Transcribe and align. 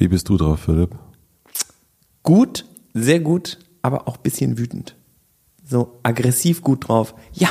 Wie 0.00 0.06
bist 0.06 0.28
du 0.28 0.36
drauf, 0.36 0.60
Philipp? 0.60 0.94
Gut, 2.22 2.64
sehr 2.94 3.18
gut, 3.18 3.58
aber 3.82 4.06
auch 4.06 4.16
ein 4.16 4.22
bisschen 4.22 4.56
wütend. 4.56 4.94
So 5.64 5.98
aggressiv 6.04 6.62
gut 6.62 6.86
drauf. 6.86 7.16
Ja, 7.32 7.48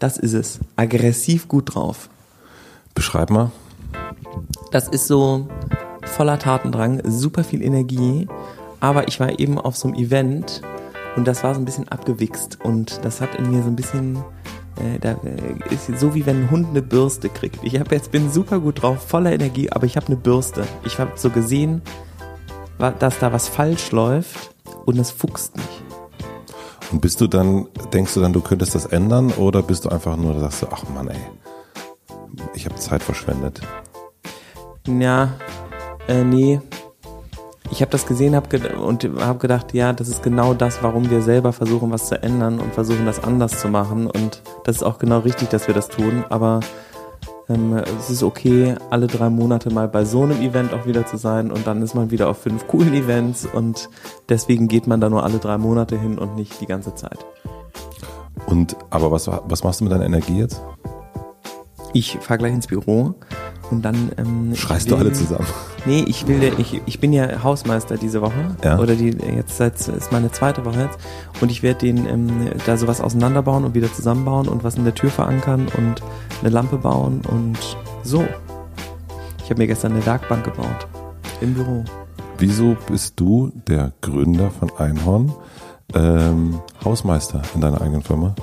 das 0.00 0.18
ist 0.18 0.32
es. 0.32 0.58
Aggressiv 0.74 1.46
gut 1.46 1.74
drauf. 1.76 2.10
Beschreib 2.92 3.30
mal. 3.30 3.52
Das 4.72 4.88
ist 4.88 5.06
so 5.06 5.48
voller 6.02 6.40
Tatendrang, 6.40 7.02
super 7.04 7.44
viel 7.44 7.62
Energie. 7.62 8.26
Aber 8.80 9.06
ich 9.06 9.20
war 9.20 9.38
eben 9.38 9.56
auf 9.56 9.76
so 9.76 9.86
einem 9.86 9.96
Event 9.96 10.62
und 11.14 11.28
das 11.28 11.44
war 11.44 11.54
so 11.54 11.60
ein 11.60 11.64
bisschen 11.64 11.88
abgewichst 11.88 12.64
und 12.64 12.98
das 13.04 13.20
hat 13.20 13.36
in 13.36 13.50
mir 13.50 13.62
so 13.62 13.68
ein 13.68 13.76
bisschen 13.76 14.24
äh, 14.76 14.98
da 15.00 15.12
äh, 15.12 15.74
ist 15.74 15.98
so 15.98 16.14
wie 16.14 16.26
wenn 16.26 16.44
ein 16.44 16.50
Hund 16.50 16.68
eine 16.68 16.82
Bürste 16.82 17.28
kriegt. 17.28 17.60
Ich 17.62 17.78
habe 17.78 17.94
jetzt 17.94 18.10
bin 18.10 18.30
super 18.30 18.60
gut 18.60 18.82
drauf, 18.82 19.02
voller 19.06 19.32
Energie, 19.32 19.70
aber 19.70 19.86
ich 19.86 19.96
habe 19.96 20.06
eine 20.06 20.16
Bürste. 20.16 20.66
Ich 20.84 20.98
habe 20.98 21.12
so 21.16 21.30
gesehen, 21.30 21.82
dass 22.78 23.18
da 23.18 23.32
was 23.32 23.48
falsch 23.48 23.90
läuft 23.92 24.54
und 24.84 24.98
es 24.98 25.10
fuchst 25.10 25.56
nicht. 25.56 25.82
Und 26.92 27.00
bist 27.00 27.20
du 27.20 27.26
dann, 27.26 27.66
denkst 27.92 28.14
du 28.14 28.20
dann, 28.20 28.32
du 28.32 28.40
könntest 28.40 28.74
das 28.74 28.86
ändern 28.86 29.32
oder 29.32 29.62
bist 29.62 29.84
du 29.84 29.88
einfach 29.88 30.16
nur, 30.16 30.38
sagst 30.38 30.62
du, 30.62 30.66
ach 30.70 30.84
Mann, 30.94 31.08
ey, 31.08 31.20
ich 32.54 32.64
habe 32.66 32.76
Zeit 32.76 33.02
verschwendet? 33.02 33.60
Ja, 34.86 35.34
äh, 36.06 36.22
nee. 36.22 36.60
Ich 37.70 37.80
habe 37.80 37.90
das 37.90 38.06
gesehen 38.06 38.36
hab 38.36 38.48
ge 38.48 38.74
und 38.74 39.08
habe 39.20 39.38
gedacht, 39.38 39.74
ja, 39.74 39.92
das 39.92 40.08
ist 40.08 40.22
genau 40.22 40.54
das, 40.54 40.82
warum 40.82 41.10
wir 41.10 41.20
selber 41.20 41.52
versuchen, 41.52 41.90
was 41.90 42.08
zu 42.08 42.22
ändern 42.22 42.60
und 42.60 42.72
versuchen, 42.74 43.06
das 43.06 43.22
anders 43.22 43.60
zu 43.60 43.68
machen. 43.68 44.06
Und 44.06 44.42
das 44.64 44.76
ist 44.76 44.82
auch 44.82 44.98
genau 44.98 45.20
richtig, 45.20 45.48
dass 45.48 45.66
wir 45.66 45.74
das 45.74 45.88
tun. 45.88 46.24
Aber 46.28 46.60
ähm, 47.48 47.74
es 47.98 48.10
ist 48.10 48.22
okay, 48.22 48.74
alle 48.90 49.06
drei 49.06 49.30
Monate 49.30 49.70
mal 49.70 49.88
bei 49.88 50.04
so 50.04 50.22
einem 50.22 50.40
Event 50.40 50.72
auch 50.74 50.86
wieder 50.86 51.06
zu 51.06 51.16
sein 51.16 51.50
und 51.50 51.66
dann 51.66 51.82
ist 51.82 51.94
man 51.94 52.10
wieder 52.10 52.28
auf 52.28 52.38
fünf 52.38 52.66
coolen 52.66 52.94
Events 52.94 53.46
und 53.46 53.88
deswegen 54.28 54.68
geht 54.68 54.86
man 54.86 55.00
da 55.00 55.08
nur 55.08 55.22
alle 55.22 55.38
drei 55.38 55.58
Monate 55.58 55.98
hin 55.98 56.18
und 56.18 56.36
nicht 56.36 56.60
die 56.60 56.66
ganze 56.66 56.94
Zeit. 56.94 57.24
Und 58.46 58.76
aber 58.90 59.10
was, 59.10 59.28
was 59.28 59.64
machst 59.64 59.80
du 59.80 59.84
mit 59.84 59.92
deiner 59.92 60.06
Energie 60.06 60.38
jetzt? 60.38 60.60
Ich 61.92 62.18
fahre 62.20 62.38
gleich 62.38 62.52
ins 62.52 62.66
Büro 62.66 63.14
und 63.70 63.82
dann 63.82 64.12
ähm, 64.16 64.54
schreist 64.54 64.86
will, 64.86 64.96
du 64.96 65.00
alle 65.00 65.12
zusammen. 65.12 65.46
Nee, 65.86 66.04
ich 66.06 66.26
will 66.26 66.52
ich, 66.58 66.80
ich 66.86 67.00
bin 67.00 67.12
ja 67.12 67.42
Hausmeister 67.42 67.96
diese 67.96 68.20
Woche 68.20 68.56
ja. 68.64 68.78
oder 68.78 68.94
die 68.94 69.10
jetzt 69.10 69.56
seit 69.56 69.74
ist 69.88 70.12
meine 70.12 70.30
zweite 70.30 70.64
Woche 70.64 70.80
jetzt 70.80 70.98
und 71.40 71.50
ich 71.50 71.62
werde 71.62 71.80
den 71.80 72.06
ähm, 72.06 72.30
da 72.64 72.76
sowas 72.76 73.00
auseinanderbauen 73.00 73.64
und 73.64 73.74
wieder 73.74 73.92
zusammenbauen 73.92 74.48
und 74.48 74.64
was 74.64 74.76
in 74.76 74.84
der 74.84 74.94
Tür 74.94 75.10
verankern 75.10 75.68
und 75.76 76.02
eine 76.40 76.50
Lampe 76.50 76.78
bauen 76.78 77.22
und 77.28 77.58
so. 78.02 78.24
Ich 79.42 79.50
habe 79.50 79.60
mir 79.60 79.66
gestern 79.66 79.92
eine 79.92 80.04
Werkbank 80.04 80.44
gebaut 80.44 80.88
im 81.40 81.54
Büro. 81.54 81.84
Wieso 82.38 82.76
bist 82.88 83.18
du 83.18 83.52
der 83.66 83.92
Gründer 84.00 84.50
von 84.50 84.70
Einhorn 84.76 85.32
ähm, 85.94 86.60
Hausmeister 86.84 87.42
in 87.54 87.60
deiner 87.60 87.80
eigenen 87.80 88.02
Firma? 88.02 88.34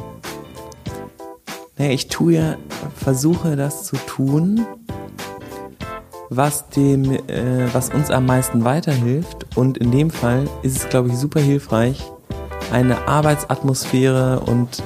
Naja, 1.78 1.92
ich 1.92 2.08
tue 2.08 2.34
ja, 2.34 2.58
versuche 2.96 3.56
das 3.56 3.86
zu 3.86 3.96
tun, 3.96 4.66
was 6.30 6.70
dem, 6.70 7.12
äh, 7.28 7.68
was 7.74 7.90
uns 7.90 8.12
am 8.12 8.26
meisten 8.28 8.64
weiterhilft. 8.64 9.46
Und 9.56 9.78
in 9.80 9.92
dem 9.92 10.12
Fall 10.12 10.48
ist 10.62 10.78
es, 10.78 10.90
glaube 10.90 11.10
ich, 11.10 11.16
super 11.16 11.40
hilfreich, 11.40 12.04
eine 12.72 13.08
Arbeitsatmosphäre 13.08 14.42
und 14.42 14.84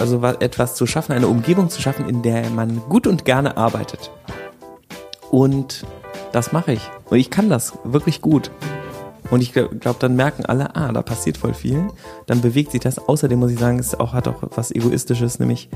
also 0.00 0.22
etwas 0.22 0.74
zu 0.74 0.86
schaffen, 0.86 1.12
eine 1.12 1.28
Umgebung 1.28 1.68
zu 1.68 1.82
schaffen, 1.82 2.08
in 2.08 2.22
der 2.22 2.48
man 2.48 2.80
gut 2.88 3.06
und 3.06 3.26
gerne 3.26 3.58
arbeitet. 3.58 4.10
Und 5.30 5.84
das 6.32 6.52
mache 6.52 6.72
ich. 6.72 6.90
Und 7.10 7.18
ich 7.18 7.30
kann 7.30 7.50
das 7.50 7.74
wirklich 7.84 8.22
gut. 8.22 8.50
Und 9.30 9.40
ich 9.40 9.52
glaube, 9.52 9.96
dann 9.98 10.16
merken 10.16 10.44
alle, 10.44 10.76
ah, 10.76 10.92
da 10.92 11.02
passiert 11.02 11.36
voll 11.36 11.54
viel. 11.54 11.88
Dann 12.26 12.40
bewegt 12.40 12.72
sich 12.72 12.80
das. 12.80 12.98
Außerdem 12.98 13.38
muss 13.38 13.50
ich 13.50 13.58
sagen, 13.58 13.78
es 13.78 13.98
auch, 13.98 14.12
hat 14.12 14.28
auch 14.28 14.42
was 14.54 14.70
Egoistisches, 14.70 15.38
nämlich 15.38 15.68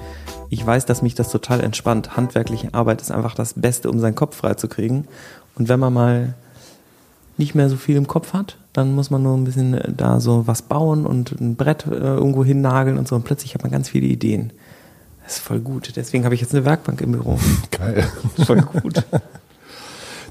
ich 0.49 0.65
weiß, 0.65 0.87
dass 0.87 1.03
mich 1.03 1.15
das 1.15 1.31
total 1.31 1.61
entspannt. 1.61 2.17
Handwerkliche 2.17 2.75
Arbeit 2.75 3.01
ist 3.01 3.11
einfach 3.11 3.35
das 3.35 3.55
Beste, 3.55 3.91
um 3.91 3.99
seinen 4.01 4.15
Kopf 4.15 4.37
freizukriegen. 4.37 5.09
Und 5.57 5.69
wenn 5.69 5.81
man 5.81 5.93
mal 5.93 6.35
nicht 7.37 7.55
mehr 7.55 7.69
so 7.69 7.77
viel 7.77 7.97
im 7.97 8.07
Kopf 8.07 8.33
hat, 8.33 8.57
dann 8.73 8.95
muss 8.95 9.11
man 9.11 9.23
nur 9.23 9.37
ein 9.37 9.45
bisschen 9.45 9.75
äh, 9.75 9.93
da 9.93 10.21
so 10.21 10.47
was 10.47 10.63
bauen 10.63 11.07
und 11.07 11.33
ein 11.41 11.57
Brett 11.57 11.87
äh, 11.87 11.95
irgendwo 11.95 12.45
hinnageln 12.45 12.99
und 12.99 13.09
so. 13.09 13.17
Und 13.17 13.25
plötzlich 13.25 13.55
hat 13.55 13.63
man 13.63 13.73
ganz 13.73 13.89
viele 13.89 14.07
Ideen. 14.07 14.53
Das 15.25 15.37
ist 15.37 15.43
voll 15.43 15.61
gut. 15.61 15.93
Deswegen 15.97 16.25
habe 16.25 16.35
ich 16.35 16.41
jetzt 16.41 16.55
eine 16.55 16.65
Werkbank 16.65 17.01
im 17.01 17.13
Büro. 17.13 17.39
Geil. 17.71 18.07
Voll 18.45 18.63
gut. 18.63 19.05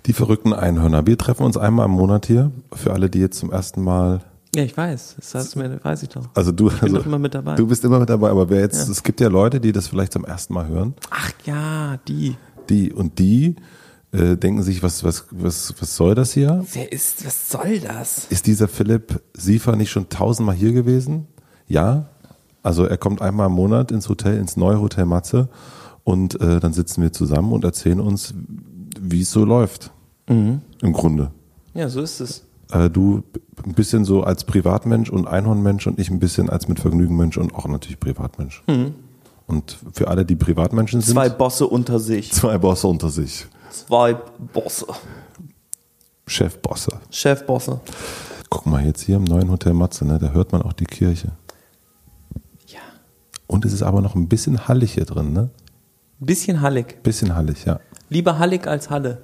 Die 0.05 0.13
verrückten 0.13 0.53
Einhörner. 0.53 1.05
Wir 1.05 1.17
treffen 1.17 1.43
uns 1.43 1.57
einmal 1.57 1.85
im 1.85 1.91
Monat 1.91 2.25
hier. 2.25 2.51
Für 2.73 2.93
alle, 2.93 3.09
die 3.09 3.19
jetzt 3.19 3.39
zum 3.39 3.51
ersten 3.51 3.83
Mal. 3.83 4.21
Ja, 4.55 4.63
ich 4.63 4.75
weiß. 4.75 5.15
Das 5.17 5.35
heißt 5.35 5.55
mir, 5.55 5.79
weiß 5.83 6.03
ich 6.03 6.09
doch. 6.09 6.27
Also 6.33 6.51
du, 6.51 6.69
ich 6.69 6.79
bin 6.79 6.95
also, 6.95 7.05
immer 7.07 7.19
mit 7.19 7.35
dabei. 7.35 7.55
Du 7.55 7.67
bist 7.67 7.83
immer 7.83 7.99
mit 7.99 8.09
dabei, 8.09 8.29
aber 8.29 8.49
wer 8.49 8.61
jetzt, 8.61 8.85
ja. 8.85 8.91
es 8.91 9.03
gibt 9.03 9.21
ja 9.21 9.27
Leute, 9.27 9.59
die 9.59 9.71
das 9.71 9.87
vielleicht 9.87 10.13
zum 10.13 10.25
ersten 10.25 10.53
Mal 10.53 10.67
hören. 10.67 10.95
Ach 11.11 11.31
ja, 11.45 11.97
die. 12.07 12.35
Die 12.69 12.91
und 12.91 13.19
die 13.19 13.55
äh, 14.11 14.37
denken 14.37 14.63
sich, 14.63 14.81
was, 14.81 15.03
was, 15.03 15.25
was, 15.31 15.73
was 15.79 15.95
soll 15.95 16.15
das 16.15 16.33
hier? 16.33 16.65
Wer 16.73 16.91
ist, 16.91 17.25
was 17.25 17.51
soll 17.51 17.79
das? 17.79 18.25
Ist 18.29 18.47
dieser 18.47 18.67
Philipp 18.67 19.21
Siefer 19.33 19.75
nicht 19.75 19.91
schon 19.91 20.09
tausendmal 20.09 20.55
hier 20.55 20.73
gewesen? 20.73 21.27
Ja. 21.67 22.05
Also 22.63 22.85
er 22.85 22.97
kommt 22.97 23.21
einmal 23.21 23.47
im 23.47 23.53
Monat 23.53 23.91
ins 23.91 24.09
Hotel, 24.09 24.37
ins 24.37 24.57
neue 24.57 24.81
Hotel 24.81 25.05
Matze 25.05 25.47
und 26.03 26.41
äh, 26.41 26.59
dann 26.59 26.73
sitzen 26.73 27.01
wir 27.01 27.13
zusammen 27.13 27.53
und 27.53 27.63
erzählen 27.63 27.99
uns, 27.99 28.33
wie 29.01 29.21
es 29.21 29.31
so 29.31 29.45
läuft. 29.45 29.91
Mhm. 30.27 30.61
Im 30.81 30.93
Grunde. 30.93 31.31
Ja, 31.73 31.89
so 31.89 32.01
ist 32.01 32.19
es. 32.19 32.43
Äh, 32.71 32.89
du 32.89 33.23
ein 33.63 33.73
bisschen 33.73 34.05
so 34.05 34.23
als 34.23 34.43
Privatmensch 34.43 35.09
und 35.09 35.27
Einhornmensch 35.27 35.87
und 35.87 35.99
ich 35.99 36.09
ein 36.09 36.19
bisschen 36.19 36.49
als 36.49 36.67
mit 36.67 36.79
Vergnügen 36.79 37.15
Mensch 37.15 37.37
und 37.37 37.53
auch 37.55 37.67
natürlich 37.67 37.99
Privatmensch. 37.99 38.63
Mhm. 38.67 38.93
Und 39.47 39.77
für 39.93 40.07
alle, 40.07 40.25
die 40.25 40.35
Privatmenschen 40.35 41.01
sind. 41.01 41.13
Zwei 41.13 41.29
Bosse 41.29 41.65
unter 41.65 41.99
sich. 41.99 42.31
Zwei 42.31 42.57
Bosse 42.57 42.87
unter 42.87 43.09
sich. 43.09 43.47
Zwei 43.71 44.13
Bosse. 44.13 44.85
Chefbosse. 46.27 46.99
Chefbosse. 47.09 47.79
Guck 48.49 48.65
mal, 48.67 48.85
jetzt 48.85 49.01
hier 49.01 49.15
im 49.15 49.23
neuen 49.23 49.49
Hotel 49.49 49.73
Matze, 49.73 50.05
ne, 50.05 50.19
da 50.19 50.29
hört 50.29 50.51
man 50.51 50.61
auch 50.61 50.73
die 50.73 50.85
Kirche. 50.85 51.31
Ja. 52.67 52.79
Und 53.47 53.65
es 53.65 53.73
ist 53.73 53.81
aber 53.81 54.01
noch 54.01 54.15
ein 54.15 54.27
bisschen 54.27 54.67
hallig 54.67 54.93
hier 54.93 55.05
drin, 55.05 55.33
ne? 55.33 55.49
Bisschen 56.19 56.61
hallig. 56.61 57.01
Bisschen 57.01 57.35
hallig, 57.35 57.65
ja. 57.65 57.79
Lieber 58.09 58.39
hallig 58.39 58.67
als 58.67 58.89
Halle. 58.89 59.19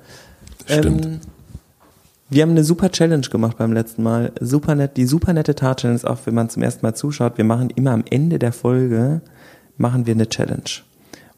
Stimmt. 0.65 1.05
Ähm, 1.05 1.19
wir 2.29 2.41
haben 2.41 2.51
eine 2.51 2.63
super 2.63 2.91
Challenge 2.91 3.27
gemacht 3.27 3.57
beim 3.57 3.71
letzten 3.71 4.01
Mal. 4.01 4.31
Super 4.39 4.73
nett, 4.73 4.97
die 4.97 5.05
super 5.05 5.31
nette 5.33 5.53
Tat-Challenge, 5.53 6.01
auch 6.05 6.17
wenn 6.25 6.33
man 6.33 6.49
zum 6.49 6.63
ersten 6.63 6.85
Mal 6.85 6.95
zuschaut. 6.95 7.37
Wir 7.37 7.45
machen 7.45 7.69
immer 7.69 7.91
am 7.91 8.03
Ende 8.09 8.39
der 8.39 8.51
Folge, 8.51 9.21
machen 9.77 10.07
wir 10.07 10.15
eine 10.15 10.27
Challenge. 10.27 10.63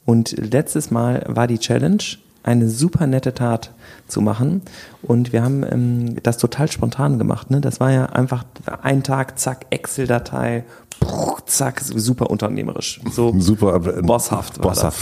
Und 0.05 0.31
letztes 0.37 0.89
Mal 0.89 1.23
war 1.27 1.47
die 1.47 1.59
Challenge, 1.59 2.01
eine 2.43 2.69
super 2.69 3.05
nette 3.07 3.33
Tat 3.33 3.71
zu 4.07 4.21
machen. 4.21 4.61
Und 5.01 5.33
wir 5.33 5.43
haben 5.43 5.65
ähm, 5.69 6.23
das 6.23 6.37
total 6.37 6.71
spontan 6.71 7.17
gemacht. 7.17 7.51
Ne? 7.51 7.59
Das 7.59 7.81
war 7.81 7.91
ja 7.91 8.05
einfach 8.05 8.45
ein 8.81 9.03
Tag, 9.03 9.37
zack, 9.37 9.65
Excel-Datei, 9.69 10.63
zack, 11.45 11.81
super 11.81 12.29
unternehmerisch. 12.29 13.01
So 13.11 13.37
super 13.37 13.75
äh, 13.75 14.01
bosshaft. 14.01 14.61
bosshaft. 14.61 15.01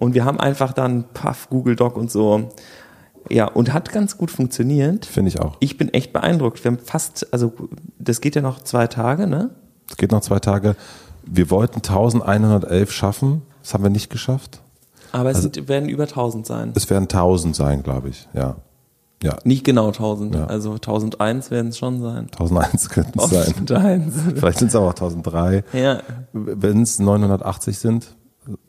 Und 0.00 0.14
wir 0.14 0.24
haben 0.24 0.40
einfach 0.40 0.72
dann, 0.72 1.04
paff, 1.14 1.48
Google 1.48 1.76
Doc 1.76 1.96
und 1.96 2.10
so 2.10 2.48
ja, 3.28 3.46
und 3.46 3.72
hat 3.72 3.92
ganz 3.92 4.16
gut 4.16 4.30
funktioniert. 4.30 5.04
Finde 5.04 5.28
ich 5.28 5.40
auch. 5.40 5.56
Ich 5.60 5.76
bin 5.76 5.92
echt 5.92 6.12
beeindruckt. 6.12 6.64
Wir 6.64 6.72
haben 6.72 6.78
fast, 6.78 7.32
also 7.32 7.52
das 7.98 8.20
geht 8.20 8.34
ja 8.34 8.42
noch 8.42 8.62
zwei 8.62 8.86
Tage, 8.86 9.26
ne? 9.26 9.50
Es 9.88 9.96
geht 9.96 10.12
noch 10.12 10.20
zwei 10.20 10.38
Tage. 10.38 10.76
Wir 11.24 11.50
wollten 11.50 11.76
1111 11.76 12.90
schaffen. 12.90 13.42
Das 13.62 13.74
haben 13.74 13.82
wir 13.82 13.90
nicht 13.90 14.10
geschafft. 14.10 14.60
Aber 15.12 15.30
es 15.30 15.36
also, 15.36 15.50
sind, 15.52 15.68
werden 15.68 15.88
über 15.88 16.04
1000 16.04 16.46
sein. 16.46 16.72
Es 16.74 16.88
werden 16.88 17.04
1000 17.04 17.54
sein, 17.54 17.82
glaube 17.82 18.08
ich. 18.08 18.28
Ja. 18.32 18.56
Ja. 19.22 19.36
Nicht 19.44 19.64
genau 19.64 19.88
1000. 19.88 20.34
Ja. 20.34 20.46
Also 20.46 20.72
1001 20.72 21.50
werden 21.50 21.68
es 21.68 21.78
schon 21.78 22.00
sein. 22.00 22.28
1001 22.32 22.88
könnten 22.88 23.18
es 23.18 23.30
sein. 23.30 23.48
1001. 23.48 24.14
Vielleicht 24.36 24.58
sind 24.58 24.68
es 24.68 24.74
aber 24.74 24.86
auch 24.86 24.94
1003. 24.94 25.64
Ja. 25.74 26.00
Wenn 26.32 26.82
es 26.82 26.98
980 26.98 27.78
sind, 27.78 28.14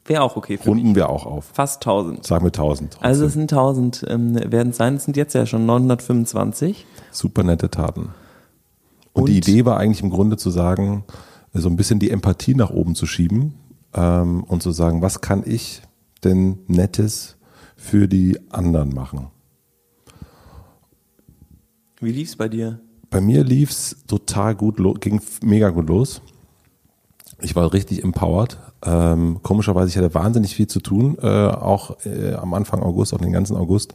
Wäre 0.06 0.22
auch 0.24 0.36
okay 0.36 0.58
für 0.58 0.70
Runden 0.70 0.88
mich. 0.88 0.96
wir 0.96 1.10
auch 1.10 1.26
auf. 1.26 1.52
Fast 1.54 1.82
1000. 1.82 2.26
Sagen 2.26 2.44
wir 2.44 2.50
1000. 2.50 2.94
Trotzdem. 2.94 3.08
Also 3.08 3.26
es 3.26 3.34
sind 3.34 3.52
1000 3.52 4.06
ähm, 4.08 4.36
werden 4.52 4.70
es 4.72 4.78
sein. 4.78 4.96
Es 4.96 5.06
sind 5.06 5.18
jetzt 5.18 5.34
ja 5.34 5.46
schon 5.46 5.66
925. 5.66 6.86
Super 7.12 7.44
nette 7.44 7.70
Taten. 7.70 8.10
Und, 9.14 9.24
Und, 9.24 9.30
die 9.30 9.38
Idee 9.38 9.66
war 9.66 9.78
eigentlich 9.78 10.04
im 10.04 10.10
Grunde 10.10 10.38
zu 10.38 10.50
sagen, 10.50 11.06
so 11.54 11.70
ein 11.70 11.76
bisschen 11.76 12.00
die 12.00 12.12
Empathie 12.12 12.56
nach 12.56 12.70
oben 12.70 12.96
zu 12.96 13.06
schieben 13.06 13.56
ähm, 13.94 14.44
und 14.44 14.64
zu 14.64 14.72
sagen, 14.72 15.02
was 15.02 15.22
kann 15.22 15.44
ich 15.46 15.82
denn 16.24 16.60
Nettes 16.68 17.38
für 17.76 18.08
die 18.08 18.40
anderen 18.52 18.90
machen? 18.94 19.28
Wie 22.00 22.12
lief's 22.12 22.36
bei 22.36 22.48
dir? 22.48 22.80
Bei 23.10 23.22
mir 23.22 23.44
lief's 23.44 23.98
total 24.08 24.56
gut, 24.56 24.78
ging 25.02 25.22
mega 25.44 25.70
gut 25.70 25.90
los. 25.90 26.22
Ich 27.42 27.56
war 27.56 27.74
richtig 27.74 28.04
empowered. 28.04 28.58
Ähm, 28.84 29.40
komischerweise, 29.44 29.90
ich 29.90 29.98
hatte 29.98 30.14
wahnsinnig 30.14 30.56
viel 30.56 30.68
zu 30.68 30.80
tun, 30.80 31.18
äh, 31.22 31.28
auch 31.28 31.98
äh, 32.06 32.34
am 32.34 32.54
Anfang 32.54 32.82
August, 32.82 33.14
auch 33.14 33.20
den 33.20 33.32
ganzen 33.32 33.56
August. 33.56 33.94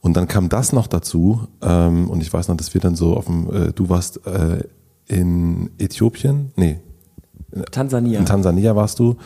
Und 0.00 0.16
dann 0.16 0.28
kam 0.28 0.50
das 0.50 0.72
noch 0.72 0.86
dazu. 0.86 1.48
Ähm, 1.62 2.10
und 2.10 2.20
ich 2.20 2.32
weiß 2.32 2.48
noch, 2.48 2.56
dass 2.56 2.74
wir 2.74 2.80
dann 2.80 2.94
so 2.94 3.16
auf 3.16 3.24
dem, 3.24 3.50
äh, 3.50 3.72
du 3.72 3.88
warst 3.88 4.26
äh, 4.26 4.64
in 5.06 5.70
Äthiopien? 5.78 6.52
Nee. 6.56 6.80
Tansania. 7.70 8.18
In 8.18 8.26
Tansania 8.26 8.74
warst 8.74 8.98
du, 8.98 9.16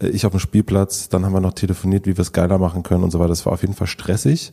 äh, 0.00 0.08
ich 0.08 0.26
auf 0.26 0.32
dem 0.32 0.40
Spielplatz, 0.40 1.08
dann 1.08 1.24
haben 1.24 1.32
wir 1.32 1.40
noch 1.40 1.52
telefoniert, 1.52 2.06
wie 2.06 2.16
wir 2.16 2.22
es 2.22 2.32
geiler 2.32 2.58
machen 2.58 2.82
können 2.82 3.04
und 3.04 3.10
so 3.10 3.18
weiter. 3.18 3.28
Das 3.28 3.44
war 3.46 3.52
auf 3.52 3.60
jeden 3.60 3.74
Fall 3.74 3.86
stressig, 3.86 4.52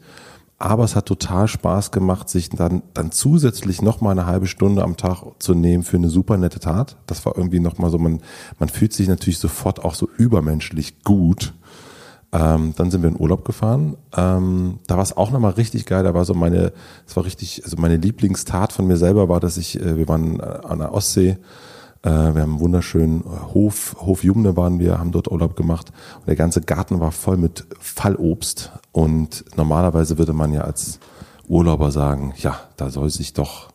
aber 0.62 0.84
es 0.84 0.96
hat 0.96 1.06
total 1.06 1.48
Spaß 1.48 1.92
gemacht, 1.92 2.30
sich 2.30 2.50
dann, 2.50 2.84
dann 2.94 3.12
zusätzlich 3.12 3.82
noch 3.82 4.02
mal 4.02 4.12
eine 4.12 4.26
halbe 4.26 4.48
Stunde 4.48 4.84
am 4.84 4.98
Tag 4.98 5.24
zu 5.40 5.54
nehmen 5.54 5.84
für 5.84 5.98
eine 5.98 6.10
super 6.10 6.38
nette 6.38 6.60
Tat. 6.60 6.98
Das 7.08 7.26
war 7.26 7.36
irgendwie 7.36 7.60
noch 7.60 7.78
mal 7.78 7.90
so, 7.90 7.98
man, 7.98 8.22
man 8.60 8.70
fühlt 8.70 8.94
sich 8.94 9.08
natürlich 9.08 9.40
sofort 9.40 9.84
auch 9.84 9.96
so 9.96 10.08
übermenschlich 10.18 11.04
gut. 11.04 11.54
Ähm, 12.34 12.74
dann 12.78 12.92
sind 12.92 13.02
wir 13.02 13.10
in 13.10 13.20
Urlaub 13.20 13.44
gefahren. 13.44 13.98
Ähm, 14.16 14.80
da 14.88 14.96
war 14.96 15.04
es 15.04 15.18
auch 15.18 15.32
nochmal 15.32 15.52
richtig 15.52 15.86
geil. 15.86 16.04
Da 16.04 16.14
war 16.14 16.24
so 16.24 16.34
meine, 16.34 16.72
es 17.06 17.16
war 17.18 17.26
richtig, 17.26 17.64
also 17.66 17.76
meine 17.78 17.98
Lieblingstat 17.98 18.72
von 18.72 18.88
mir 18.88 18.98
selber 18.98 19.28
war, 19.28 19.40
dass 19.40 19.58
ich, 19.58 19.82
äh, 19.82 19.98
wir 19.98 20.08
waren 20.08 20.40
äh, 20.40 20.44
an 20.44 20.80
der 20.80 20.94
Ostsee, 20.94 21.38
äh, 22.04 22.10
wir 22.10 22.42
haben 22.42 22.52
einen 22.52 22.60
wunderschönen 22.60 23.24
Hof, 23.54 23.98
Hof 24.00 24.24
Jumne 24.24 24.56
waren 24.56 24.80
wir, 24.80 24.98
haben 24.98 25.12
dort 25.12 25.30
Urlaub 25.30 25.56
gemacht 25.56 25.92
und 26.20 26.28
der 26.28 26.36
ganze 26.36 26.62
Garten 26.62 27.00
war 27.00 27.12
voll 27.12 27.38
mit 27.38 27.66
Fallobst 27.80 28.72
und 28.92 29.46
normalerweise 29.56 30.18
würde 30.18 30.34
man 30.34 30.54
ja 30.54 30.62
als 30.62 31.00
Urlauber 31.48 31.92
sagen, 31.92 32.34
ja, 32.38 32.60
da 32.78 32.90
soll 32.90 33.10
sich 33.10 33.34
doch 33.34 33.70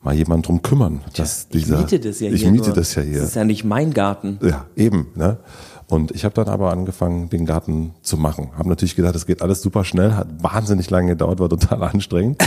mal 0.00 0.14
jemand 0.14 0.46
drum 0.46 0.62
kümmern. 0.62 1.00
Dass 1.16 1.46
ich 1.50 1.64
dieser, 1.64 1.78
miete 1.78 2.00
das 2.00 2.20
ja 2.20 2.30
ich 2.30 2.42
hier. 2.42 2.50
miete 2.50 2.68
nur. 2.68 2.76
das 2.76 2.94
ja 2.94 3.02
hier. 3.02 3.20
Das 3.20 3.30
ist 3.30 3.34
ja 3.36 3.44
nicht 3.44 3.64
mein 3.64 3.92
Garten. 3.92 4.38
Ja, 4.42 4.66
eben. 4.76 5.08
Ne? 5.14 5.38
Und 5.88 6.10
ich 6.10 6.24
habe 6.24 6.34
dann 6.34 6.48
aber 6.48 6.70
angefangen, 6.70 7.30
den 7.30 7.46
Garten 7.46 7.94
zu 8.02 8.18
machen. 8.18 8.50
Habe 8.56 8.68
natürlich 8.68 8.94
gedacht, 8.94 9.16
es 9.16 9.24
geht 9.26 9.40
alles 9.40 9.62
super 9.62 9.84
schnell, 9.84 10.14
hat 10.14 10.28
wahnsinnig 10.42 10.90
lange 10.90 11.08
gedauert, 11.08 11.40
war 11.40 11.48
total 11.48 11.82
anstrengend. 11.94 12.42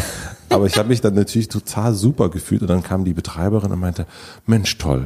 aber 0.50 0.68
ich 0.68 0.78
habe 0.78 0.90
mich 0.90 1.02
dann 1.02 1.16
natürlich 1.16 1.50
total 1.50 1.94
super 1.94 2.30
gefühlt 2.30 2.62
und 2.62 2.68
dann 2.70 2.84
kam 2.84 3.04
die 3.04 3.14
Betreiberin 3.14 3.72
und 3.72 3.80
meinte, 3.80 4.06
Mensch, 4.46 4.78
toll. 4.78 5.06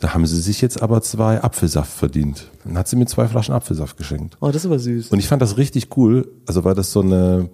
Da 0.00 0.14
haben 0.14 0.26
sie 0.26 0.40
sich 0.40 0.62
jetzt 0.62 0.82
aber 0.82 1.02
zwei 1.02 1.42
Apfelsaft 1.42 1.92
verdient. 1.92 2.50
Dann 2.64 2.76
hat 2.78 2.88
sie 2.88 2.96
mir 2.96 3.06
zwei 3.06 3.28
Flaschen 3.28 3.54
Apfelsaft 3.54 3.98
geschenkt. 3.98 4.38
Oh, 4.40 4.46
das 4.46 4.56
ist 4.56 4.66
aber 4.66 4.78
süß. 4.78 5.08
Und 5.08 5.18
ich 5.18 5.28
fand 5.28 5.42
das 5.42 5.58
richtig 5.58 5.94
cool, 5.96 6.26
also 6.46 6.64
weil 6.64 6.74
das 6.74 6.90
so 6.90 7.02
eine, 7.02 7.50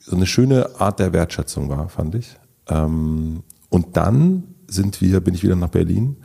so 0.00 0.16
eine 0.16 0.26
schöne 0.26 0.80
Art 0.80 0.98
der 0.98 1.12
Wertschätzung 1.12 1.68
war, 1.68 1.88
fand 1.88 2.16
ich. 2.16 2.36
Ähm, 2.68 3.44
und 3.68 3.96
dann 3.96 4.42
sind 4.66 5.00
wir, 5.00 5.20
bin 5.20 5.34
ich 5.34 5.44
wieder 5.44 5.54
nach 5.54 5.68
Berlin. 5.68 6.16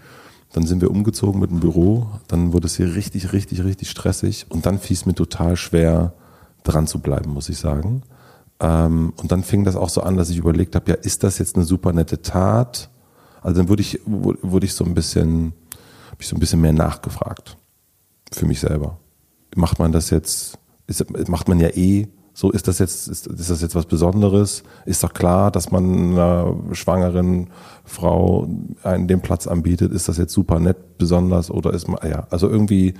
Dann 0.53 0.65
sind 0.65 0.81
wir 0.81 0.89
umgezogen 0.89 1.39
mit 1.39 1.51
dem 1.51 1.59
Büro. 1.59 2.07
Dann 2.27 2.53
wurde 2.53 2.65
es 2.65 2.77
hier 2.77 2.95
richtig, 2.95 3.33
richtig, 3.33 3.63
richtig 3.63 3.91
stressig. 3.91 4.47
Und 4.49 4.65
dann 4.65 4.79
fiel 4.79 4.95
es 4.95 5.05
mir 5.05 5.13
total 5.13 5.57
schwer, 5.57 6.13
dran 6.63 6.87
zu 6.87 6.99
bleiben, 6.99 7.31
muss 7.33 7.49
ich 7.49 7.59
sagen. 7.59 8.01
Ähm, 8.59 9.13
und 9.17 9.31
dann 9.31 9.43
fing 9.43 9.63
das 9.63 9.75
auch 9.75 9.89
so 9.89 10.01
an, 10.01 10.17
dass 10.17 10.29
ich 10.29 10.37
überlegt 10.37 10.75
habe, 10.75 10.91
ja, 10.91 10.97
ist 10.97 11.23
das 11.23 11.37
jetzt 11.37 11.55
eine 11.55 11.65
super 11.65 11.93
nette 11.93 12.23
Tat? 12.23 12.89
Also 13.41 13.61
dann 13.61 13.69
wurde 13.69 13.81
ich, 13.81 13.99
wurde 14.05 14.65
ich 14.65 14.73
so 14.73 14.85
ein 14.85 14.93
bisschen, 14.93 15.53
habe 16.07 16.17
ich 16.19 16.27
so 16.27 16.35
ein 16.35 16.39
bisschen 16.39 16.61
mehr 16.61 16.73
nachgefragt. 16.73 17.57
Für 18.31 18.45
mich 18.45 18.59
selber. 18.59 18.99
Macht 19.55 19.79
man 19.79 19.91
das 19.91 20.09
jetzt, 20.09 20.57
ist, 20.87 21.29
macht 21.29 21.47
man 21.47 21.59
ja 21.59 21.69
eh 21.69 22.07
so 22.37 22.51
ist 22.51 22.67
das 22.67 22.77
jetzt, 22.77 23.07
ist, 23.07 23.25
ist 23.25 23.49
das 23.49 23.61
jetzt 23.63 23.73
was 23.73 23.87
Besonderes? 23.87 24.61
Ist 24.85 25.03
doch 25.03 25.11
klar, 25.11 25.49
dass 25.49 25.71
man 25.71 26.11
einer 26.11 26.55
schwangeren 26.73 27.49
Frau 27.83 28.47
einen 28.83 29.07
den 29.07 29.21
Platz 29.21 29.47
anbietet. 29.47 29.91
Ist 29.91 30.07
das 30.07 30.17
jetzt 30.17 30.33
super 30.33 30.59
nett, 30.59 30.99
besonders 30.99 31.49
oder 31.49 31.73
ist 31.73 31.87
man, 31.87 31.97
ja, 32.07 32.27
also 32.29 32.47
irgendwie, 32.47 32.93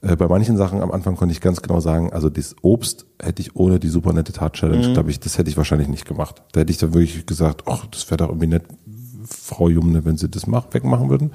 äh, 0.00 0.16
bei 0.16 0.26
manchen 0.28 0.56
Sachen 0.56 0.80
am 0.80 0.92
Anfang 0.92 1.14
konnte 1.16 1.32
ich 1.32 1.42
ganz 1.42 1.60
genau 1.60 1.80
sagen, 1.80 2.10
also 2.14 2.30
das 2.30 2.56
Obst 2.62 3.04
hätte 3.20 3.42
ich 3.42 3.54
ohne 3.54 3.78
die 3.78 3.88
super 3.88 4.14
nette 4.14 4.32
Tat-Challenge, 4.32 4.88
mhm. 4.88 4.94
glaube 4.94 5.10
ich, 5.10 5.20
das 5.20 5.36
hätte 5.36 5.50
ich 5.50 5.58
wahrscheinlich 5.58 5.88
nicht 5.88 6.06
gemacht. 6.06 6.42
Da 6.52 6.60
hätte 6.60 6.72
ich 6.72 6.78
dann 6.78 6.94
wirklich 6.94 7.26
gesagt, 7.26 7.64
ach, 7.66 7.84
das 7.84 8.10
wäre 8.10 8.16
doch 8.16 8.28
irgendwie 8.28 8.46
nett, 8.46 8.64
Frau 9.26 9.68
Jumne, 9.68 10.04
wenn 10.04 10.16
sie 10.16 10.28
das 10.28 10.46
macht, 10.46 10.74
wegmachen 10.74 11.08
würden. 11.08 11.32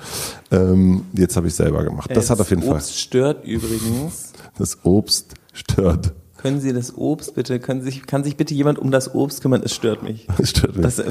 Ähm, 0.51 1.05
jetzt 1.13 1.35
habe 1.35 1.47
ich 1.47 1.55
selber 1.55 1.83
gemacht. 1.83 2.09
Das, 2.09 2.17
das 2.17 2.29
hat 2.29 2.41
auf 2.41 2.49
jeden 2.49 2.61
Obst 2.61 2.69
Fall. 2.71 2.77
Obst 2.79 2.99
stört 2.99 3.45
übrigens. 3.45 4.33
Das 4.57 4.85
Obst 4.85 5.33
stört. 5.53 6.13
Können 6.43 6.59
Sie 6.59 6.73
das 6.73 6.97
Obst 6.97 7.35
bitte, 7.35 7.57
können 7.57 7.81
sich, 7.81 8.05
kann 8.05 8.25
sich 8.25 8.35
bitte 8.35 8.53
jemand 8.53 8.77
um 8.77 8.91
das 8.91 9.15
Obst 9.15 9.41
kümmern? 9.41 9.61
Es 9.63 9.73
stört 9.73 10.03
mich. 10.03 10.27
Es 10.37 10.49
stört 10.49 10.75
mich. 10.75 10.83
Das, 10.83 10.99
äh, 10.99 11.09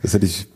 das 0.00 0.14
hätte 0.14 0.24
ich, 0.24 0.48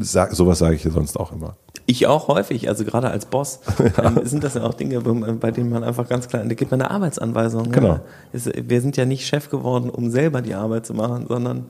sag, 0.00 0.34
sowas 0.34 0.58
sage 0.58 0.74
ich 0.74 0.82
ja 0.82 0.90
sonst 0.90 1.16
auch 1.16 1.30
immer. 1.30 1.56
Ich 1.86 2.08
auch 2.08 2.26
häufig, 2.26 2.68
also 2.68 2.84
gerade 2.84 3.08
als 3.08 3.26
Boss 3.26 3.60
ja. 3.96 4.04
ähm, 4.04 4.20
sind 4.24 4.42
das 4.42 4.54
ja 4.54 4.64
auch 4.64 4.74
Dinge, 4.74 5.00
bei 5.00 5.52
denen 5.52 5.70
man 5.70 5.84
einfach 5.84 6.08
ganz 6.08 6.26
klar, 6.26 6.42
da 6.42 6.54
gibt 6.54 6.72
man 6.72 6.82
eine 6.82 6.90
Arbeitsanweisung. 6.90 7.70
Genau. 7.70 7.88
Ja. 7.88 8.00
Es, 8.32 8.46
wir 8.52 8.80
sind 8.80 8.96
ja 8.96 9.04
nicht 9.04 9.28
Chef 9.28 9.48
geworden, 9.48 9.90
um 9.90 10.10
selber 10.10 10.42
die 10.42 10.54
Arbeit 10.54 10.84
zu 10.84 10.94
machen, 10.94 11.26
sondern 11.28 11.66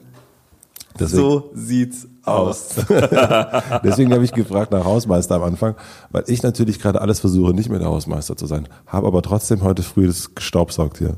Deswegen. 0.98 1.22
so 1.22 1.50
sieht's 1.54 2.08
aus. 2.24 2.74
Deswegen 3.84 4.12
habe 4.12 4.24
ich 4.24 4.32
gefragt 4.32 4.72
nach 4.72 4.84
Hausmeister 4.84 5.36
am 5.36 5.42
Anfang, 5.42 5.74
weil 6.10 6.24
ich 6.26 6.42
natürlich 6.42 6.80
gerade 6.80 7.00
alles 7.00 7.20
versuche, 7.20 7.54
nicht 7.54 7.68
mehr 7.68 7.78
der 7.78 7.88
Hausmeister 7.88 8.36
zu 8.36 8.46
sein, 8.46 8.68
habe 8.86 9.06
aber 9.06 9.22
trotzdem 9.22 9.62
heute 9.62 9.82
früh 9.82 10.06
das 10.06 10.34
gestaubsaugt 10.34 10.98
hier. 10.98 11.16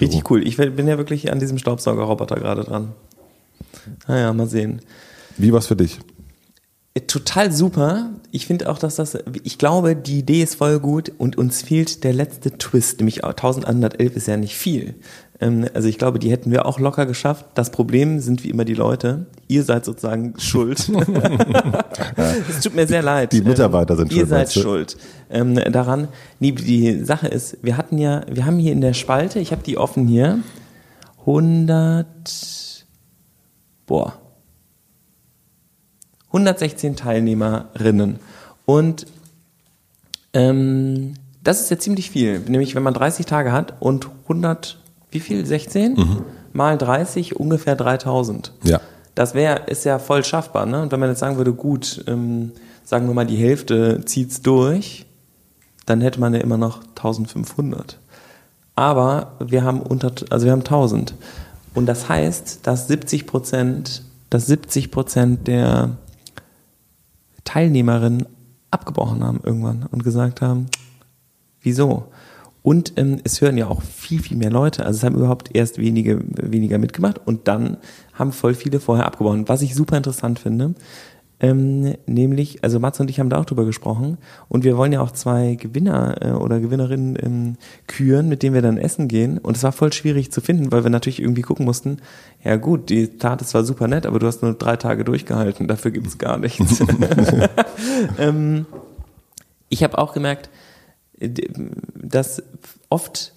Richtig 0.00 0.30
cool. 0.30 0.46
Ich 0.46 0.56
bin 0.56 0.86
ja 0.86 0.96
wirklich 0.96 1.32
an 1.32 1.40
diesem 1.40 1.58
Staubsaugerroboter 1.58 2.36
gerade 2.36 2.64
dran. 2.64 2.92
Naja, 4.06 4.32
mal 4.32 4.46
sehen. 4.46 4.80
Wie 5.38 5.52
war's 5.52 5.66
für 5.66 5.76
dich? 5.76 5.98
Total 7.06 7.50
super. 7.50 8.10
Ich 8.32 8.46
finde 8.46 8.68
auch, 8.68 8.78
dass 8.78 8.96
das, 8.96 9.16
ich 9.44 9.56
glaube, 9.56 9.96
die 9.96 10.18
Idee 10.18 10.42
ist 10.42 10.56
voll 10.56 10.78
gut 10.78 11.10
und 11.16 11.38
uns 11.38 11.62
fehlt 11.62 12.04
der 12.04 12.12
letzte 12.12 12.58
Twist, 12.58 12.98
nämlich 12.98 13.24
1111 13.24 14.14
ist 14.14 14.28
ja 14.28 14.36
nicht 14.36 14.56
viel. 14.56 14.94
Ähm, 15.40 15.66
also 15.72 15.88
ich 15.88 15.96
glaube, 15.96 16.18
die 16.18 16.30
hätten 16.30 16.50
wir 16.50 16.66
auch 16.66 16.78
locker 16.78 17.06
geschafft. 17.06 17.46
Das 17.54 17.70
Problem 17.70 18.20
sind 18.20 18.44
wie 18.44 18.50
immer 18.50 18.66
die 18.66 18.74
Leute. 18.74 19.24
Ihr 19.48 19.64
seid 19.64 19.86
sozusagen 19.86 20.34
schuld. 20.38 20.90
Es 22.48 22.60
tut 22.60 22.74
mir 22.74 22.86
sehr 22.86 23.02
leid. 23.02 23.32
Die 23.32 23.40
Mitarbeiter 23.40 23.96
sind 23.96 24.12
schuld. 24.12 24.20
Ihr 24.20 24.26
seid 24.26 24.52
schuld 24.52 24.96
ähm, 25.30 25.54
daran. 25.54 26.08
Nee, 26.40 26.52
die 26.52 27.04
Sache 27.04 27.28
ist, 27.28 27.58
wir 27.62 27.76
hatten 27.76 27.98
ja, 27.98 28.22
wir 28.30 28.44
haben 28.44 28.58
hier 28.58 28.72
in 28.72 28.80
der 28.80 28.92
Spalte, 28.92 29.38
ich 29.38 29.52
habe 29.52 29.62
die 29.62 29.78
offen 29.78 30.06
hier, 30.06 30.40
100, 31.20 32.06
boah, 33.86 34.21
116 36.32 36.96
Teilnehmerinnen. 36.96 38.18
Und 38.66 39.06
ähm, 40.32 41.14
das 41.44 41.60
ist 41.60 41.70
ja 41.70 41.78
ziemlich 41.78 42.10
viel. 42.10 42.40
Nämlich, 42.40 42.74
wenn 42.74 42.82
man 42.82 42.94
30 42.94 43.26
Tage 43.26 43.52
hat 43.52 43.74
und 43.80 44.08
100 44.24 44.78
wie 45.12 45.20
viel? 45.20 45.46
16? 45.46 45.92
Mhm. 45.94 46.24
Mal 46.52 46.76
30, 46.78 47.36
ungefähr 47.36 47.76
3000. 47.76 48.52
Ja. 48.64 48.80
Das 49.14 49.34
wäre, 49.34 49.66
ist 49.66 49.84
ja 49.84 49.98
voll 49.98 50.24
schaffbar, 50.24 50.66
ne? 50.66 50.82
Und 50.82 50.90
wenn 50.90 51.00
man 51.00 51.10
jetzt 51.10 51.20
sagen 51.20 51.36
würde, 51.36 51.52
gut, 51.52 52.02
ähm, 52.08 52.52
sagen 52.82 53.06
wir 53.06 53.14
mal, 53.14 53.26
die 53.26 53.36
Hälfte 53.36 54.04
zieht's 54.06 54.40
durch, 54.40 55.06
dann 55.84 56.00
hätte 56.00 56.18
man 56.18 56.32
ja 56.34 56.40
immer 56.40 56.56
noch 56.56 56.82
1500. 56.96 57.98
Aber 58.74 59.32
wir 59.38 59.64
haben 59.64 59.82
unter, 59.82 60.12
also 60.30 60.46
wir 60.46 60.52
haben 60.52 60.60
1000. 60.60 61.14
Und 61.74 61.86
das 61.86 62.08
heißt, 62.08 62.60
dass 62.66 62.88
70 62.88 63.26
Prozent, 63.26 64.02
dass 64.30 64.46
70 64.46 64.90
Prozent 64.90 65.46
der 65.46 65.90
Teilnehmerinnen 67.52 68.26
abgebrochen 68.70 69.22
haben 69.22 69.40
irgendwann 69.44 69.84
und 69.90 70.02
gesagt 70.02 70.40
haben, 70.40 70.68
wieso? 71.60 72.06
Und 72.62 72.94
ähm, 72.96 73.20
es 73.24 73.42
hören 73.42 73.58
ja 73.58 73.66
auch 73.66 73.82
viel, 73.82 74.22
viel 74.22 74.38
mehr 74.38 74.50
Leute. 74.50 74.86
Also 74.86 74.96
es 74.96 75.04
haben 75.04 75.16
überhaupt 75.16 75.54
erst 75.54 75.76
wenige, 75.76 76.22
weniger 76.24 76.78
mitgemacht 76.78 77.20
und 77.26 77.48
dann 77.48 77.76
haben 78.14 78.32
voll 78.32 78.54
viele 78.54 78.80
vorher 78.80 79.04
abgebrochen. 79.04 79.50
Was 79.50 79.60
ich 79.60 79.74
super 79.74 79.98
interessant 79.98 80.38
finde, 80.38 80.74
ähm, 81.42 81.96
nämlich, 82.06 82.62
also 82.62 82.78
Mats 82.78 83.00
und 83.00 83.10
ich 83.10 83.18
haben 83.18 83.28
da 83.28 83.40
auch 83.40 83.44
drüber 83.44 83.64
gesprochen 83.64 84.18
und 84.48 84.62
wir 84.62 84.76
wollen 84.76 84.92
ja 84.92 85.00
auch 85.00 85.10
zwei 85.10 85.56
Gewinner 85.56 86.16
äh, 86.22 86.30
oder 86.30 86.60
Gewinnerinnen 86.60 87.18
ähm, 87.20 87.56
küren, 87.88 88.28
mit 88.28 88.44
denen 88.44 88.54
wir 88.54 88.62
dann 88.62 88.78
essen 88.78 89.08
gehen. 89.08 89.38
Und 89.38 89.56
es 89.56 89.64
war 89.64 89.72
voll 89.72 89.92
schwierig 89.92 90.30
zu 90.30 90.40
finden, 90.40 90.70
weil 90.70 90.84
wir 90.84 90.90
natürlich 90.90 91.20
irgendwie 91.20 91.42
gucken 91.42 91.66
mussten, 91.66 91.98
ja 92.44 92.54
gut, 92.54 92.90
die 92.90 93.18
Tat 93.18 93.42
ist 93.42 93.50
zwar 93.50 93.64
super 93.64 93.88
nett, 93.88 94.06
aber 94.06 94.20
du 94.20 94.26
hast 94.28 94.42
nur 94.42 94.54
drei 94.54 94.76
Tage 94.76 95.02
durchgehalten, 95.02 95.66
dafür 95.66 95.90
gibt's 95.90 96.16
gar 96.16 96.38
nichts. 96.38 96.80
ähm, 98.18 98.66
ich 99.68 99.82
habe 99.82 99.98
auch 99.98 100.12
gemerkt, 100.12 100.48
dass 101.18 102.40
oft 102.88 103.32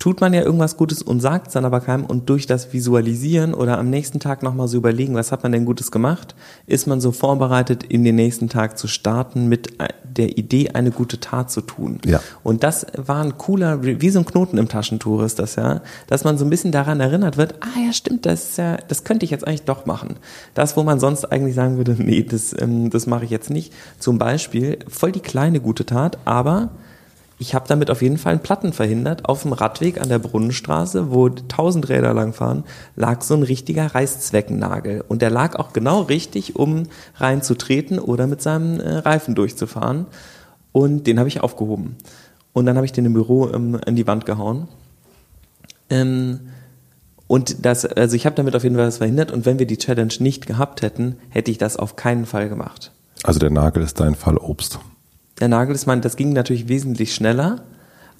tut 0.00 0.20
man 0.22 0.32
ja 0.32 0.40
irgendwas 0.40 0.78
Gutes 0.78 1.02
und 1.02 1.20
sagt 1.20 1.48
es 1.48 1.52
dann 1.52 1.66
aber 1.66 1.80
keinem 1.80 2.06
und 2.06 2.28
durch 2.30 2.46
das 2.46 2.72
Visualisieren 2.72 3.52
oder 3.52 3.78
am 3.78 3.90
nächsten 3.90 4.18
Tag 4.18 4.42
nochmal 4.42 4.66
so 4.66 4.78
überlegen, 4.78 5.14
was 5.14 5.30
hat 5.30 5.42
man 5.42 5.52
denn 5.52 5.66
Gutes 5.66 5.92
gemacht, 5.92 6.34
ist 6.66 6.86
man 6.86 7.02
so 7.02 7.12
vorbereitet, 7.12 7.84
in 7.84 8.02
den 8.02 8.16
nächsten 8.16 8.48
Tag 8.48 8.78
zu 8.78 8.88
starten 8.88 9.46
mit 9.46 9.74
der 10.02 10.38
Idee, 10.38 10.70
eine 10.70 10.90
gute 10.90 11.20
Tat 11.20 11.50
zu 11.50 11.60
tun. 11.60 12.00
Ja. 12.06 12.20
Und 12.42 12.62
das 12.62 12.86
war 12.96 13.22
ein 13.22 13.36
cooler, 13.36 13.84
wie 13.84 14.10
so 14.10 14.18
ein 14.18 14.24
Knoten 14.24 14.56
im 14.56 14.68
Taschentuch 14.68 15.22
ist 15.22 15.38
das 15.38 15.56
ja, 15.56 15.82
dass 16.06 16.24
man 16.24 16.38
so 16.38 16.46
ein 16.46 16.50
bisschen 16.50 16.72
daran 16.72 17.00
erinnert 17.00 17.36
wird, 17.36 17.56
ah 17.60 17.78
ja 17.86 17.92
stimmt, 17.92 18.24
das 18.24 18.50
ist 18.50 18.58
ja, 18.58 18.78
das 18.88 19.04
könnte 19.04 19.24
ich 19.24 19.30
jetzt 19.30 19.46
eigentlich 19.46 19.64
doch 19.64 19.84
machen. 19.84 20.16
Das, 20.54 20.78
wo 20.78 20.82
man 20.82 20.98
sonst 20.98 21.30
eigentlich 21.30 21.54
sagen 21.54 21.76
würde, 21.76 21.94
nee, 21.98 22.22
das, 22.22 22.58
ähm, 22.58 22.88
das 22.88 23.06
mache 23.06 23.26
ich 23.26 23.30
jetzt 23.30 23.50
nicht. 23.50 23.74
Zum 23.98 24.16
Beispiel 24.16 24.78
voll 24.88 25.12
die 25.12 25.20
kleine 25.20 25.60
gute 25.60 25.84
Tat, 25.84 26.18
aber 26.24 26.70
ich 27.40 27.54
habe 27.54 27.66
damit 27.66 27.90
auf 27.90 28.02
jeden 28.02 28.18
Fall 28.18 28.32
einen 28.32 28.42
Platten 28.42 28.74
verhindert. 28.74 29.24
Auf 29.24 29.42
dem 29.42 29.54
Radweg 29.54 29.98
an 29.98 30.10
der 30.10 30.18
Brunnenstraße, 30.18 31.10
wo 31.10 31.30
tausend 31.30 31.88
Räder 31.88 32.12
langfahren, 32.12 32.64
lag 32.96 33.22
so 33.22 33.32
ein 33.32 33.42
richtiger 33.42 33.86
Reißzweckennagel. 33.94 35.02
Und 35.08 35.22
der 35.22 35.30
lag 35.30 35.56
auch 35.56 35.72
genau 35.72 36.02
richtig, 36.02 36.56
um 36.56 36.82
reinzutreten 37.16 37.98
oder 37.98 38.26
mit 38.26 38.42
seinem 38.42 38.78
äh, 38.78 38.98
Reifen 38.98 39.34
durchzufahren. 39.34 40.04
Und 40.72 41.06
den 41.06 41.18
habe 41.18 41.30
ich 41.30 41.40
aufgehoben. 41.40 41.96
Und 42.52 42.66
dann 42.66 42.76
habe 42.76 42.84
ich 42.84 42.92
den 42.92 43.06
im 43.06 43.14
Büro 43.14 43.48
ähm, 43.48 43.80
an 43.86 43.96
die 43.96 44.06
Wand 44.06 44.26
gehauen. 44.26 44.68
Ähm, 45.88 46.40
und 47.26 47.64
das, 47.64 47.86
also 47.86 48.16
ich 48.16 48.26
habe 48.26 48.36
damit 48.36 48.54
auf 48.54 48.64
jeden 48.64 48.76
Fall 48.76 48.86
was 48.86 48.98
verhindert. 48.98 49.32
Und 49.32 49.46
wenn 49.46 49.58
wir 49.58 49.66
die 49.66 49.78
Challenge 49.78 50.12
nicht 50.18 50.46
gehabt 50.46 50.82
hätten, 50.82 51.16
hätte 51.30 51.50
ich 51.50 51.56
das 51.56 51.78
auf 51.78 51.96
keinen 51.96 52.26
Fall 52.26 52.50
gemacht. 52.50 52.92
Also 53.22 53.40
der 53.40 53.50
Nagel 53.50 53.82
ist 53.82 53.98
dein 53.98 54.14
Fall 54.14 54.36
Obst. 54.36 54.78
Der 55.40 55.48
Nagel 55.48 55.74
ist 55.74 55.86
mein, 55.86 56.00
das 56.00 56.16
ging 56.16 56.32
natürlich 56.32 56.68
wesentlich 56.68 57.14
schneller. 57.14 57.62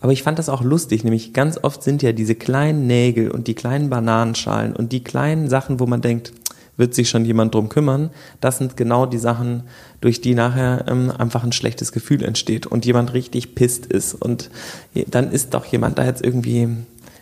Aber 0.01 0.13
ich 0.13 0.23
fand 0.23 0.39
das 0.39 0.49
auch 0.49 0.63
lustig, 0.63 1.05
nämlich 1.05 1.35
ganz 1.35 1.59
oft 1.63 1.83
sind 1.83 2.03
ja 2.03 2.13
diese 2.13 2.35
kleinen 2.35 2.87
Nägel 2.87 3.31
und 3.31 3.47
die 3.49 3.55
kleinen 3.55 3.91
Bananenschalen 3.91 4.75
und 4.75 4.93
die 4.93 5.05
kleinen 5.05 5.51
Sachen, 5.51 5.79
wo 5.79 5.87
man 5.87 6.01
denkt, 6.01 6.33
wird 6.79 6.95
sich 6.95 7.11
schon 7.11 7.27
jemand 7.27 7.55
drum 7.55 7.69
kümmern, 7.69 8.09
das 8.41 8.57
sind 8.57 8.79
genau 8.79 9.05
die 9.05 9.19
Sachen, 9.19 9.65
durch 10.01 10.23
die 10.23 10.35
nachher 10.35 10.87
ähm, 10.89 11.13
einfach 11.17 11.45
ein 11.45 11.53
schlechtes 11.53 11.93
Gefühl 11.93 12.25
entsteht 12.25 12.67
und 12.67 12.87
jemand 12.87 13.13
richtig 13.13 13.55
pisst 13.55 13.85
ist. 13.85 14.15
Und 14.15 14.51
dann 14.95 15.31
ist 15.31 15.53
doch 15.53 15.67
jemand 15.67 15.99
da 15.99 16.07
jetzt 16.07 16.25
irgendwie 16.25 16.69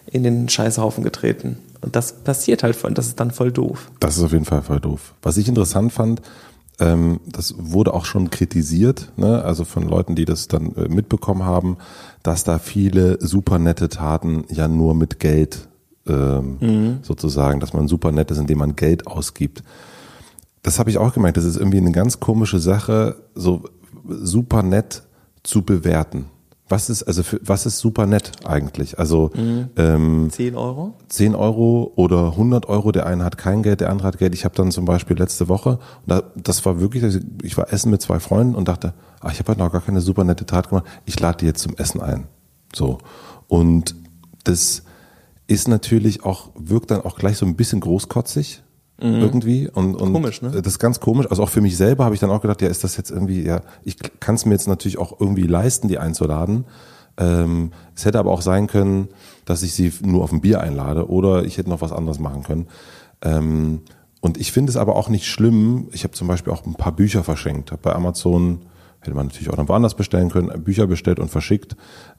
in 0.07 0.23
den 0.23 0.49
Scheißhaufen 0.49 1.03
getreten. 1.03 1.59
Und 1.81 1.97
das 1.97 2.13
passiert 2.13 2.63
halt 2.63 2.77
voll, 2.77 2.93
das 2.93 3.09
ist 3.09 3.21
dann 3.21 3.33
voll 3.33 3.51
doof. 3.51 3.91
Das 4.01 4.17
ist 4.17 4.23
auf 4.23 4.33
jeden 4.33 4.45
Fall 4.45 4.63
voll 4.63 4.81
doof. 4.81 5.15
Was 5.23 5.37
ich 5.37 5.49
interessant 5.49 5.93
fand, 5.93 6.23
das 6.79 7.55
wurde 7.59 7.93
auch 7.93 8.05
schon 8.05 8.31
kritisiert, 8.31 9.13
ne? 9.17 9.43
also 9.43 9.65
von 9.65 9.89
Leuten, 9.89 10.15
die 10.15 10.25
das 10.25 10.47
dann 10.47 10.75
äh, 10.77 10.89
mitbekommen 10.89 11.45
haben, 11.45 11.77
dass 12.23 12.45
da 12.45 12.59
viele 12.59 13.19
super 13.21 13.59
nette 13.59 13.89
Taten 13.89 14.45
ja 14.49 14.69
nur 14.69 14.95
mit 14.95 15.19
Geld 15.19 15.69
ähm, 16.07 16.59
mhm. 16.61 16.99
sozusagen, 17.03 17.61
dass 17.61 17.73
man 17.73 17.89
super 17.89 18.13
nett 18.13 18.31
ist, 18.31 18.39
indem 18.39 18.59
man 18.59 18.77
Geld 18.77 19.07
ausgibt. 19.07 19.65
Das 20.63 20.79
habe 20.79 20.91
ich 20.91 20.99
auch 20.99 21.13
gemerkt. 21.15 21.37
Das 21.37 21.45
ist 21.45 21.57
irgendwie 21.57 21.79
eine 21.79 21.93
ganz 21.93 22.21
komische 22.21 22.59
Sache, 22.59 23.17
so 23.35 23.65
super 24.09 24.63
nett 24.63 25.03
zu 25.43 25.63
bewerten. 25.63 26.27
Was 26.69 26.91
ist, 26.91 27.03
also 27.05 27.23
für, 27.23 27.41
was 27.43 27.65
ist 27.65 27.79
super 27.79 28.07
nett 28.07 28.33
eigentlich? 28.45 28.99
Also 28.99 29.31
mhm. 29.35 29.69
ähm, 29.77 30.29
10 30.31 30.55
Euro? 30.55 30.95
10 31.09 31.35
Euro 31.35 31.93
oder 31.97 32.33
100 32.33 32.69
Euro. 32.69 32.93
Der 32.93 33.07
eine 33.07 33.25
hat 33.25 33.39
kein 33.39 33.63
Geld, 33.63 33.81
der 33.81 33.91
andere 33.91 34.09
hat 34.09 34.19
Geld. 34.19 34.35
Ich 34.35 34.45
habe 34.45 34.55
dann 34.55 34.71
zum 34.71 34.85
Beispiel 34.85 35.17
letzte 35.17 35.49
Woche, 35.49 35.79
das 36.37 36.65
war 36.67 36.81
wirklich, 36.81 37.21
ich 37.43 37.57
war 37.57 37.73
essen 37.73 37.91
mit 37.91 38.03
zwei 38.03 38.21
Freunden 38.21 38.55
und 38.55 38.69
dachte, 38.69 38.95
ach, 39.21 39.33
ich 39.33 39.39
habe 39.39 39.53
heute 39.53 39.61
noch 39.61 39.73
gar 39.73 39.81
keine 39.81 40.01
super 40.01 40.25
nette 40.25 40.47
Tat 40.47 40.69
gemacht. 40.69 40.85
Ich 41.07 41.19
lade 41.19 41.39
die 41.39 41.47
jetzt 41.47 41.63
zum 41.63 41.75
Essen 41.77 42.01
ein. 42.01 42.27
So. 42.75 42.99
Und 43.47 43.95
das 44.45 44.83
ist 45.47 45.69
natürlich 45.69 46.25
auch, 46.25 46.51
wirkt 46.55 46.91
dann 46.91 47.01
auch 47.01 47.17
gleich 47.17 47.39
so 47.39 47.47
ein 47.47 47.57
bisschen 47.57 47.81
großkotzig 47.81 48.63
mhm. 49.01 49.21
irgendwie. 49.21 49.69
Und, 49.69 49.95
und 49.95 50.13
komisch, 50.13 50.43
ne? 50.43 50.51
Das 50.51 50.75
ist 50.75 50.79
ganz 50.79 51.01
komisch. 51.01 51.27
Also 51.31 51.43
auch 51.43 51.49
für 51.49 51.61
mich 51.61 51.77
selber 51.77 52.05
habe 52.05 52.15
ich 52.15 52.21
dann 52.21 52.31
auch 52.31 52.41
gedacht, 52.41 52.63
ja, 52.63 52.69
ist 52.69 52.85
das 52.85 52.97
jetzt 52.97 53.11
irgendwie, 53.11 53.43
ja, 53.43 53.61
ich 53.85 53.97
kann 54.21 54.35
es 54.35 54.45
mir 54.45 54.53
jetzt 54.53 54.69
natürlich 54.69 54.99
auch 54.99 55.21
irgendwie 55.21 55.47
leisten, 55.47 55.89
die 55.89 55.99
einzuladen. 55.99 56.65
Ähm, 57.17 57.73
es 57.95 58.05
hätte 58.05 58.19
aber 58.19 58.31
auch 58.31 58.43
sein 58.43 58.67
können, 58.67 59.09
dass 59.45 59.63
ich 59.63 59.75
sie 59.75 59.93
nur 60.03 60.23
auf 60.23 60.33
ein 60.33 60.41
Bier 60.41 60.61
einlade 60.61 61.09
oder 61.09 61.45
ich 61.45 61.59
hätte 61.59 61.71
noch 61.71 61.81
was 61.81 61.93
anderes 61.93 62.19
machen 62.19 62.43
können. 62.43 62.69
Ähm, 63.23 63.81
und 64.21 64.39
ich 64.39 64.53
finde 64.53 64.71
es 64.71 64.77
aber 64.77 64.97
auch 64.97 65.09
nicht 65.09 65.27
schlimm. 65.27 65.89
Ich 65.93 66.05
habe 66.05 66.15
zum 66.15 66.29
Beispiel 66.29 66.53
auch 66.53 66.65
ein 66.67 66.75
paar 66.75 66.93
Bücher 66.93 67.25
verschenkt. 67.25 67.73
Hab 67.73 67.83
bei 67.83 67.95
Amazon, 67.95 68.63
hätte 69.01 69.15
man 69.15 69.27
natürlich 69.27 69.51
auch 69.51 69.57
noch 69.57 69.69
woanders 69.69 69.95
bestellen 69.95 70.31
können, 70.31 70.63
Bücher 70.63 70.87
bestellt 70.87 71.21
und 71.21 71.31
verschickt, 71.31 71.77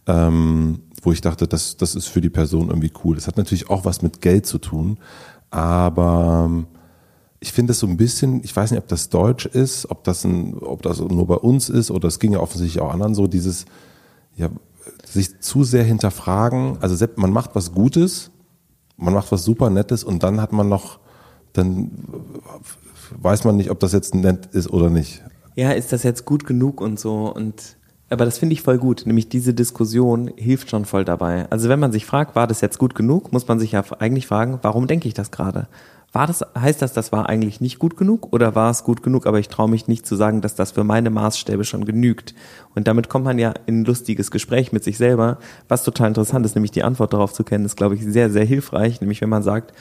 ähm, 0.07 0.79
wo 1.01 1.12
ich 1.12 1.21
dachte, 1.21 1.48
das, 1.48 1.77
das 1.77 1.95
ist 1.95 2.07
für 2.07 2.21
die 2.21 2.29
Person 2.29 2.69
irgendwie 2.69 2.91
cool. 3.03 3.15
Das 3.15 3.27
hat 3.27 3.38
natürlich 3.38 3.69
auch 3.69 3.86
was 3.86 4.01
mit 4.01 4.21
Geld 4.21 4.45
zu 4.45 4.57
tun. 4.59 4.98
Aber 5.51 6.46
ähm, 6.46 6.68
ich 7.39 7.53
finde 7.53 7.72
es 7.72 7.79
so 7.79 7.88
ein 7.88 7.98
bisschen, 7.98 8.44
ich 8.44 8.56
weiß 8.56 8.72
nicht, 8.72 8.79
ob 8.79 8.88
das 8.88 9.10
deutsch 9.10 9.46
ist, 9.46 9.89
ob 9.89 10.03
das, 10.03 10.24
ein, 10.25 10.58
ob 10.60 10.82
das 10.82 11.00
nur 11.00 11.25
bei 11.27 11.36
uns 11.36 11.70
ist 11.70 11.89
oder 11.89 12.08
es 12.08 12.20
ging 12.20 12.34
ja 12.34 12.39
offensichtlich 12.39 12.82
auch 12.82 12.94
anderen 12.94 13.15
so, 13.15 13.27
dieses, 13.27 13.65
ja, 14.36 14.50
sich 15.06 15.39
zu 15.39 15.63
sehr 15.63 15.84
hinterfragen. 15.84 16.77
Also 16.82 17.06
man 17.15 17.32
macht 17.32 17.56
was 17.56 17.72
Gutes, 17.72 18.32
man 18.98 19.13
macht 19.13 19.32
was 19.32 19.44
super 19.44 19.70
Nettes 19.70 20.03
und 20.03 20.24
dann 20.24 20.41
hat 20.41 20.51
man 20.51 20.68
noch, 20.68 21.00
dann 21.53 21.91
weiß 23.18 23.46
man 23.46 23.56
nicht, 23.56 23.72
ob 23.72 23.79
das 23.79 23.94
jetzt 23.94 24.13
nett 24.13 24.48
ist 24.48 24.70
oder 24.70 24.89
nicht. 24.89 25.24
Ja, 25.56 25.72
ist 25.72 25.91
das 25.91 26.03
jetzt 26.03 26.25
gut 26.25 26.46
genug 26.46 26.82
und 26.82 27.00
so 27.00 27.34
und 27.34 27.77
aber 28.10 28.25
das 28.25 28.38
finde 28.38 28.54
ich 28.54 28.62
voll 28.62 28.78
gut, 28.78 29.04
nämlich 29.06 29.30
diese 29.30 29.54
Diskussion 29.54 30.32
hilft 30.36 30.70
schon 30.70 30.86
voll 30.86 31.06
dabei. 31.06 31.50
Also 31.50 31.70
wenn 31.70 31.80
man 31.80 31.92
sich 31.92 32.06
fragt, 32.06 32.36
war 32.36 32.48
das 32.48 32.62
jetzt 32.62 32.80
gut 32.80 32.96
genug, 32.96 33.32
muss 33.32 33.48
man 33.48 33.60
sich 33.60 33.74
ja 33.74 33.84
eigentlich 34.00 34.28
fragen, 34.28 34.60
warum 34.62 34.88
denke 34.88 35.08
ich 35.08 35.13
das 35.13 35.32
gerade? 35.32 35.68
War 36.12 36.25
das, 36.25 36.44
heißt 36.60 36.82
das, 36.82 36.94
das 36.94 37.12
war 37.12 37.30
eigentlich 37.30 37.62
nicht 37.62 37.78
gut 37.78 37.96
genug 37.96 38.34
oder 38.34 38.56
war 38.56 38.72
es 38.72 38.84
gut 38.84 39.04
genug, 39.04 39.28
aber 39.28 39.38
ich 39.38 39.48
traue 39.48 39.70
mich 39.70 39.88
nicht 39.88 40.08
zu 40.08 40.16
sagen, 40.16 40.42
dass 40.42 40.56
das 40.56 40.72
für 40.72 40.84
meine 40.84 41.12
Maßstäbe 41.12 41.63
schon 41.66 41.86
genügt. 41.86 42.34
Und 42.74 42.88
damit 42.88 43.10
kommt 43.10 43.25
man 43.25 43.38
ja 43.38 43.54
in 43.68 43.82
ein 43.82 43.86
lustiges 43.86 44.32
Gespräch 44.32 44.72
mit 44.72 44.84
sich 44.84 44.98
selber, 44.98 45.38
was 45.68 45.84
total 45.84 46.08
interessant 46.08 46.48
ist, 46.48 46.56
nämlich 46.56 46.72
die 46.72 46.84
Antwort 46.84 47.13
darauf 47.13 47.32
zu 47.34 47.44
kennen, 47.44 47.66
ist, 47.66 47.78
glaube 47.78 47.94
ich, 47.94 48.04
sehr, 48.04 48.32
sehr 48.32 48.46
hilfreich. 48.46 49.01
Nämlich 49.01 49.22
wenn 49.22 49.30
man 49.30 49.44
sagt, 49.44 49.72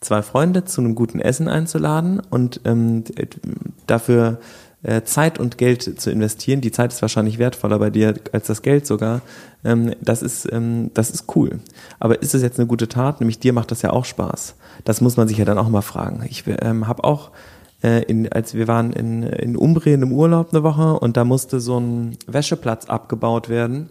zwei 0.00 0.22
Freunde 0.22 0.64
zu 0.64 0.80
einem 0.80 0.96
guten 0.96 1.20
Essen 1.20 1.46
einzuladen 1.46 2.20
und 2.28 2.60
ähm, 2.64 3.04
dafür 3.86 4.38
Zeit 5.04 5.40
und 5.40 5.58
Geld 5.58 6.00
zu 6.00 6.10
investieren. 6.10 6.60
Die 6.60 6.70
Zeit 6.70 6.92
ist 6.92 7.02
wahrscheinlich 7.02 7.38
wertvoller 7.38 7.78
bei 7.80 7.90
dir 7.90 8.14
als 8.32 8.46
das 8.46 8.62
Geld 8.62 8.86
sogar. 8.86 9.22
Ähm, 9.64 9.94
das 10.00 10.22
ist 10.22 10.50
ähm, 10.52 10.92
das 10.94 11.10
ist 11.10 11.24
cool. 11.34 11.58
Aber 11.98 12.22
ist 12.22 12.34
es 12.34 12.42
jetzt 12.42 12.58
eine 12.58 12.68
gute 12.68 12.88
Tat? 12.88 13.20
Nämlich 13.20 13.40
dir 13.40 13.52
macht 13.52 13.72
das 13.72 13.82
ja 13.82 13.90
auch 13.90 14.04
Spaß. 14.04 14.54
Das 14.84 15.00
muss 15.00 15.16
man 15.16 15.26
sich 15.26 15.38
ja 15.38 15.44
dann 15.44 15.58
auch 15.58 15.68
mal 15.68 15.82
fragen. 15.82 16.24
Ich 16.28 16.44
ähm, 16.46 16.86
habe 16.86 17.02
auch 17.02 17.32
äh, 17.82 18.02
in, 18.04 18.30
als 18.32 18.54
wir 18.54 18.68
waren 18.68 18.92
in, 18.92 19.24
in 19.24 19.56
Umbrien 19.56 20.02
im 20.02 20.12
Urlaub 20.12 20.52
eine 20.52 20.62
Woche 20.62 20.98
und 20.98 21.16
da 21.16 21.24
musste 21.24 21.58
so 21.58 21.78
ein 21.78 22.16
Wäscheplatz 22.26 22.86
abgebaut 22.86 23.48
werden 23.48 23.88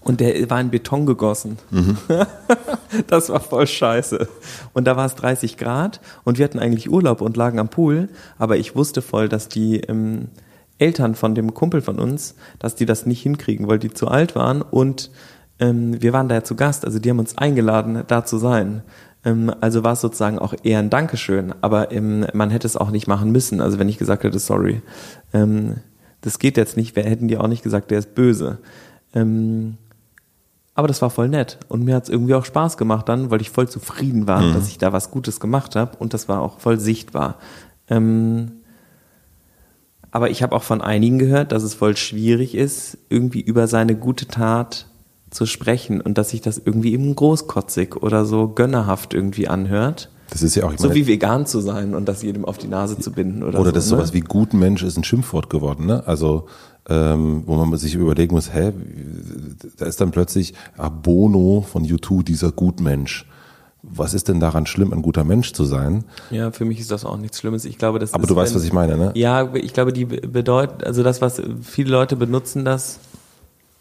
und 0.00 0.20
der 0.20 0.48
war 0.50 0.60
in 0.60 0.70
Beton 0.70 1.06
gegossen. 1.06 1.58
Mhm. 1.70 1.96
das 3.06 3.28
war 3.28 3.40
voll 3.40 3.66
scheiße. 3.66 4.28
Und 4.72 4.86
da 4.86 4.96
war 4.96 5.06
es 5.06 5.14
30 5.16 5.56
Grad 5.56 6.00
und 6.24 6.38
wir 6.38 6.44
hatten 6.44 6.58
eigentlich 6.58 6.90
Urlaub 6.90 7.20
und 7.20 7.36
lagen 7.36 7.58
am 7.58 7.68
Pool, 7.68 8.08
aber 8.38 8.56
ich 8.56 8.74
wusste 8.74 9.02
voll, 9.02 9.28
dass 9.28 9.48
die 9.48 9.80
ähm, 9.80 10.28
Eltern 10.78 11.14
von 11.14 11.34
dem 11.34 11.54
Kumpel 11.54 11.82
von 11.82 11.98
uns, 11.98 12.36
dass 12.58 12.74
die 12.74 12.86
das 12.86 13.06
nicht 13.06 13.22
hinkriegen, 13.22 13.68
weil 13.68 13.78
die 13.78 13.92
zu 13.92 14.08
alt 14.08 14.34
waren 14.34 14.62
und 14.62 15.10
ähm, 15.60 16.00
wir 16.00 16.12
waren 16.12 16.28
da 16.28 16.36
ja 16.36 16.44
zu 16.44 16.54
Gast, 16.54 16.84
also 16.84 16.98
die 16.98 17.10
haben 17.10 17.18
uns 17.18 17.36
eingeladen, 17.36 18.04
da 18.06 18.24
zu 18.24 18.38
sein. 18.38 18.82
Ähm, 19.24 19.52
also 19.60 19.84
war 19.84 19.92
es 19.92 20.00
sozusagen 20.00 20.38
auch 20.38 20.54
eher 20.62 20.78
ein 20.78 20.90
Dankeschön, 20.90 21.54
aber 21.60 21.90
ähm, 21.92 22.26
man 22.32 22.50
hätte 22.50 22.66
es 22.66 22.76
auch 22.76 22.90
nicht 22.90 23.06
machen 23.06 23.32
müssen. 23.32 23.60
Also 23.60 23.78
wenn 23.78 23.88
ich 23.88 23.98
gesagt 23.98 24.24
hätte, 24.24 24.38
sorry, 24.38 24.82
ähm, 25.32 25.76
das 26.20 26.38
geht 26.38 26.56
jetzt 26.56 26.76
nicht, 26.76 26.96
hätten 26.96 27.28
die 27.28 27.38
auch 27.38 27.48
nicht 27.48 27.62
gesagt, 27.62 27.90
der 27.90 27.98
ist 27.98 28.14
böse. 28.14 28.58
Ähm, 29.14 29.76
aber 30.78 30.86
das 30.86 31.02
war 31.02 31.10
voll 31.10 31.28
nett. 31.28 31.58
Und 31.66 31.84
mir 31.84 31.96
hat 31.96 32.04
es 32.04 32.08
irgendwie 32.08 32.34
auch 32.34 32.44
Spaß 32.44 32.76
gemacht 32.76 33.08
dann, 33.08 33.32
weil 33.32 33.40
ich 33.40 33.50
voll 33.50 33.68
zufrieden 33.68 34.28
war, 34.28 34.40
mhm. 34.40 34.54
dass 34.54 34.68
ich 34.68 34.78
da 34.78 34.92
was 34.92 35.10
Gutes 35.10 35.40
gemacht 35.40 35.74
habe. 35.74 35.96
Und 35.98 36.14
das 36.14 36.28
war 36.28 36.40
auch 36.40 36.60
voll 36.60 36.78
sichtbar. 36.78 37.34
Ähm, 37.88 38.52
aber 40.12 40.30
ich 40.30 40.40
habe 40.44 40.54
auch 40.54 40.62
von 40.62 40.80
einigen 40.80 41.18
gehört, 41.18 41.50
dass 41.50 41.64
es 41.64 41.74
voll 41.74 41.96
schwierig 41.96 42.54
ist, 42.54 42.96
irgendwie 43.08 43.40
über 43.40 43.66
seine 43.66 43.96
gute 43.96 44.28
Tat 44.28 44.86
zu 45.30 45.46
sprechen 45.46 46.00
und 46.00 46.16
dass 46.16 46.30
sich 46.30 46.42
das 46.42 46.58
irgendwie 46.58 46.92
eben 46.92 47.12
großkotzig 47.16 47.96
oder 47.96 48.24
so 48.24 48.46
gönnerhaft 48.46 49.14
irgendwie 49.14 49.48
anhört. 49.48 50.10
Das 50.30 50.42
ist 50.42 50.54
ja 50.54 50.64
auch, 50.64 50.72
so 50.76 50.94
wie 50.94 51.06
vegan 51.06 51.46
zu 51.46 51.60
sein 51.60 51.94
und 51.94 52.06
das 52.06 52.22
jedem 52.22 52.44
auf 52.44 52.58
die 52.58 52.68
Nase 52.68 52.98
zu 52.98 53.12
binden 53.12 53.42
oder, 53.42 53.60
oder 53.60 53.70
so. 53.70 53.74
das 53.74 53.84
ne? 53.84 53.90
sowas 53.90 54.12
wie 54.12 54.20
gut 54.20 54.52
Mensch 54.52 54.82
ist 54.82 54.96
ein 54.96 55.04
Schimpfwort 55.04 55.48
geworden, 55.48 55.86
ne? 55.86 56.06
Also 56.06 56.46
ähm, 56.88 57.42
wo 57.46 57.56
man 57.56 57.78
sich 57.78 57.94
überlegen 57.94 58.34
muss, 58.34 58.52
hä, 58.52 58.72
da 59.76 59.86
ist 59.86 60.00
dann 60.00 60.10
plötzlich 60.10 60.54
Abono 60.76 61.64
von 61.70 61.84
U2 61.84 62.22
dieser 62.22 62.50
Gutmensch. 62.50 63.26
Was 63.82 64.12
ist 64.12 64.28
denn 64.28 64.40
daran 64.40 64.66
schlimm, 64.66 64.92
ein 64.92 65.02
guter 65.02 65.22
Mensch 65.24 65.52
zu 65.52 65.64
sein? 65.64 66.04
Ja, 66.30 66.50
für 66.50 66.64
mich 66.64 66.80
ist 66.80 66.90
das 66.90 67.04
auch 67.04 67.16
nichts 67.16 67.38
Schlimmes. 67.38 67.64
Ich 67.64 67.78
glaube, 67.78 67.98
das 67.98 68.12
Aber 68.12 68.24
ist, 68.24 68.30
du 68.30 68.36
weißt, 68.36 68.52
wenn, 68.52 68.60
was 68.60 68.64
ich 68.64 68.72
meine, 68.72 68.96
ne? 68.96 69.12
Ja, 69.14 69.54
ich 69.54 69.72
glaube, 69.72 69.92
die 69.92 70.04
bedeutet, 70.04 70.84
also 70.84 71.02
das, 71.02 71.22
was 71.22 71.40
viele 71.62 71.90
Leute 71.90 72.16
benutzen, 72.16 72.64
das 72.64 72.98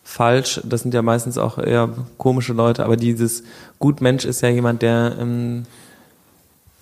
falsch. 0.04 0.62
Das 0.64 0.82
sind 0.84 0.94
ja 0.94 1.02
meistens 1.02 1.38
auch 1.38 1.58
eher 1.58 1.90
komische 2.18 2.54
Leute, 2.54 2.86
aber 2.86 2.96
dieses 2.96 3.44
Gutmensch 3.80 4.24
ist 4.24 4.42
ja 4.42 4.50
jemand, 4.50 4.82
der 4.82 5.16
ähm, 5.20 5.64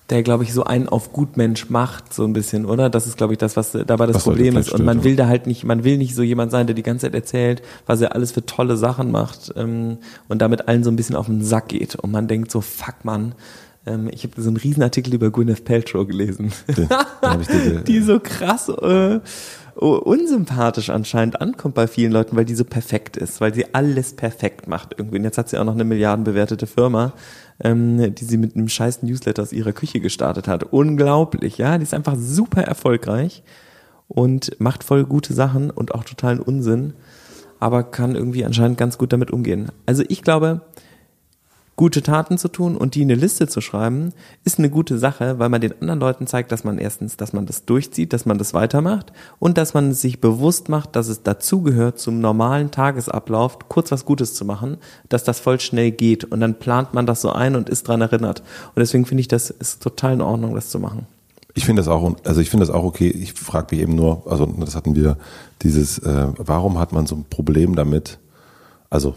der, 0.10 0.22
glaube 0.22 0.44
ich, 0.44 0.54
so 0.54 0.64
einen 0.64 0.88
auf 0.88 1.14
Gutmensch 1.14 1.70
macht, 1.70 2.14
so 2.14 2.26
ein 2.26 2.34
bisschen, 2.34 2.66
oder? 2.66 2.90
Das 2.92 3.08
ist, 3.08 3.18
glaube 3.18 3.34
ich, 3.34 3.40
das, 3.40 3.56
was 3.58 3.72
dabei 3.72 4.06
das 4.06 4.18
was 4.18 4.24
Problem 4.24 4.56
ist. 4.56 4.72
Und 4.72 4.86
man 4.86 5.04
will 5.04 5.16
da 5.16 5.28
halt 5.28 5.48
nicht, 5.48 5.64
man 5.64 5.84
will 5.84 5.98
nicht 5.98 6.14
so 6.14 6.22
jemand 6.22 6.52
sein, 6.52 6.68
der 6.68 6.76
die 6.76 6.84
ganze 6.84 7.08
Zeit 7.08 7.16
erzählt, 7.16 7.64
was 7.88 8.02
er 8.02 8.14
alles 8.14 8.32
für 8.32 8.46
tolle 8.46 8.78
Sachen 8.78 9.10
macht 9.12 9.52
ähm, 9.56 9.98
und 10.28 10.42
damit 10.42 10.68
allen 10.68 10.84
so 10.84 10.92
ein 10.92 10.96
bisschen 10.96 11.16
auf 11.16 11.26
den 11.26 11.44
Sack 11.44 11.70
geht. 11.70 11.96
Und 11.96 12.12
man 12.12 12.28
denkt 12.28 12.52
so, 12.52 12.62
fuck 12.62 13.04
man, 13.04 13.34
Ähm, 13.88 14.10
ich 14.12 14.24
habe 14.24 14.42
so 14.42 14.48
einen 14.48 14.58
Riesenartikel 14.58 15.14
über 15.14 15.32
Gwyneth 15.32 15.64
Paltrow 15.66 16.08
gelesen, 16.08 16.52
die 17.88 18.00
so 18.02 18.20
krass 18.20 18.70
äh, 18.70 19.20
unsympathisch 19.76 20.90
anscheinend 20.90 21.42
ankommt 21.42 21.76
bei 21.76 21.88
vielen 21.88 22.12
Leuten, 22.12 22.36
weil 22.36 22.46
die 22.46 22.56
so 22.56 22.64
perfekt 22.64 23.18
ist, 23.18 23.42
weil 23.42 23.54
sie 23.54 23.74
alles 23.74 24.14
perfekt 24.14 24.68
macht 24.68 24.96
irgendwie. 24.98 25.18
Und 25.18 25.24
jetzt 25.24 25.38
hat 25.38 25.50
sie 25.50 25.58
auch 25.58 25.66
noch 25.66 25.74
eine 25.74 25.84
milliardenbewertete 25.84 26.66
Firma, 26.68 27.14
ähm, 27.64 28.14
die 28.14 28.26
sie 28.26 28.38
mit 28.38 28.56
einem 28.56 28.70
scheiß 28.70 29.04
Newsletter 29.04 29.42
aus 29.42 29.54
ihrer 29.54 29.74
Küche 29.74 30.00
gestartet 30.00 30.48
hat. 30.48 30.64
Unglaublich, 30.64 31.58
ja. 31.58 31.78
Die 31.78 31.84
ist 31.84 31.94
einfach 31.94 32.16
super 32.18 32.64
erfolgreich 32.64 33.44
und 34.08 34.60
macht 34.60 34.84
voll 34.84 35.06
gute 35.06 35.34
Sachen 35.34 35.70
und 35.72 35.96
auch 35.96 36.04
totalen 36.04 36.40
Unsinn, 36.40 36.94
aber 37.60 37.84
kann 37.84 38.16
irgendwie 38.16 38.46
anscheinend 38.46 38.78
ganz 38.78 38.98
gut 38.98 39.14
damit 39.14 39.32
umgehen. 39.32 39.72
Also 39.86 40.04
ich 40.08 40.22
glaube, 40.22 40.62
gute 41.76 42.02
Taten 42.02 42.38
zu 42.38 42.48
tun 42.48 42.78
und 42.78 42.96
die 42.96 43.02
in 43.02 43.12
eine 43.12 43.20
Liste 43.20 43.48
zu 43.48 43.60
schreiben, 43.60 44.14
ist 44.46 44.60
eine 44.60 44.70
gute 44.70 44.98
Sache, 44.98 45.40
weil 45.40 45.50
man 45.50 45.60
den 45.60 45.74
anderen 45.82 46.00
Leuten 46.00 46.28
zeigt, 46.28 46.52
dass 46.52 46.64
man 46.64 46.78
erstens, 46.78 47.18
dass 47.18 47.34
man 47.34 47.46
das 47.46 47.66
durchzieht, 47.66 48.14
dass 48.14 48.26
man 48.26 48.38
das 48.38 48.54
weitermacht 48.54 49.12
und 49.40 49.58
dass 49.58 49.74
man 49.74 49.94
sich 49.94 50.22
bewusst 50.22 50.70
macht, 50.70 50.96
dass 50.96 51.10
es 51.10 51.24
dazugehört, 51.24 52.00
zum 52.00 52.22
normalen 52.22 52.72
Tagesablauf 52.72 53.60
kurz 53.68 53.92
was 53.92 54.06
Gutes 54.06 54.34
zu 54.34 54.46
machen, 54.46 54.78
dass 55.10 55.26
das 55.26 55.40
voll 55.40 55.60
schnell 55.60 55.92
geht 55.92 56.24
und 56.24 56.40
dann 56.40 56.56
plant 56.56 56.94
man 56.94 57.06
das 57.06 57.22
so 57.22 57.32
ein 57.32 57.56
und 57.56 57.68
ist 57.68 57.88
dran 57.88 58.02
erinnert. 58.02 58.42
Und 58.74 58.80
deswegen 58.80 59.06
finde 59.06 59.22
ich, 59.22 59.28
das 59.28 59.50
ist 59.50 59.84
total 59.84 60.14
in 60.14 60.22
Ordnung, 60.22 60.56
das 60.56 60.70
zu 60.70 60.80
machen. 60.80 61.08
Ich 61.58 61.66
finde 61.66 61.82
das 61.82 61.88
auch, 61.88 62.16
also 62.26 62.42
ich 62.42 62.50
finde 62.50 62.66
das 62.66 62.74
auch 62.74 62.84
okay. 62.84 63.08
Ich 63.08 63.34
frage 63.34 63.68
mich 63.72 63.82
eben 63.82 63.96
nur, 63.96 64.24
also 64.30 64.46
das 64.46 64.76
hatten 64.76 64.96
wir 64.96 65.18
dieses, 65.62 66.00
äh, 66.00 66.28
warum 66.38 66.80
hat 66.80 66.92
man 66.92 67.06
so 67.06 67.16
ein 67.16 67.26
Problem 67.30 67.76
damit? 67.76 68.20
Also 68.90 69.16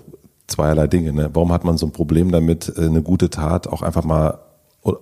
zweierlei 0.49 0.89
Dinge. 0.89 1.13
Ne? 1.13 1.31
Warum 1.33 1.53
hat 1.53 1.65
man 1.65 1.79
so 1.79 1.87
ein 1.87 1.93
Problem 1.93 2.33
damit, 2.33 2.73
äh, 2.77 2.87
eine 2.87 3.03
gute 3.03 3.31
Tat 3.31 3.69
auch 3.69 3.83
einfach 3.83 4.05
mal, 4.05 4.41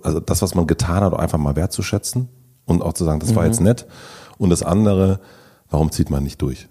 also 0.03 0.19
das, 0.19 0.41
was 0.41 0.53
man 0.53 0.67
getan 0.67 1.03
hat, 1.03 1.13
auch 1.13 1.19
einfach 1.19 1.39
mal 1.39 1.55
wertzuschätzen 1.55 2.29
und 2.65 2.83
auch 2.83 2.93
zu 2.93 3.05
sagen, 3.05 3.19
das 3.19 3.35
war 3.35 3.45
jetzt 3.45 3.61
nett. 3.61 3.87
Und 4.37 4.49
das 4.49 4.61
andere, 4.61 5.19
warum 5.69 5.91
zieht 5.91 6.09
man 6.09 6.23
nicht 6.23 6.41
durch? 6.41 6.67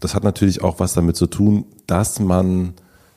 Das 0.00 0.14
hat 0.14 0.24
natürlich 0.24 0.62
auch 0.62 0.78
was 0.78 0.94
damit 0.94 1.16
zu 1.16 1.26
tun, 1.26 1.64
dass 1.86 2.20
man 2.20 2.74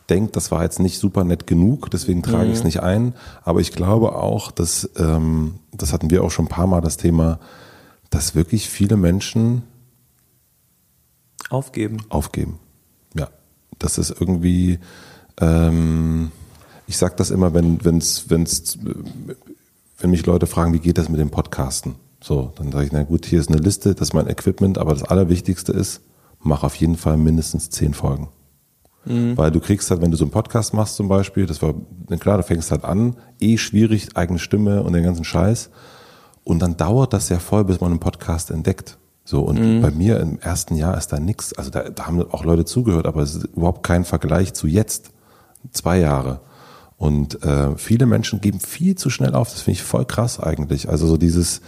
denkt, 0.09 0.35
das 0.35 0.51
war 0.51 0.63
jetzt 0.63 0.79
nicht 0.79 0.97
super 0.97 1.23
nett 1.23 1.47
genug, 1.47 1.89
deswegen 1.91 2.23
trage 2.23 2.50
ich 2.50 2.57
es 2.57 2.63
nicht 2.63 2.81
ein. 2.81 3.13
Aber 3.43 3.61
ich 3.61 3.71
glaube 3.71 4.15
auch, 4.15 4.51
dass, 4.51 4.89
ähm, 4.97 5.59
das 5.71 5.93
hatten 5.93 6.09
wir 6.09 6.23
auch 6.23 6.31
schon 6.31 6.45
ein 6.45 6.50
paar 6.50 6.67
Mal 6.67 6.81
das 6.81 6.97
Thema, 6.97 7.39
dass 8.09 8.35
wirklich 8.35 8.69
viele 8.69 8.97
Menschen 8.97 9.63
Aufgeben. 11.50 11.97
aufgeben. 12.09 12.59
Das 13.83 13.97
ist 13.97 14.11
irgendwie, 14.19 14.79
ähm, 15.39 16.31
ich 16.88 16.97
sage 16.97 17.15
das 17.17 17.31
immer, 17.31 17.53
wenn, 17.53 17.83
wenn's, 17.83 18.25
wenn's, 18.29 18.77
wenn 19.97 20.09
mich 20.09 20.25
Leute 20.25 20.47
fragen, 20.47 20.73
wie 20.73 20.79
geht 20.79 20.97
das 20.97 21.09
mit 21.09 21.19
dem 21.19 21.31
Podcasten? 21.31 21.95
So, 22.21 22.53
dann 22.55 22.71
sage 22.71 22.85
ich, 22.85 22.91
na 22.91 23.03
gut, 23.03 23.25
hier 23.25 23.39
ist 23.39 23.50
eine 23.50 23.61
Liste, 23.61 23.95
das 23.95 24.09
ist 24.09 24.13
mein 24.13 24.27
Equipment, 24.27 24.77
aber 24.77 24.93
das 24.93 25.03
Allerwichtigste 25.03 25.71
ist, 25.71 26.01
mach 26.39 26.63
auf 26.63 26.75
jeden 26.75 26.97
Fall 26.97 27.17
mindestens 27.17 27.69
zehn 27.69 27.93
Folgen. 27.93 28.29
Weil 29.35 29.50
du 29.51 29.59
kriegst 29.59 29.89
halt, 29.89 30.01
wenn 30.01 30.11
du 30.11 30.17
so 30.17 30.25
einen 30.25 30.31
Podcast 30.31 30.75
machst 30.75 30.95
zum 30.95 31.07
Beispiel, 31.07 31.47
das 31.47 31.61
war, 31.61 31.73
na 32.07 32.17
klar, 32.17 32.38
du 32.38 32.43
fängst 32.43 32.69
halt 32.69 32.83
an, 32.83 33.15
eh 33.39 33.57
schwierig, 33.57 34.15
eigene 34.15 34.38
Stimme 34.38 34.83
und 34.83 34.93
den 34.93 35.03
ganzen 35.03 35.23
Scheiß. 35.23 35.71
Und 36.43 36.59
dann 36.59 36.77
dauert 36.77 37.13
das 37.13 37.29
ja 37.29 37.39
voll, 37.39 37.65
bis 37.65 37.81
man 37.81 37.91
einen 37.91 38.00
Podcast 38.00 38.51
entdeckt. 38.51 38.97
So, 39.23 39.41
und 39.41 39.81
bei 39.81 39.91
mir 39.91 40.19
im 40.19 40.39
ersten 40.39 40.75
Jahr 40.75 40.97
ist 40.97 41.09
da 41.09 41.19
nichts. 41.19 41.53
Also 41.53 41.69
da, 41.69 41.83
da 41.89 42.07
haben 42.07 42.21
auch 42.31 42.43
Leute 42.43 42.65
zugehört, 42.65 43.05
aber 43.05 43.21
es 43.21 43.35
ist 43.35 43.45
überhaupt 43.55 43.83
kein 43.83 44.03
Vergleich 44.03 44.53
zu 44.53 44.67
jetzt. 44.67 45.11
Zwei 45.71 45.99
Jahre. 45.99 46.41
Und 46.97 47.43
äh, 47.43 47.75
viele 47.77 48.05
Menschen 48.05 48.41
geben 48.41 48.59
viel 48.59 48.95
zu 48.95 49.09
schnell 49.09 49.33
auf. 49.35 49.51
Das 49.51 49.61
finde 49.61 49.79
ich 49.79 49.83
voll 49.83 50.05
krass 50.05 50.39
eigentlich. 50.39 50.89
Also 50.89 51.07
so 51.07 51.17
dieses, 51.17 51.61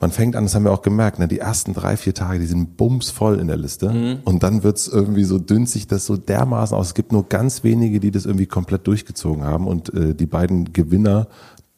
man 0.00 0.10
fängt 0.10 0.34
an, 0.36 0.44
das 0.44 0.54
haben 0.54 0.64
wir 0.64 0.72
auch 0.72 0.82
gemerkt, 0.82 1.18
ne, 1.18 1.28
die 1.28 1.38
ersten 1.38 1.72
drei, 1.72 1.96
vier 1.96 2.14
Tage, 2.14 2.38
die 2.38 2.46
sind 2.46 2.76
bumsvoll 2.76 3.38
in 3.38 3.46
der 3.46 3.56
Liste. 3.56 3.90
Und 4.24 4.42
dann 4.42 4.62
wird's 4.62 4.88
irgendwie 4.88 5.24
so 5.24 5.38
dünnt 5.38 5.68
sich 5.68 5.86
das 5.86 6.06
so 6.06 6.16
dermaßen 6.16 6.76
aus. 6.76 6.88
Es 6.88 6.94
gibt 6.94 7.12
nur 7.12 7.28
ganz 7.28 7.64
wenige, 7.64 8.00
die 8.00 8.10
das 8.10 8.26
irgendwie 8.26 8.46
komplett 8.46 8.86
durchgezogen 8.86 9.44
haben. 9.44 9.66
Und 9.66 9.92
äh, 9.94 10.14
die 10.14 10.26
beiden 10.26 10.72
Gewinner, 10.72 11.28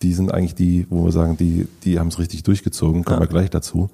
die 0.03 0.13
sind 0.13 0.33
eigentlich 0.33 0.55
die, 0.55 0.87
wo 0.91 1.05
wir 1.05 1.13
sagen, 1.13 1.37
die, 1.37 1.69
die 1.85 1.99
haben 1.99 2.09
es 2.09 2.19
richtig 2.19 2.45
durchgezogen, 2.45 3.05
kommen 3.05 3.21
wir 3.21 3.27
gleich 3.27 3.51
dazu. 3.51 3.91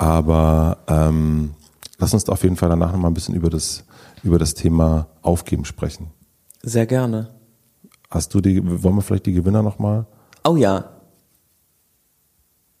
Aber 0.00 0.78
ähm, 0.88 1.50
lass 1.98 2.14
uns 2.14 2.26
auf 2.30 2.42
jeden 2.42 2.56
Fall 2.56 2.70
danach 2.70 2.90
nochmal 2.90 3.10
ein 3.10 3.14
bisschen 3.14 3.34
über 3.34 3.50
das, 3.50 3.84
über 4.22 4.38
das 4.38 4.54
Thema 4.54 5.08
Aufgeben 5.20 5.66
sprechen. 5.66 6.06
Sehr 6.62 6.86
gerne. 6.86 7.34
Hast 8.08 8.32
du 8.32 8.40
die, 8.40 8.62
wollen 8.82 8.94
wir 8.94 9.02
vielleicht 9.02 9.26
die 9.26 9.34
Gewinner 9.34 9.62
nochmal? 9.62 10.06
Oh 10.42 10.56
ja. 10.56 10.88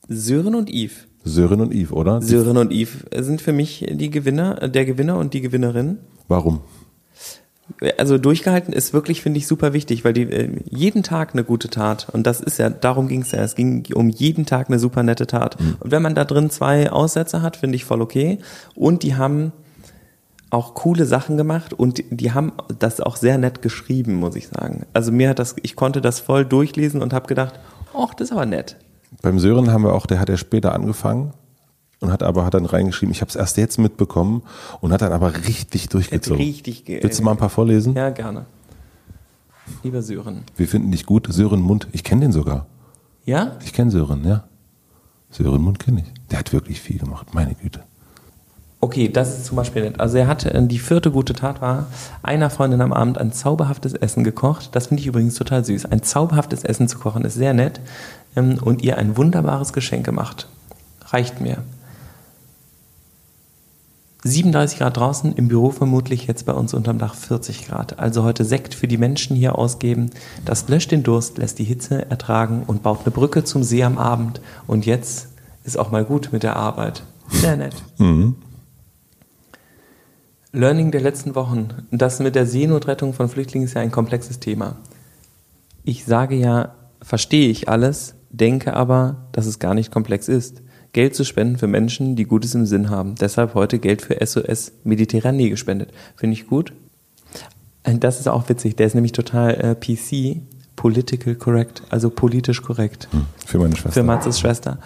Sören 0.08 0.54
und 0.54 0.70
Yves. 0.70 1.08
Sören 1.22 1.60
und 1.60 1.74
Yves, 1.74 1.92
oder? 1.92 2.22
Sören 2.22 2.56
und 2.56 2.72
Yves 2.72 3.04
sind 3.14 3.42
für 3.42 3.52
mich 3.52 3.86
die 3.90 4.08
Gewinner, 4.08 4.68
der 4.70 4.86
Gewinner 4.86 5.18
und 5.18 5.34
die 5.34 5.42
Gewinnerin. 5.42 5.98
Warum? 6.26 6.60
Also 7.98 8.18
durchgehalten 8.18 8.72
ist 8.72 8.92
wirklich, 8.92 9.22
finde 9.22 9.38
ich, 9.38 9.46
super 9.46 9.72
wichtig, 9.72 10.04
weil 10.04 10.12
die 10.12 10.22
äh, 10.22 10.50
jeden 10.68 11.02
Tag 11.02 11.32
eine 11.32 11.44
gute 11.44 11.68
Tat 11.68 12.08
und 12.12 12.26
das 12.26 12.40
ist 12.40 12.58
ja, 12.58 12.70
darum 12.70 13.08
ging 13.08 13.22
es 13.22 13.32
ja, 13.32 13.40
es 13.40 13.54
ging 13.54 13.84
um 13.94 14.08
jeden 14.08 14.46
Tag 14.46 14.68
eine 14.68 14.78
super 14.78 15.02
nette 15.02 15.26
Tat. 15.26 15.56
Und 15.80 15.90
wenn 15.90 16.02
man 16.02 16.14
da 16.14 16.24
drin 16.24 16.50
zwei 16.50 16.90
Aussätze 16.90 17.42
hat, 17.42 17.56
finde 17.56 17.76
ich 17.76 17.84
voll 17.84 18.02
okay. 18.02 18.38
Und 18.74 19.02
die 19.02 19.14
haben 19.14 19.52
auch 20.50 20.74
coole 20.74 21.06
Sachen 21.06 21.36
gemacht 21.36 21.72
und 21.72 22.02
die 22.10 22.32
haben 22.32 22.52
das 22.78 23.00
auch 23.00 23.16
sehr 23.16 23.38
nett 23.38 23.62
geschrieben, 23.62 24.14
muss 24.14 24.36
ich 24.36 24.48
sagen. 24.48 24.84
Also 24.92 25.12
mir 25.12 25.28
hat 25.28 25.38
das, 25.38 25.54
ich 25.62 25.76
konnte 25.76 26.00
das 26.00 26.20
voll 26.20 26.44
durchlesen 26.44 27.02
und 27.02 27.12
habe 27.12 27.28
gedacht, 27.28 27.60
ach, 27.96 28.14
das 28.14 28.28
ist 28.28 28.32
aber 28.32 28.46
nett. 28.46 28.76
Beim 29.22 29.38
Sören 29.38 29.72
haben 29.72 29.84
wir 29.84 29.94
auch, 29.94 30.06
der 30.06 30.20
hat 30.20 30.28
ja 30.28 30.36
später 30.36 30.74
angefangen 30.74 31.32
und 32.00 32.10
hat 32.10 32.22
aber 32.22 32.44
hat 32.44 32.54
dann 32.54 32.64
reingeschrieben, 32.66 33.12
ich 33.12 33.20
habe 33.20 33.28
es 33.28 33.36
erst 33.36 33.56
jetzt 33.56 33.78
mitbekommen 33.78 34.42
und 34.80 34.92
hat 34.92 35.02
dann 35.02 35.12
aber 35.12 35.34
richtig 35.46 35.88
durchgezogen. 35.88 36.40
Richtig 36.42 36.84
ge- 36.84 37.02
Willst 37.02 37.18
du 37.18 37.22
mal 37.24 37.32
ein 37.32 37.36
paar 37.36 37.50
vorlesen? 37.50 37.94
Ja, 37.94 38.10
gerne. 38.10 38.46
Lieber 39.82 40.02
Sören. 40.02 40.42
Wir 40.56 40.66
finden 40.66 40.90
dich 40.90 41.06
gut. 41.06 41.26
Sören 41.30 41.60
Mund, 41.60 41.86
ich 41.92 42.02
kenne 42.02 42.22
den 42.22 42.32
sogar. 42.32 42.66
Ja? 43.24 43.52
Ich 43.64 43.72
kenne 43.72 43.90
Sören, 43.90 44.24
ja. 44.26 44.44
Sören 45.30 45.62
Mund 45.62 45.78
kenne 45.78 46.00
ich. 46.00 46.12
Der 46.30 46.38
hat 46.40 46.52
wirklich 46.52 46.80
viel 46.80 46.98
gemacht, 46.98 47.34
meine 47.34 47.54
Güte. 47.54 47.80
Okay, 48.82 49.08
das 49.10 49.36
ist 49.36 49.44
zum 49.44 49.56
Beispiel 49.56 49.82
nett. 49.82 50.00
Also 50.00 50.16
er 50.16 50.26
hat 50.26 50.46
äh, 50.46 50.66
die 50.66 50.78
vierte 50.78 51.10
gute 51.10 51.34
Tat 51.34 51.60
war, 51.60 51.86
einer 52.22 52.48
Freundin 52.48 52.80
am 52.80 52.94
Abend 52.94 53.18
ein 53.18 53.30
zauberhaftes 53.30 53.92
Essen 53.92 54.24
gekocht. 54.24 54.70
Das 54.74 54.86
finde 54.86 55.02
ich 55.02 55.06
übrigens 55.06 55.34
total 55.34 55.64
süß. 55.64 55.84
Ein 55.84 56.02
zauberhaftes 56.02 56.64
Essen 56.64 56.88
zu 56.88 56.98
kochen 56.98 57.24
ist 57.26 57.34
sehr 57.34 57.52
nett 57.52 57.80
ähm, 58.36 58.58
und 58.60 58.82
ihr 58.82 58.96
ein 58.96 59.18
wunderbares 59.18 59.74
Geschenk 59.74 60.04
gemacht. 60.06 60.48
Reicht 61.04 61.40
mir. 61.42 61.58
37 64.22 64.78
Grad 64.78 64.96
draußen, 64.98 65.32
im 65.34 65.48
Büro 65.48 65.70
vermutlich 65.70 66.26
jetzt 66.26 66.44
bei 66.44 66.52
uns 66.52 66.74
unterm 66.74 66.98
Dach 66.98 67.14
40 67.14 67.66
Grad. 67.66 67.98
Also 67.98 68.22
heute 68.22 68.44
Sekt 68.44 68.74
für 68.74 68.86
die 68.86 68.98
Menschen 68.98 69.34
hier 69.34 69.56
ausgeben. 69.56 70.10
Das 70.44 70.68
löscht 70.68 70.90
den 70.90 71.02
Durst, 71.02 71.38
lässt 71.38 71.58
die 71.58 71.64
Hitze 71.64 72.10
ertragen 72.10 72.64
und 72.66 72.82
baut 72.82 73.00
eine 73.00 73.12
Brücke 73.12 73.44
zum 73.44 73.62
See 73.62 73.82
am 73.82 73.96
Abend. 73.96 74.42
Und 74.66 74.84
jetzt 74.84 75.28
ist 75.64 75.78
auch 75.78 75.90
mal 75.90 76.04
gut 76.04 76.30
mit 76.32 76.42
der 76.42 76.56
Arbeit. 76.56 77.02
Sehr 77.30 77.56
nett. 77.56 77.74
Learning 80.52 80.90
der 80.90 81.00
letzten 81.00 81.34
Wochen. 81.34 81.68
Das 81.90 82.18
mit 82.18 82.34
der 82.34 82.44
Seenotrettung 82.44 83.14
von 83.14 83.28
Flüchtlingen 83.28 83.66
ist 83.66 83.74
ja 83.74 83.80
ein 83.80 83.92
komplexes 83.92 84.40
Thema. 84.40 84.76
Ich 85.84 86.04
sage 86.04 86.34
ja, 86.34 86.74
verstehe 87.00 87.48
ich 87.48 87.68
alles, 87.68 88.14
denke 88.30 88.74
aber, 88.74 89.28
dass 89.32 89.46
es 89.46 89.58
gar 89.58 89.74
nicht 89.74 89.90
komplex 89.90 90.28
ist. 90.28 90.60
Geld 90.92 91.14
zu 91.14 91.24
spenden 91.24 91.56
für 91.58 91.66
Menschen, 91.66 92.16
die 92.16 92.24
Gutes 92.24 92.54
im 92.54 92.66
Sinn 92.66 92.90
haben. 92.90 93.14
Deshalb 93.14 93.54
heute 93.54 93.78
Geld 93.78 94.02
für 94.02 94.24
SOS 94.24 94.72
Mediterranee 94.84 95.48
gespendet. 95.48 95.92
Finde 96.16 96.34
ich 96.34 96.46
gut. 96.46 96.72
Und 97.86 98.02
Das 98.02 98.18
ist 98.20 98.28
auch 98.28 98.48
witzig. 98.48 98.76
Der 98.76 98.86
ist 98.86 98.94
nämlich 98.94 99.12
total 99.12 99.54
äh, 99.54 99.74
PC, 99.74 100.42
political 100.76 101.34
correct, 101.34 101.82
also 101.90 102.10
politisch 102.10 102.62
korrekt 102.62 103.08
Für 103.46 103.58
meine 103.58 103.76
Schwester. 103.76 103.92
für 103.92 104.02
Matzes 104.02 104.40
Schwester. 104.40 104.78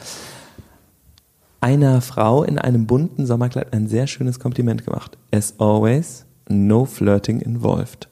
Einer 1.61 2.03
Frau 2.03 2.45
in 2.45 2.59
einem 2.59 2.87
bunten 2.87 3.25
Sommerkleid 3.27 3.73
ein 3.73 3.89
sehr 3.89 4.07
schönes 4.07 4.39
Kompliment 4.39 4.85
gemacht. 4.85 5.17
As 5.33 5.55
always, 5.59 6.27
no 6.49 6.85
flirting 6.85 7.41
involved. 7.41 8.09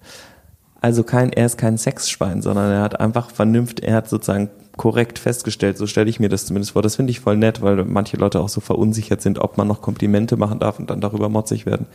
Also 0.81 1.05
kein, 1.05 1.33
er 1.33 1.47
ist 1.47 1.59
kein 1.59 1.77
Sexschwein, 1.77 2.41
sondern 2.41 2.71
er 2.73 2.81
hat 2.81 2.99
einfach 2.99 3.31
vernünft, 3.31 3.81
er 3.81 3.97
hat 3.97 4.09
sozusagen 4.09 4.49
korrekt 4.77 5.19
festgestellt, 5.19 5.79
so 5.79 5.87
stelle 5.87 6.09
ich 6.09 6.21
mir 6.21 6.29
das 6.29 6.47
zumindest 6.47 6.73
vor. 6.73 6.83
Das 6.83 6.97
finde 6.97 7.11
ich 7.11 7.21
voll 7.21 7.37
nett, 7.37 7.63
weil 7.63 7.85
manche 7.85 8.17
Leute 8.17 8.41
auch 8.41 8.49
so 8.49 8.61
verunsichert 8.61 9.23
sind, 9.23 9.39
ob 9.39 9.59
man 9.59 9.69
noch 9.69 9.83
Komplimente 9.83 10.37
machen 10.37 10.59
darf 10.59 10.79
und 10.79 10.91
dann 10.91 11.01
darüber 11.01 11.29
motzig 11.29 11.67
werden. 11.67 11.87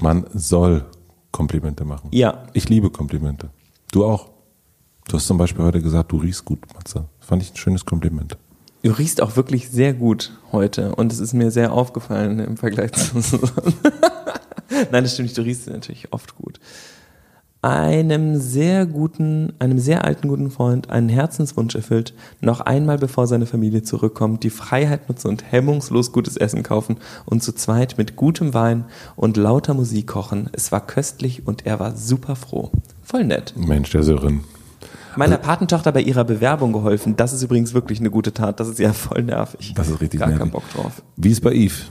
Man 0.00 0.26
soll 0.34 0.84
Komplimente 1.32 1.84
machen. 1.84 2.08
Ja. 2.12 2.44
Ich 2.52 2.68
liebe 2.68 2.90
Komplimente. 2.90 3.50
Du 3.90 4.04
auch. 4.04 4.30
Du 5.08 5.16
hast 5.16 5.26
zum 5.26 5.36
Beispiel 5.36 5.64
heute 5.64 5.82
gesagt, 5.82 6.12
du 6.12 6.16
riechst 6.16 6.44
gut, 6.44 6.60
Matze. 6.74 7.06
Das 7.18 7.28
fand 7.28 7.42
ich 7.42 7.52
ein 7.52 7.56
schönes 7.56 7.84
Kompliment. 7.84 8.36
Du 8.82 8.90
riechst 8.90 9.20
auch 9.20 9.36
wirklich 9.36 9.70
sehr 9.70 9.94
gut 9.94 10.32
heute 10.52 10.94
und 10.94 11.12
es 11.12 11.18
ist 11.18 11.32
mir 11.32 11.50
sehr 11.50 11.72
aufgefallen 11.72 12.38
im 12.38 12.56
Vergleich 12.56 12.92
zu. 12.92 13.16
Nein, 14.90 15.04
das 15.04 15.14
stimmt 15.14 15.26
nicht, 15.26 15.38
du 15.38 15.42
riechst 15.42 15.68
natürlich 15.68 16.12
oft 16.12 16.36
gut. 16.36 16.60
Einem 17.64 18.38
sehr 18.38 18.84
guten, 18.84 19.54
einem 19.58 19.78
sehr 19.78 20.04
alten 20.04 20.28
guten 20.28 20.50
Freund 20.50 20.90
einen 20.90 21.08
Herzenswunsch 21.08 21.74
erfüllt, 21.74 22.12
noch 22.42 22.60
einmal 22.60 22.98
bevor 22.98 23.26
seine 23.26 23.46
Familie 23.46 23.82
zurückkommt, 23.82 24.44
die 24.44 24.50
Freiheit 24.50 25.08
nutzen 25.08 25.28
und 25.28 25.50
hemmungslos 25.50 26.12
gutes 26.12 26.36
Essen 26.36 26.62
kaufen 26.62 26.98
und 27.24 27.42
zu 27.42 27.52
zweit 27.52 27.96
mit 27.96 28.16
gutem 28.16 28.52
Wein 28.52 28.84
und 29.16 29.38
lauter 29.38 29.72
Musik 29.72 30.08
kochen. 30.08 30.50
Es 30.52 30.72
war 30.72 30.86
köstlich 30.86 31.46
und 31.46 31.64
er 31.64 31.80
war 31.80 31.96
super 31.96 32.36
froh. 32.36 32.70
Voll 33.02 33.24
nett. 33.24 33.54
Mensch, 33.56 33.90
der 33.90 34.02
Sören. 34.02 34.44
Meiner 35.16 35.38
Patentochter 35.38 35.92
bei 35.92 36.02
ihrer 36.02 36.24
Bewerbung 36.24 36.72
geholfen. 36.72 37.16
Das 37.16 37.32
ist 37.32 37.42
übrigens 37.42 37.72
wirklich 37.72 38.00
eine 38.00 38.10
gute 38.10 38.34
Tat. 38.34 38.60
Das 38.60 38.68
ist 38.68 38.78
ja 38.78 38.92
voll 38.92 39.22
nervig. 39.22 39.72
Das 39.74 39.88
ist 39.88 40.00
richtig 40.00 40.20
Gar 40.20 40.26
nervig. 40.28 40.40
keinen 40.40 40.50
Bock 40.50 40.64
drauf. 40.74 41.02
Wie 41.16 41.30
ist 41.30 41.40
bei 41.40 41.54
Yves? 41.54 41.90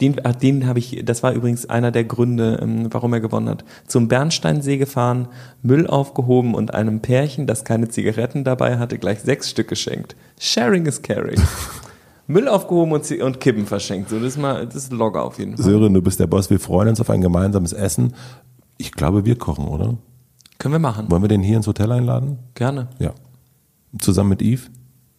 Den, 0.00 0.24
ah, 0.24 0.32
den 0.32 0.66
habe 0.66 0.78
ich, 0.78 1.02
das 1.04 1.22
war 1.22 1.32
übrigens 1.32 1.66
einer 1.66 1.90
der 1.90 2.04
Gründe, 2.04 2.60
ähm, 2.62 2.86
warum 2.90 3.12
er 3.12 3.20
gewonnen 3.20 3.48
hat. 3.48 3.64
Zum 3.86 4.06
Bernsteinsee 4.06 4.76
gefahren, 4.76 5.28
Müll 5.62 5.88
aufgehoben 5.88 6.54
und 6.54 6.72
einem 6.72 7.00
Pärchen, 7.00 7.48
das 7.48 7.64
keine 7.64 7.88
Zigaretten 7.88 8.44
dabei 8.44 8.78
hatte, 8.78 8.98
gleich 8.98 9.20
sechs 9.20 9.50
Stück 9.50 9.68
geschenkt. 9.68 10.14
Sharing 10.38 10.86
is 10.86 11.02
caring. 11.02 11.40
Müll 12.28 12.46
aufgehoben 12.46 12.92
und, 12.92 13.10
und 13.10 13.40
Kippen 13.40 13.66
verschenkt. 13.66 14.10
So, 14.10 14.20
das 14.20 14.34
ist 14.34 14.38
mal, 14.38 14.66
das 14.66 14.76
ist 14.76 14.92
Logger 14.92 15.24
auf 15.24 15.38
jeden 15.38 15.56
Fall. 15.56 15.64
Sören, 15.64 15.94
du 15.94 16.02
bist 16.02 16.20
der 16.20 16.26
Boss. 16.26 16.48
Wir 16.48 16.60
freuen 16.60 16.88
uns 16.88 17.00
auf 17.00 17.10
ein 17.10 17.20
gemeinsames 17.20 17.72
Essen. 17.72 18.14
Ich 18.76 18.92
glaube, 18.92 19.24
wir 19.24 19.36
kochen, 19.36 19.66
oder? 19.66 19.96
Können 20.58 20.74
wir 20.74 20.78
machen. 20.78 21.10
Wollen 21.10 21.22
wir 21.22 21.28
den 21.28 21.42
hier 21.42 21.56
ins 21.56 21.66
Hotel 21.66 21.90
einladen? 21.90 22.38
Gerne. 22.54 22.88
Ja. 22.98 23.14
Zusammen 23.98 24.30
mit 24.30 24.42
Yves? 24.42 24.70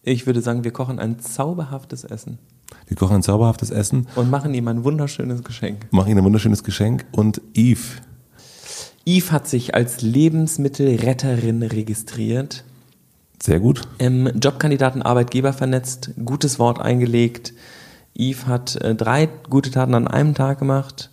Ich 0.02 0.26
würde 0.26 0.40
sagen, 0.40 0.64
wir 0.64 0.70
kochen 0.70 0.98
ein 0.98 1.18
zauberhaftes 1.18 2.04
Essen 2.04 2.38
Wir 2.86 2.96
kochen 2.96 3.16
ein 3.16 3.22
zauberhaftes 3.22 3.70
Essen, 3.70 4.06
und 4.16 4.30
machen 4.30 4.52
ihm 4.54 4.68
ein 4.68 4.84
wunderschönes 4.84 5.44
Geschenk. 5.44 5.86
machen 5.90 6.10
ihm 6.10 6.18
ein 6.18 6.24
wunderschönes 6.24 6.64
Geschenk 6.64 7.04
und 7.12 7.40
Yves, 7.56 8.00
Yves 9.06 9.32
hat 9.32 9.48
sich 9.48 9.74
als 9.74 10.02
Lebensmittelretterin 10.02 11.62
registriert. 11.62 12.64
sehr 13.42 13.60
gut. 13.60 13.82
Ähm, 13.98 14.30
Jobkandidaten, 14.40 15.02
Arbeitgeber 15.02 15.52
vernetzt, 15.52 16.10
gutes 16.24 16.58
Wort 16.58 16.80
eingelegt. 16.80 17.54
Yves 18.16 18.46
hat 18.46 18.76
äh, 18.76 18.94
drei 18.94 19.28
gute 19.48 19.70
Taten 19.70 19.94
an 19.94 20.06
einem 20.06 20.34
Tag 20.34 20.58
gemacht. 20.58 21.10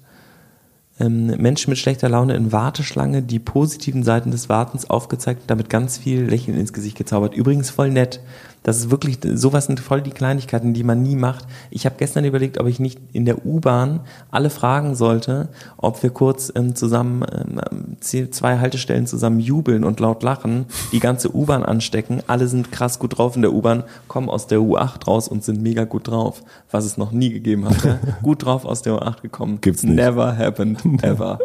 Ähm, 0.99 1.27
Menschen 1.27 1.69
mit 1.69 1.79
schlechter 1.79 2.09
Laune 2.09 2.35
in 2.35 2.51
Warteschlange, 2.51 3.21
die 3.21 3.39
positiven 3.39 4.03
Seiten 4.03 4.31
des 4.31 4.49
Wartens 4.49 4.89
aufgezeigt 4.89 5.41
und 5.43 5.49
damit 5.49 5.69
ganz 5.69 5.97
viel 5.97 6.23
Lächeln 6.23 6.57
ins 6.57 6.73
Gesicht 6.73 6.97
gezaubert. 6.97 7.33
Übrigens 7.35 7.69
voll 7.69 7.91
nett. 7.91 8.19
Das 8.67 8.79
ist 8.79 8.91
wirklich, 8.91 9.19
sowas 9.35 9.67
sind 9.67 9.79
voll 9.79 10.01
die 10.01 10.09
Kleinigkeiten, 10.11 10.73
die 10.73 10.83
man 10.83 11.01
nie 11.01 11.15
macht. 11.15 11.45
Ich 11.69 11.85
habe 11.85 11.95
gestern 11.97 12.25
überlegt, 12.25 12.59
ob 12.59 12.67
ich 12.67 12.81
nicht 12.81 12.99
in 13.13 13.23
der 13.23 13.45
U-Bahn 13.45 14.01
alle 14.29 14.49
fragen 14.49 14.93
sollte, 14.93 15.47
ob 15.77 16.03
wir 16.03 16.09
kurz 16.09 16.51
ähm, 16.53 16.75
zusammen 16.75 17.23
ähm, 17.31 17.95
zeh- 18.01 18.29
zwei 18.29 18.59
Haltestellen 18.59 19.07
zusammen 19.07 19.39
jubeln 19.39 19.85
und 19.85 20.01
laut 20.01 20.21
lachen, 20.21 20.65
die 20.91 20.99
ganze 20.99 21.33
U-Bahn 21.33 21.63
anstecken. 21.63 22.21
Alle 22.27 22.49
sind 22.49 22.73
krass 22.73 22.99
gut 22.99 23.17
drauf 23.17 23.37
in 23.37 23.41
der 23.41 23.53
U-Bahn, 23.53 23.85
kommen 24.09 24.27
aus 24.29 24.47
der 24.47 24.59
U8 24.59 25.05
raus 25.05 25.29
und 25.29 25.45
sind 25.45 25.61
mega 25.61 25.85
gut 25.85 26.09
drauf, 26.09 26.43
was 26.69 26.83
es 26.83 26.97
noch 26.97 27.13
nie 27.13 27.29
gegeben 27.31 27.69
hat. 27.69 27.85
Ja? 27.85 27.99
gut 28.21 28.43
drauf 28.43 28.65
aus 28.65 28.81
der 28.81 28.95
U8 28.95 29.21
gekommen. 29.21 29.59
Gibt's 29.61 29.83
nicht. 29.83 29.95
Never 29.95 30.37
happened 30.37 30.83
ever. 31.03 31.39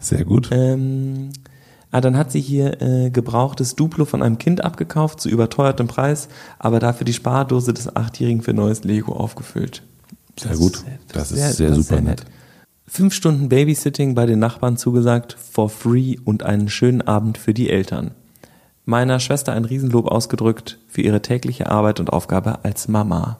Sehr 0.00 0.26
gut. 0.26 0.50
Ähm, 0.52 1.30
ah, 1.92 2.00
dann 2.00 2.16
hat 2.16 2.32
sie 2.32 2.40
hier 2.40 2.82
äh, 2.82 3.10
gebrauchtes 3.10 3.76
Duplo 3.76 4.04
von 4.04 4.22
einem 4.22 4.38
Kind 4.38 4.64
abgekauft 4.64 5.20
zu 5.20 5.28
überteuertem 5.28 5.86
Preis, 5.86 6.28
aber 6.58 6.80
dafür 6.80 7.04
die 7.04 7.12
Spardose 7.12 7.72
des 7.72 7.94
Achtjährigen 7.94 8.42
für 8.42 8.52
neues 8.52 8.82
Lego 8.82 9.12
aufgefüllt. 9.12 9.82
Sehr 10.38 10.56
gut. 10.56 10.82
Das 11.12 11.30
ist 11.30 11.56
sehr 11.56 11.74
super 11.74 12.00
nett. 12.00 12.24
Fünf 12.86 13.14
Stunden 13.14 13.48
Babysitting 13.48 14.14
bei 14.14 14.26
den 14.26 14.38
Nachbarn 14.38 14.76
zugesagt, 14.76 15.36
for 15.38 15.70
free 15.70 16.16
und 16.24 16.42
einen 16.42 16.68
schönen 16.68 17.00
Abend 17.00 17.38
für 17.38 17.54
die 17.54 17.70
Eltern. 17.70 18.10
Meiner 18.84 19.20
Schwester 19.20 19.52
ein 19.52 19.64
Riesenlob 19.64 20.08
ausgedrückt 20.08 20.78
für 20.88 21.02
ihre 21.02 21.22
tägliche 21.22 21.70
Arbeit 21.70 22.00
und 22.00 22.12
Aufgabe 22.12 22.64
als 22.64 22.88
Mama. 22.88 23.38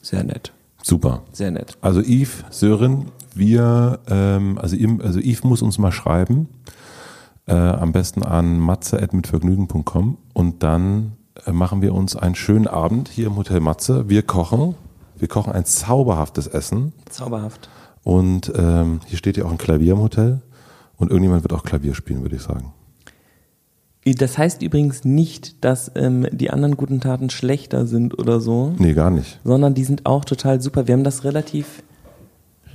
Sehr 0.00 0.24
nett, 0.24 0.52
Super. 0.82 1.22
sehr 1.32 1.50
nett. 1.50 1.76
Also 1.80 2.00
Yves, 2.00 2.44
Sören, 2.50 3.12
wir, 3.34 4.00
ähm, 4.08 4.58
also, 4.58 4.76
also 5.02 5.20
Yves 5.20 5.44
muss 5.44 5.62
uns 5.62 5.78
mal 5.78 5.92
schreiben, 5.92 6.48
äh, 7.46 7.54
am 7.54 7.92
besten 7.92 8.22
an 8.22 8.58
matze.mitvergnügen.com 8.58 10.18
und 10.32 10.62
dann 10.62 11.12
äh, 11.46 11.52
machen 11.52 11.82
wir 11.82 11.94
uns 11.94 12.16
einen 12.16 12.34
schönen 12.34 12.66
Abend 12.66 13.08
hier 13.08 13.26
im 13.26 13.36
Hotel 13.36 13.60
Matze. 13.60 14.08
Wir 14.08 14.22
kochen, 14.22 14.74
wir 15.16 15.28
kochen 15.28 15.52
ein 15.52 15.64
zauberhaftes 15.64 16.46
Essen 16.46 16.92
Zauberhaft. 17.10 17.68
und 18.04 18.52
ähm, 18.56 19.00
hier 19.06 19.18
steht 19.18 19.36
ja 19.36 19.44
auch 19.44 19.50
ein 19.50 19.58
Klavier 19.58 19.94
im 19.94 20.00
Hotel 20.00 20.40
und 20.96 21.10
irgendjemand 21.10 21.42
wird 21.44 21.52
auch 21.52 21.64
Klavier 21.64 21.94
spielen, 21.94 22.22
würde 22.22 22.36
ich 22.36 22.42
sagen. 22.42 22.72
Das 24.04 24.36
heißt 24.36 24.62
übrigens 24.62 25.04
nicht, 25.04 25.64
dass 25.64 25.92
ähm, 25.94 26.26
die 26.32 26.50
anderen 26.50 26.76
guten 26.76 27.00
Taten 27.00 27.30
schlechter 27.30 27.86
sind 27.86 28.18
oder 28.18 28.40
so, 28.40 28.74
Nee, 28.78 28.94
gar 28.94 29.10
nicht. 29.10 29.38
sondern 29.44 29.74
die 29.74 29.84
sind 29.84 30.06
auch 30.06 30.24
total 30.24 30.60
super. 30.60 30.88
Wir 30.88 30.94
haben 30.94 31.04
das 31.04 31.22
relativ 31.22 31.84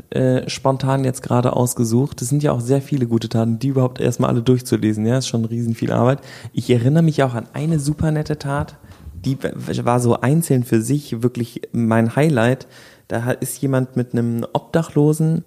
äh, 0.09 0.49
spontan 0.49 1.03
jetzt 1.03 1.21
gerade 1.21 1.53
ausgesucht. 1.53 2.21
Es 2.21 2.29
sind 2.29 2.43
ja 2.43 2.51
auch 2.51 2.61
sehr 2.61 2.81
viele 2.81 3.07
gute 3.07 3.29
Taten, 3.29 3.59
die 3.59 3.69
überhaupt 3.69 3.99
erstmal 3.99 4.29
alle 4.29 4.41
durchzulesen. 4.41 5.05
Ja, 5.05 5.17
ist 5.17 5.27
schon 5.27 5.45
riesen 5.45 5.75
viel 5.75 5.91
Arbeit. 5.91 6.19
Ich 6.53 6.69
erinnere 6.69 7.03
mich 7.03 7.23
auch 7.23 7.33
an 7.33 7.47
eine 7.53 7.79
super 7.79 8.11
nette 8.11 8.37
Tat, 8.37 8.75
die 9.13 9.37
war 9.83 9.99
so 9.99 10.21
einzeln 10.21 10.63
für 10.63 10.81
sich 10.81 11.21
wirklich 11.23 11.61
mein 11.71 12.15
Highlight. 12.15 12.67
Da 13.07 13.31
ist 13.31 13.61
jemand 13.61 13.95
mit 13.95 14.13
einem 14.13 14.45
Obdachlosen 14.53 15.43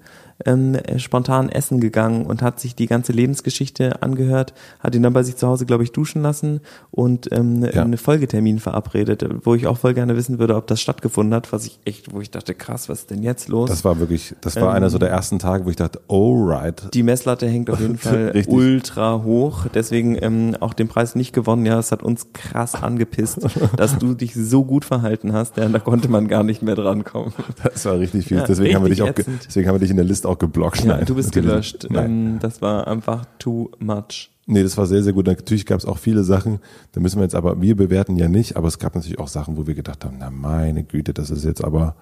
ähm, 0.46 0.74
äh, 0.74 0.98
spontan 0.98 1.48
essen 1.48 1.80
gegangen 1.80 2.26
und 2.26 2.42
hat 2.42 2.60
sich 2.60 2.74
die 2.74 2.86
ganze 2.86 3.12
Lebensgeschichte 3.12 4.02
angehört, 4.02 4.54
hat 4.80 4.94
ihn 4.94 5.02
dann 5.02 5.12
bei 5.12 5.22
sich 5.22 5.36
zu 5.36 5.46
Hause, 5.46 5.66
glaube 5.66 5.84
ich, 5.84 5.92
duschen 5.92 6.22
lassen 6.22 6.60
und 6.90 7.30
ähm, 7.32 7.64
Ja. 7.64 7.82
einen 7.82 7.96
Folgetermin 7.98 8.58
verabredet, 8.58 9.24
wo 9.44 9.54
ich 9.54 9.66
auch 9.66 9.78
voll 9.78 9.94
gerne 9.94 10.16
wissen 10.16 10.38
würde, 10.38 10.56
ob 10.56 10.66
das 10.66 10.80
stattgefunden 10.80 11.34
hat, 11.34 11.52
was 11.52 11.66
ich 11.66 11.78
echt, 11.84 12.12
wo 12.12 12.20
ich 12.20 12.30
dachte, 12.30 12.54
krass, 12.54 12.88
was 12.88 13.00
ist 13.00 13.10
denn 13.10 13.22
jetzt 13.22 13.48
los? 13.48 13.68
Das 13.70 13.84
war 13.84 13.98
wirklich, 14.00 14.34
das 14.40 14.56
war 14.56 14.72
einer 14.72 14.90
so 14.90 14.98
der 14.98 15.10
ersten 15.10 15.38
Tage, 15.38 15.64
wo 15.66 15.70
ich 15.70 15.76
dachte, 15.76 16.00
alright. 16.08 16.92
die 16.94 17.02
Messlatte 17.02 17.46
hängt 17.48 17.70
auf 17.70 17.80
jeden 17.80 17.98
Fall 17.98 18.28
Richtig. 18.30 18.54
ultra 18.54 19.22
hoch. 19.22 19.66
Deswegen 19.74 20.16
ähm, 20.20 20.56
auch 20.60 20.74
den 20.74 20.88
Preis 20.88 21.14
nicht 21.14 21.32
gewonnen. 21.32 21.66
Ja, 21.66 21.78
es 21.78 21.92
hat 21.92 22.02
uns 22.02 22.28
krass 22.32 22.74
angepisst, 22.74 23.38
dass 23.76 23.98
du 23.98 24.14
dich 24.14 24.34
so 24.34 24.64
gut 24.64 24.84
verhalten 24.84 25.32
hast. 25.32 25.56
Ja, 25.56 25.68
da 25.68 25.78
konnte 25.78 26.08
man 26.08 26.28
gar 26.28 26.42
nicht 26.44 26.62
mehr 26.62 26.74
drankommen. 26.74 27.32
Das 27.62 27.84
war 27.84 27.98
richtig 27.98 28.26
viel. 28.26 28.38
Ja, 28.38 28.44
deswegen, 28.46 28.74
haben 28.74 28.84
wir 28.84 28.90
dich 28.90 29.00
richtig 29.02 29.14
auch, 29.14 29.18
ätzend. 29.32 29.46
deswegen 29.46 29.68
haben 29.68 29.74
wir 29.74 29.80
dich 29.80 29.90
in 29.90 29.96
der 29.96 30.04
Liste 30.06 30.28
auch 30.30 30.38
geblockt. 30.38 30.84
Ja, 30.84 30.96
Nein, 30.96 31.06
du 31.06 31.14
bist 31.14 31.32
gelöscht. 31.32 31.86
Nein. 31.90 32.04
Ähm, 32.04 32.38
das 32.40 32.62
war 32.62 32.86
einfach 32.86 33.24
too 33.38 33.70
much. 33.78 34.30
Nee, 34.46 34.62
das 34.62 34.76
war 34.76 34.86
sehr, 34.86 35.02
sehr 35.02 35.12
gut. 35.12 35.26
Natürlich 35.26 35.64
gab 35.64 35.78
es 35.78 35.84
auch 35.84 35.98
viele 35.98 36.24
Sachen, 36.24 36.58
da 36.92 37.00
müssen 37.00 37.18
wir 37.18 37.22
jetzt 37.22 37.36
aber, 37.36 37.60
wir 37.62 37.76
bewerten 37.76 38.16
ja 38.16 38.28
nicht, 38.28 38.56
aber 38.56 38.68
es 38.68 38.78
gab 38.78 38.94
natürlich 38.94 39.20
auch 39.20 39.28
Sachen, 39.28 39.56
wo 39.56 39.66
wir 39.66 39.74
gedacht 39.74 40.04
haben, 40.04 40.16
na 40.18 40.30
meine 40.30 40.82
Güte, 40.82 41.14
das 41.14 41.30
ist 41.30 41.44
jetzt 41.44 41.62
aber, 41.62 41.94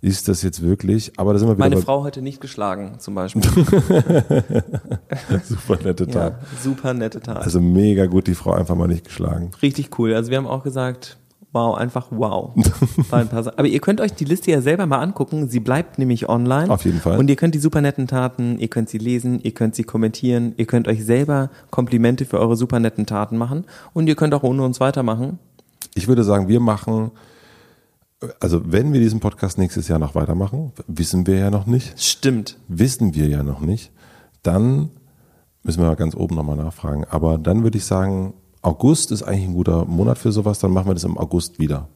ist 0.00 0.26
das 0.26 0.42
jetzt 0.42 0.62
wirklich? 0.62 1.12
Aber 1.18 1.32
da 1.32 1.38
sind 1.38 1.48
wir 1.48 1.56
wieder 1.56 1.66
Meine 1.66 1.76
bei 1.76 1.82
Frau 1.82 2.02
heute 2.02 2.20
nicht 2.20 2.40
geschlagen, 2.40 2.96
zum 2.98 3.14
Beispiel. 3.14 3.42
super 5.44 5.78
nette 5.84 6.04
ja, 6.04 6.12
Tat. 6.12 6.40
super 6.60 6.94
nette 6.94 7.20
Tat. 7.20 7.38
Also 7.38 7.60
mega 7.60 8.06
gut, 8.06 8.26
die 8.26 8.34
Frau 8.34 8.52
einfach 8.52 8.74
mal 8.74 8.88
nicht 8.88 9.04
geschlagen. 9.04 9.52
Richtig 9.62 9.96
cool. 9.98 10.14
Also 10.14 10.30
wir 10.30 10.38
haben 10.38 10.46
auch 10.46 10.64
gesagt, 10.64 11.16
wow, 11.52 11.76
einfach 11.76 12.08
wow. 12.10 12.52
Aber 13.10 13.66
ihr 13.66 13.80
könnt 13.80 14.00
euch 14.00 14.12
die 14.12 14.24
Liste 14.24 14.50
ja 14.50 14.60
selber 14.60 14.86
mal 14.86 14.98
angucken. 14.98 15.48
Sie 15.48 15.60
bleibt 15.60 15.98
nämlich 15.98 16.28
online. 16.28 16.70
Auf 16.70 16.84
jeden 16.84 17.00
Fall. 17.00 17.18
Und 17.18 17.28
ihr 17.30 17.36
könnt 17.36 17.54
die 17.54 17.58
super 17.58 17.80
netten 17.80 18.06
Taten, 18.06 18.58
ihr 18.58 18.68
könnt 18.68 18.88
sie 18.88 18.98
lesen, 18.98 19.40
ihr 19.42 19.52
könnt 19.52 19.74
sie 19.74 19.84
kommentieren, 19.84 20.54
ihr 20.56 20.66
könnt 20.66 20.88
euch 20.88 21.04
selber 21.04 21.50
Komplimente 21.70 22.24
für 22.24 22.38
eure 22.38 22.56
super 22.56 22.80
netten 22.80 23.06
Taten 23.06 23.36
machen 23.36 23.64
und 23.92 24.06
ihr 24.08 24.16
könnt 24.16 24.34
auch 24.34 24.42
ohne 24.42 24.62
uns 24.64 24.80
weitermachen. 24.80 25.38
Ich 25.94 26.08
würde 26.08 26.24
sagen, 26.24 26.48
wir 26.48 26.60
machen, 26.60 27.10
also 28.40 28.60
wenn 28.64 28.92
wir 28.92 29.00
diesen 29.00 29.20
Podcast 29.20 29.58
nächstes 29.58 29.88
Jahr 29.88 29.98
noch 29.98 30.14
weitermachen, 30.14 30.72
wissen 30.86 31.26
wir 31.26 31.36
ja 31.36 31.50
noch 31.50 31.66
nicht, 31.66 32.00
Stimmt. 32.00 32.58
wissen 32.68 33.14
wir 33.14 33.26
ja 33.28 33.42
noch 33.42 33.60
nicht, 33.60 33.90
dann 34.42 34.90
müssen 35.62 35.80
wir 35.82 35.86
mal 35.86 35.96
ganz 35.96 36.14
oben 36.14 36.34
nochmal 36.36 36.56
nachfragen. 36.56 37.04
Aber 37.10 37.38
dann 37.38 37.62
würde 37.62 37.78
ich 37.78 37.84
sagen, 37.84 38.34
August 38.62 39.12
ist 39.12 39.22
eigentlich 39.22 39.44
ein 39.48 39.54
guter 39.54 39.84
Monat 39.84 40.18
für 40.18 40.32
sowas, 40.32 40.58
dann 40.58 40.72
machen 40.72 40.88
wir 40.88 40.94
das 40.94 41.04
im 41.04 41.16
August 41.18 41.58
wieder. 41.58 41.88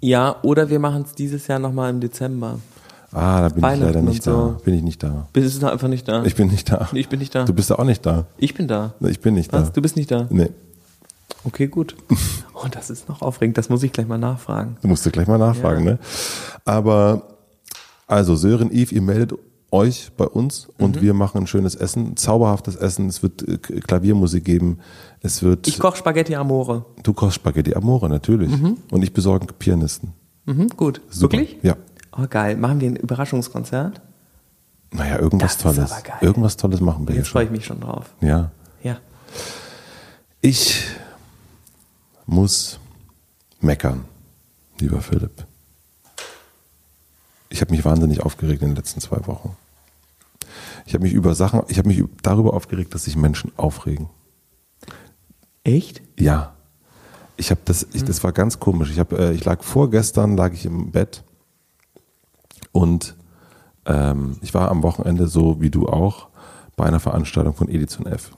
Ja, 0.00 0.36
oder 0.42 0.70
wir 0.70 0.78
machen 0.78 1.02
es 1.02 1.14
dieses 1.14 1.46
Jahr 1.46 1.58
nochmal 1.58 1.90
im 1.90 2.00
Dezember. 2.00 2.58
Ah, 3.10 3.40
da 3.42 3.48
bin 3.48 3.58
ich 3.64 3.80
leider 3.80 4.02
nicht 4.02 4.26
da. 4.26 4.30
so. 4.32 4.56
Bin 4.64 4.74
ich 4.74 4.82
nicht 4.82 5.02
da. 5.02 5.28
Bist 5.32 5.60
du 5.62 5.66
einfach 5.70 5.88
nicht 5.88 6.06
da? 6.06 6.24
Ich 6.24 6.34
bin 6.36 6.48
nicht 6.48 6.70
da. 6.70 6.88
ich 6.92 7.08
bin 7.08 7.18
nicht 7.18 7.34
da. 7.34 7.44
Du 7.44 7.52
bist 7.54 7.70
da 7.70 7.76
auch 7.76 7.84
nicht 7.84 8.04
da. 8.04 8.26
ich 8.36 8.54
bin 8.54 8.68
da. 8.68 8.94
Ich 9.00 9.20
bin 9.20 9.34
nicht 9.34 9.52
Was? 9.52 9.64
da. 9.68 9.70
Du 9.70 9.82
bist 9.82 9.96
nicht 9.96 10.10
da? 10.10 10.26
Nee, 10.30 10.50
Okay, 11.44 11.68
gut. 11.68 11.96
Oh, 12.60 12.66
das 12.68 12.90
ist 12.90 13.08
noch 13.08 13.22
aufregend. 13.22 13.56
Das 13.56 13.68
muss 13.68 13.84
ich 13.84 13.92
gleich 13.92 14.08
mal 14.08 14.18
nachfragen. 14.18 14.76
du 14.82 14.88
musst 14.88 15.06
du 15.06 15.10
gleich 15.12 15.28
mal 15.28 15.38
nachfragen, 15.38 15.84
Ja. 15.86 15.92
ne? 15.92 15.98
Aber, 16.64 17.22
also 18.08 18.34
Sören, 18.34 18.70
Yves, 18.72 18.90
ihr 18.90 19.00
meldet 19.00 19.38
euch 19.70 20.10
bei 20.16 20.24
uns 20.26 20.68
und 20.76 20.96
Mhm. 20.96 21.02
wir 21.02 21.14
machen 21.14 21.42
ein 21.42 21.46
schönes 21.46 21.76
Essen, 21.76 22.16
zauberhaftes 22.16 22.74
Essen. 22.74 23.06
Es 23.08 23.22
wird 23.22 23.46
äh, 23.46 23.58
Klaviermusik 23.58 24.44
geben. 24.44 24.78
Es 25.20 25.42
wird, 25.42 25.66
Ich 25.66 25.78
koche 25.78 25.96
Spaghetti 25.96 26.34
Amore. 26.36 26.84
du 27.02 27.12
kochst 27.12 27.36
Spaghetti 27.36 27.74
Amore, 27.74 28.08
natürlich. 28.08 28.52
Und 28.90 29.02
ich 29.02 29.12
besorge 29.12 29.46
einen 29.48 29.58
Pianisten. 29.58 30.12
Mhm, 30.46 30.68
gut. 30.76 31.00
Super. 31.10 31.38
Wirklich? 31.38 31.58
Ja. 31.62 31.76
Oh, 32.16 32.26
geil. 32.28 32.56
Machen 32.56 32.80
wir 32.80 32.88
ein 32.88 32.96
Überraschungskonzert? 32.96 34.00
Naja, 34.90 35.18
irgendwas 35.18 35.58
Das 35.58 35.72
ist 35.72 35.76
Tolles. 35.76 35.92
aber 35.92 36.02
geil. 36.02 36.16
Irgendwas 36.22 36.56
Tolles 36.56 36.80
machen 36.80 37.06
wir 37.06 37.14
Jetzt 37.14 37.28
freue 37.28 37.44
ich 37.44 37.50
mich 37.50 37.64
schon 37.66 37.80
drauf. 37.80 38.14
Ja. 38.20 38.50
Ja. 38.82 38.98
Ich 40.40 40.84
muss 42.26 42.78
meckern, 43.60 44.04
lieber 44.78 45.00
Philipp. 45.00 45.46
Ich 47.50 47.60
habe 47.60 47.70
mich 47.72 47.84
wahnsinnig 47.84 48.20
aufgeregt 48.22 48.62
in 48.62 48.68
den 48.68 48.76
letzten 48.76 49.00
zwei 49.00 49.26
Wochen. 49.26 49.56
Ich 50.86 50.94
habe 50.94 51.02
mich 51.04 51.12
über 51.12 51.34
Sachen, 51.34 51.62
ich 51.68 51.78
habe 51.78 51.88
mich 51.88 52.02
darüber 52.22 52.54
aufgeregt, 52.54 52.94
dass 52.94 53.04
sich 53.04 53.16
Menschen 53.16 53.52
aufregen. 53.56 54.08
Echt? 55.68 56.02
Ja. 56.18 56.54
Ich 57.36 57.50
habe 57.50 57.60
das, 57.64 57.86
ich, 57.92 58.04
das 58.04 58.24
war 58.24 58.32
ganz 58.32 58.58
komisch. 58.58 58.90
Ich 58.90 58.98
habe, 58.98 59.18
äh, 59.18 59.32
ich 59.32 59.44
lag 59.44 59.62
vorgestern, 59.62 60.36
lag 60.36 60.52
ich 60.52 60.64
im 60.64 60.90
Bett 60.90 61.22
und 62.72 63.16
ähm, 63.86 64.38
ich 64.40 64.54
war 64.54 64.70
am 64.70 64.82
Wochenende 64.82 65.28
so 65.28 65.60
wie 65.60 65.70
du 65.70 65.86
auch 65.88 66.28
bei 66.76 66.84
einer 66.86 67.00
Veranstaltung 67.00 67.54
von 67.54 67.68
Edition 67.68 68.06
F. 68.06 68.32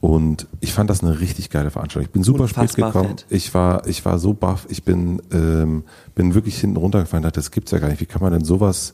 Und 0.00 0.46
ich 0.60 0.72
fand 0.72 0.88
das 0.88 1.02
eine 1.02 1.18
richtig 1.20 1.50
geile 1.50 1.70
Veranstaltung. 1.70 2.06
Ich 2.06 2.12
bin 2.12 2.22
super 2.22 2.46
spät 2.48 2.74
gekommen. 2.74 3.08
fett. 3.08 3.26
Ich 3.28 3.52
war, 3.52 3.86
ich 3.86 4.04
war 4.04 4.18
so 4.18 4.32
baff. 4.32 4.66
Ich 4.70 4.84
bin, 4.84 5.20
ähm, 5.32 5.82
bin 6.14 6.34
wirklich 6.34 6.58
hinten 6.60 6.76
runtergefallen. 6.76 7.24
und 7.24 7.26
dachte, 7.26 7.40
Das 7.40 7.50
gibt's 7.50 7.72
ja 7.72 7.78
gar 7.78 7.88
nicht. 7.88 8.00
Wie 8.00 8.06
kann 8.06 8.22
man 8.22 8.32
denn 8.32 8.44
sowas, 8.44 8.92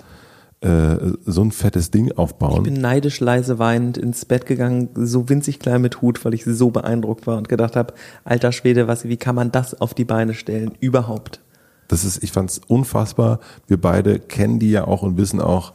äh, 0.64 1.12
so 1.26 1.42
ein 1.42 1.52
fettes 1.52 1.90
Ding 1.90 2.12
aufbauen? 2.12 2.56
Ich 2.56 2.62
bin 2.62 2.80
neidisch 2.80 3.20
leise 3.20 3.58
weinend 3.58 3.98
ins 3.98 4.24
Bett 4.24 4.46
gegangen, 4.46 4.88
so 4.94 5.28
winzig 5.28 5.58
klein 5.58 5.82
mit 5.82 6.00
Hut, 6.00 6.24
weil 6.24 6.32
ich 6.32 6.44
so 6.44 6.70
beeindruckt 6.70 7.26
war 7.26 7.36
und 7.36 7.48
gedacht 7.48 7.76
habe, 7.76 7.92
alter 8.24 8.50
Schwede, 8.50 8.88
was, 8.88 9.04
wie 9.04 9.18
kann 9.18 9.34
man 9.34 9.52
das 9.52 9.78
auf 9.80 9.92
die 9.92 10.06
Beine 10.06 10.32
stellen? 10.32 10.72
Überhaupt. 10.80 11.40
Das 11.88 12.04
ist, 12.04 12.22
ich 12.22 12.32
fand's 12.32 12.60
unfassbar. 12.66 13.40
Wir 13.66 13.78
beide 13.78 14.18
kennen 14.18 14.58
die 14.58 14.70
ja 14.70 14.86
auch 14.86 15.02
und 15.02 15.18
wissen 15.18 15.40
auch, 15.40 15.74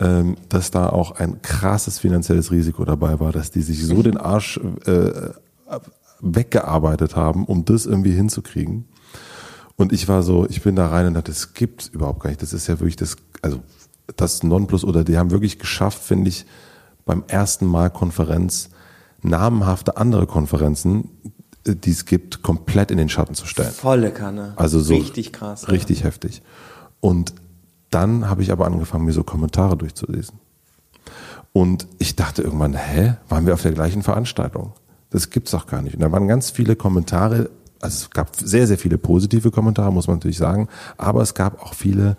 ähm, 0.00 0.36
dass 0.48 0.70
da 0.70 0.88
auch 0.88 1.12
ein 1.12 1.42
krasses 1.42 1.98
finanzielles 1.98 2.50
Risiko 2.50 2.86
dabei 2.86 3.20
war, 3.20 3.32
dass 3.32 3.50
die 3.50 3.60
sich 3.60 3.84
so 3.84 4.02
den 4.02 4.16
Arsch 4.16 4.58
äh, 4.86 5.10
weggearbeitet 6.20 7.16
haben, 7.16 7.44
um 7.44 7.66
das 7.66 7.84
irgendwie 7.84 8.12
hinzukriegen. 8.12 8.86
Und 9.76 9.92
ich 9.92 10.08
war 10.08 10.22
so, 10.22 10.46
ich 10.48 10.62
bin 10.62 10.76
da 10.76 10.88
rein 10.88 11.06
und 11.06 11.14
dachte, 11.14 11.32
das 11.32 11.52
gibt's 11.52 11.88
überhaupt 11.88 12.20
gar 12.20 12.30
nicht. 12.30 12.40
Das 12.40 12.52
ist 12.52 12.66
ja 12.66 12.80
wirklich 12.80 12.96
das, 12.96 13.16
also 13.42 13.60
das 14.16 14.42
Nonplus 14.42 14.84
oder 14.84 15.04
die 15.04 15.18
haben 15.18 15.30
wirklich 15.30 15.58
geschafft, 15.58 16.02
finde 16.02 16.28
ich, 16.28 16.46
beim 17.04 17.24
ersten 17.26 17.66
Mal 17.66 17.90
Konferenz 17.90 18.70
namenhafte 19.22 19.96
andere 19.96 20.26
Konferenzen, 20.26 21.08
äh, 21.66 21.74
die 21.74 21.90
es 21.90 22.04
gibt, 22.04 22.42
komplett 22.42 22.90
in 22.90 22.98
den 22.98 23.08
Schatten 23.08 23.34
zu 23.34 23.46
stellen. 23.46 23.72
Volle 23.72 24.10
Kanne. 24.12 24.52
Also 24.56 24.80
so 24.80 24.94
Richtig 24.94 25.32
krass. 25.32 25.62
ja. 25.62 25.68
Richtig 25.68 26.04
heftig. 26.04 26.42
Und 27.00 27.34
dann 27.90 28.28
habe 28.28 28.42
ich 28.42 28.52
aber 28.52 28.66
angefangen, 28.66 29.04
mir 29.04 29.12
so 29.12 29.22
Kommentare 29.22 29.76
durchzulesen. 29.76 30.38
Und 31.52 31.86
ich 31.98 32.16
dachte 32.16 32.42
irgendwann, 32.42 32.74
hä, 32.74 33.14
waren 33.28 33.46
wir 33.46 33.54
auf 33.54 33.62
der 33.62 33.72
gleichen 33.72 34.02
Veranstaltung? 34.02 34.72
Das 35.10 35.28
gibt's 35.28 35.50
doch 35.50 35.66
gar 35.66 35.82
nicht. 35.82 35.94
Und 35.94 36.00
da 36.00 36.10
waren 36.10 36.26
ganz 36.26 36.50
viele 36.50 36.74
Kommentare, 36.74 37.50
also 37.80 38.04
es 38.04 38.10
gab 38.10 38.34
sehr, 38.36 38.66
sehr 38.66 38.78
viele 38.78 38.96
positive 38.96 39.50
Kommentare, 39.50 39.92
muss 39.92 40.06
man 40.06 40.16
natürlich 40.16 40.38
sagen, 40.38 40.68
aber 40.96 41.20
es 41.20 41.34
gab 41.34 41.62
auch 41.62 41.74
viele, 41.74 42.16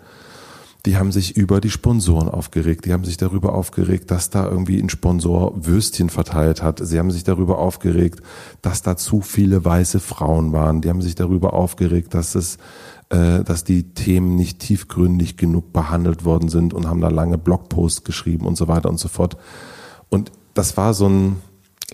die 0.86 0.98
haben 0.98 1.12
sich 1.12 1.36
über 1.36 1.60
die 1.60 1.70
Sponsoren 1.70 2.28
aufgeregt. 2.28 2.84
Die 2.84 2.92
haben 2.92 3.04
sich 3.04 3.16
darüber 3.16 3.54
aufgeregt, 3.54 4.10
dass 4.10 4.28
da 4.28 4.46
irgendwie 4.46 4.78
ein 4.78 4.90
Sponsor 4.90 5.64
Würstchen 5.64 6.10
verteilt 6.10 6.62
hat. 6.62 6.80
Sie 6.82 6.98
haben 6.98 7.10
sich 7.10 7.24
darüber 7.24 7.58
aufgeregt, 7.58 8.20
dass 8.60 8.82
da 8.82 8.96
zu 8.96 9.22
viele 9.22 9.64
weiße 9.64 9.98
Frauen 9.98 10.52
waren. 10.52 10.82
Die 10.82 10.90
haben 10.90 11.00
sich 11.00 11.14
darüber 11.14 11.54
aufgeregt, 11.54 12.12
dass 12.12 12.34
es, 12.34 12.58
äh, 13.08 13.42
dass 13.44 13.64
die 13.64 13.94
Themen 13.94 14.36
nicht 14.36 14.58
tiefgründig 14.58 15.38
genug 15.38 15.72
behandelt 15.72 16.26
worden 16.26 16.50
sind 16.50 16.74
und 16.74 16.86
haben 16.86 17.00
da 17.00 17.08
lange 17.08 17.38
Blogposts 17.38 18.04
geschrieben 18.04 18.46
und 18.46 18.56
so 18.56 18.68
weiter 18.68 18.90
und 18.90 18.98
so 18.98 19.08
fort. 19.08 19.38
Und 20.10 20.32
das 20.52 20.76
war 20.76 20.92
so 20.92 21.08
ein, 21.08 21.36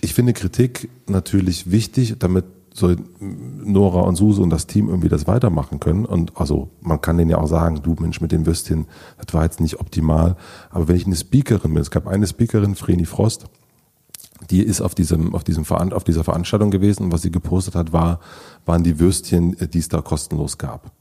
ich 0.01 0.13
finde 0.13 0.33
Kritik 0.33 0.89
natürlich 1.07 1.71
wichtig, 1.71 2.15
damit 2.19 2.45
so 2.73 2.95
Nora 3.19 4.01
und 4.01 4.15
Suse 4.15 4.41
und 4.41 4.49
das 4.49 4.67
Team 4.67 4.87
irgendwie 4.87 5.09
das 5.09 5.27
weitermachen 5.27 5.79
können. 5.79 6.05
Und 6.05 6.37
also 6.37 6.69
man 6.81 7.01
kann 7.01 7.17
denen 7.17 7.29
ja 7.29 7.37
auch 7.37 7.47
sagen, 7.47 7.81
du 7.83 7.95
Mensch 7.99 8.21
mit 8.21 8.31
den 8.31 8.45
Würstchen, 8.45 8.85
das 9.17 9.33
war 9.33 9.43
jetzt 9.43 9.59
nicht 9.59 9.79
optimal. 9.79 10.37
Aber 10.69 10.87
wenn 10.87 10.95
ich 10.95 11.05
eine 11.05 11.15
Speakerin 11.15 11.73
bin, 11.73 11.81
es 11.81 11.91
gab 11.91 12.07
eine 12.07 12.27
Speakerin, 12.27 12.75
Vreni 12.75 13.05
Frost, 13.05 13.45
die 14.49 14.63
ist 14.63 14.81
auf 14.81 14.95
diesem, 14.95 15.35
auf 15.35 15.43
diesem 15.43 15.65
auf 15.69 16.03
dieser 16.03 16.23
Veranstaltung 16.23 16.71
gewesen 16.71 17.05
und 17.05 17.11
was 17.11 17.21
sie 17.21 17.31
gepostet 17.31 17.75
hat, 17.75 17.93
war, 17.93 18.19
waren 18.65 18.83
die 18.83 18.99
Würstchen, 18.99 19.57
äh, 19.59 19.67
die 19.67 19.79
es 19.79 19.89
da 19.89 20.01
kostenlos 20.01 20.57
gab. 20.57 20.91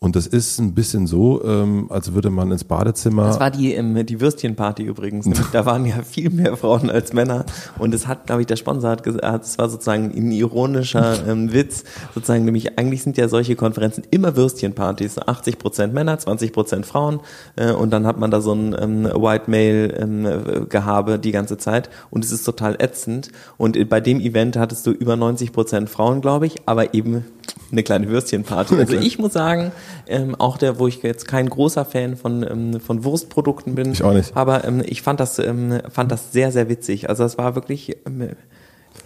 Und 0.00 0.14
das 0.14 0.28
ist 0.28 0.60
ein 0.60 0.74
bisschen 0.74 1.08
so, 1.08 1.42
ähm, 1.44 1.86
als 1.90 2.14
würde 2.14 2.30
man 2.30 2.52
ins 2.52 2.62
Badezimmer. 2.62 3.24
Das 3.24 3.40
war 3.40 3.50
die, 3.50 3.74
ähm, 3.74 4.06
die 4.06 4.20
Würstchenparty 4.20 4.84
übrigens. 4.84 5.26
Nämlich, 5.26 5.46
da 5.52 5.66
waren 5.66 5.84
ja 5.86 6.02
viel 6.02 6.30
mehr 6.30 6.56
Frauen 6.56 6.88
als 6.88 7.12
Männer. 7.12 7.44
Und 7.80 7.92
es 7.92 8.06
hat, 8.06 8.26
glaube 8.26 8.42
ich, 8.42 8.46
der 8.46 8.54
Sponsor 8.54 8.90
hat 8.90 9.02
gesagt, 9.02 9.44
es 9.44 9.58
war 9.58 9.68
sozusagen 9.68 10.12
ein 10.16 10.30
ironischer 10.30 11.26
ähm, 11.28 11.52
Witz. 11.52 11.82
Sozusagen, 12.14 12.44
nämlich 12.44 12.78
eigentlich 12.78 13.02
sind 13.02 13.16
ja 13.16 13.26
solche 13.26 13.56
Konferenzen 13.56 14.04
immer 14.12 14.36
Würstchenpartys. 14.36 15.16
So 15.16 15.22
80 15.22 15.58
Prozent 15.58 15.94
Männer, 15.94 16.16
20 16.16 16.52
Prozent 16.52 16.86
Frauen. 16.86 17.18
Äh, 17.56 17.72
und 17.72 17.90
dann 17.90 18.06
hat 18.06 18.20
man 18.20 18.30
da 18.30 18.40
so 18.40 18.52
ein 18.52 18.76
ähm, 18.78 19.04
White 19.04 19.50
Male 19.50 19.88
ähm, 19.96 20.68
Gehabe 20.68 21.18
die 21.18 21.32
ganze 21.32 21.58
Zeit. 21.58 21.90
Und 22.10 22.24
es 22.24 22.30
ist 22.30 22.44
total 22.44 22.76
ätzend. 22.80 23.32
Und 23.56 23.76
bei 23.88 24.00
dem 24.00 24.20
Event 24.20 24.56
hattest 24.58 24.86
du 24.86 24.92
über 24.92 25.16
90 25.16 25.52
Prozent 25.52 25.90
Frauen, 25.90 26.20
glaube 26.20 26.46
ich, 26.46 26.54
aber 26.66 26.94
eben 26.94 27.24
eine 27.70 27.82
kleine 27.82 28.08
Würstchenparty. 28.08 28.76
Also 28.76 28.96
ich 28.96 29.18
muss 29.18 29.32
sagen, 29.32 29.72
ähm, 30.06 30.34
auch 30.34 30.56
der, 30.56 30.78
wo 30.78 30.86
ich 30.86 31.02
jetzt 31.02 31.28
kein 31.28 31.48
großer 31.48 31.84
Fan 31.84 32.16
von, 32.16 32.42
ähm, 32.42 32.80
von 32.80 33.04
Wurstprodukten 33.04 33.74
bin, 33.74 33.92
Ich 33.92 34.02
auch 34.02 34.12
nicht. 34.14 34.36
aber 34.36 34.64
ähm, 34.64 34.82
ich 34.84 35.02
fand 35.02 35.20
das, 35.20 35.38
ähm, 35.38 35.80
fand 35.90 36.10
das 36.10 36.32
sehr, 36.32 36.50
sehr 36.52 36.68
witzig. 36.68 37.08
Also 37.08 37.24
das 37.24 37.36
war 37.38 37.54
wirklich, 37.54 37.96
ähm, 38.06 38.30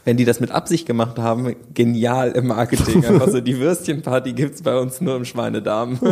wenn 0.04 0.16
die 0.16 0.24
das 0.24 0.40
mit 0.40 0.50
Absicht 0.50 0.86
gemacht 0.86 1.18
haben, 1.18 1.54
genial 1.74 2.30
im 2.32 2.46
Marketing. 2.48 3.04
Einfach 3.04 3.28
so, 3.28 3.40
die 3.40 3.58
Würstchenparty 3.58 4.32
gibt's 4.32 4.62
bei 4.62 4.78
uns 4.78 5.00
nur 5.00 5.16
im 5.16 5.24
Schweinedarm. 5.24 5.98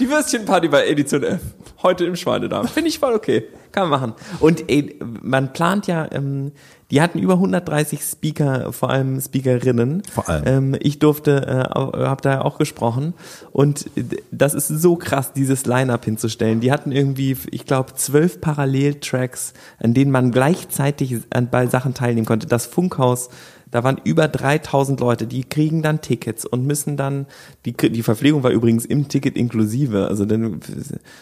Die 0.00 0.08
Würstchenparty 0.08 0.68
bei 0.68 0.86
Edition 0.86 1.22
F. 1.24 1.40
Heute 1.82 2.04
im 2.06 2.16
Schweinedarm. 2.16 2.66
Finde 2.66 2.88
ich 2.88 2.98
voll 2.98 3.14
okay. 3.14 3.44
Kann 3.70 3.88
man 3.88 4.00
machen. 4.00 4.14
Und 4.40 4.68
ey, 4.68 4.98
man 5.22 5.52
plant 5.52 5.86
ja, 5.86 6.08
ähm, 6.10 6.52
die 6.90 7.00
hatten 7.02 7.18
über 7.18 7.34
130 7.34 8.00
Speaker, 8.00 8.72
vor 8.72 8.90
allem 8.90 9.20
Speakerinnen. 9.20 10.02
Vor 10.12 10.28
allem. 10.28 10.44
Ähm, 10.46 10.76
ich 10.80 10.98
durfte, 10.98 11.46
äh, 11.46 11.78
habe 11.78 12.22
da 12.22 12.40
auch 12.40 12.58
gesprochen. 12.58 13.14
Und 13.52 13.90
das 14.30 14.54
ist 14.54 14.68
so 14.68 14.96
krass, 14.96 15.32
dieses 15.34 15.66
Line-Up 15.66 16.04
hinzustellen. 16.04 16.60
Die 16.60 16.72
hatten 16.72 16.90
irgendwie, 16.90 17.36
ich 17.50 17.66
glaube, 17.66 17.94
zwölf 17.94 18.40
Paralleltracks, 18.40 19.52
an 19.78 19.94
denen 19.94 20.10
man 20.10 20.32
gleichzeitig 20.32 21.18
an, 21.30 21.48
bei 21.50 21.66
Sachen 21.66 21.94
teilnehmen 21.94 22.26
konnte. 22.26 22.46
Das 22.46 22.66
Funkhaus 22.66 23.28
da 23.70 23.84
waren 23.84 24.00
über 24.04 24.28
3000 24.28 25.00
Leute, 25.00 25.26
die 25.26 25.44
kriegen 25.44 25.82
dann 25.82 26.00
Tickets 26.00 26.44
und 26.44 26.66
müssen 26.66 26.96
dann, 26.96 27.26
die, 27.64 27.72
die 27.72 28.02
Verpflegung 28.02 28.42
war 28.42 28.50
übrigens 28.50 28.84
im 28.84 29.08
Ticket 29.08 29.36
inklusive, 29.36 30.06
also 30.06 30.24
dann, 30.24 30.60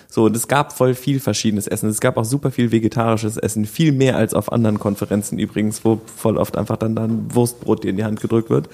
so, 0.08 0.24
und 0.24 0.36
es 0.36 0.48
gab 0.48 0.72
voll 0.72 0.94
viel 0.94 1.20
verschiedenes 1.20 1.66
Essen. 1.66 1.88
Es 1.88 2.00
gab 2.00 2.16
auch 2.16 2.24
super 2.24 2.50
viel 2.50 2.72
vegetarisches 2.72 3.36
Essen, 3.36 3.64
viel 3.64 3.92
mehr 3.92 4.16
als 4.16 4.34
auf 4.34 4.52
anderen 4.52 4.78
Konferenzen 4.78 5.38
übrigens, 5.38 5.84
wo 5.84 6.00
voll 6.16 6.36
oft 6.36 6.56
einfach 6.56 6.76
dann 6.76 6.94
dann 6.94 7.34
Wurstbrot 7.34 7.84
dir 7.84 7.90
in 7.90 7.96
die 7.96 8.04
Hand 8.04 8.20
gedrückt 8.20 8.50
wird. 8.50 8.68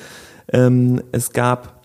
Ähm, 0.53 1.03
es 1.13 1.33
gab 1.33 1.82